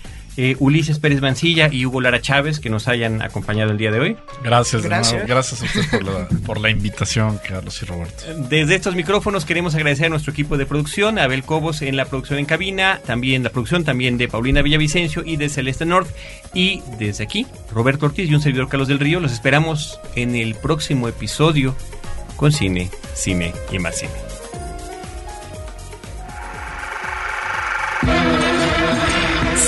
eh, 0.41 0.55
Ulises 0.59 0.99
Pérez 0.99 1.19
Mancilla 1.19 1.67
y 1.69 1.85
Hugo 1.85 1.99
Lara 1.99 2.21
Chávez, 2.21 2.61
que 2.61 2.69
nos 2.69 2.87
hayan 2.87 3.21
acompañado 3.21 3.71
el 3.71 3.77
día 3.77 3.91
de 3.91 3.99
hoy. 3.99 4.17
Gracias, 4.41 4.83
Gracias. 4.83 5.27
Gracias 5.27 5.61
a 5.61 5.65
usted 5.65 5.81
por 5.91 6.03
la, 6.05 6.27
por 6.45 6.61
la 6.61 6.69
invitación, 6.69 7.41
Carlos 7.45 7.81
y 7.81 7.85
Roberto. 7.85 8.23
Desde 8.49 8.75
estos 8.75 8.95
micrófonos 8.95 9.43
queremos 9.43 9.75
agradecer 9.75 10.05
a 10.05 10.09
nuestro 10.09 10.31
equipo 10.31 10.57
de 10.57 10.65
producción, 10.65 11.19
a 11.19 11.23
Abel 11.23 11.43
Cobos 11.43 11.81
en 11.81 11.97
la 11.97 12.05
producción 12.05 12.39
en 12.39 12.45
cabina, 12.45 13.01
también 13.05 13.43
la 13.43 13.49
producción 13.49 13.83
también 13.83 14.17
de 14.17 14.29
Paulina 14.29 14.61
Villavicencio 14.61 15.23
y 15.25 15.35
de 15.35 15.49
Celeste 15.49 15.85
North. 15.85 16.07
Y 16.53 16.81
desde 16.97 17.25
aquí, 17.25 17.45
Roberto 17.73 18.05
Ortiz 18.05 18.29
y 18.29 18.33
un 18.33 18.41
servidor 18.41 18.69
Carlos 18.69 18.87
del 18.87 18.99
Río, 18.99 19.19
los 19.19 19.33
esperamos 19.33 19.99
en 20.15 20.35
el 20.35 20.55
próximo 20.55 21.09
episodio 21.09 21.75
con 22.37 22.53
Cine, 22.53 22.89
Cine 23.13 23.51
y 23.73 23.79
más 23.79 23.97
Cine. 23.97 24.28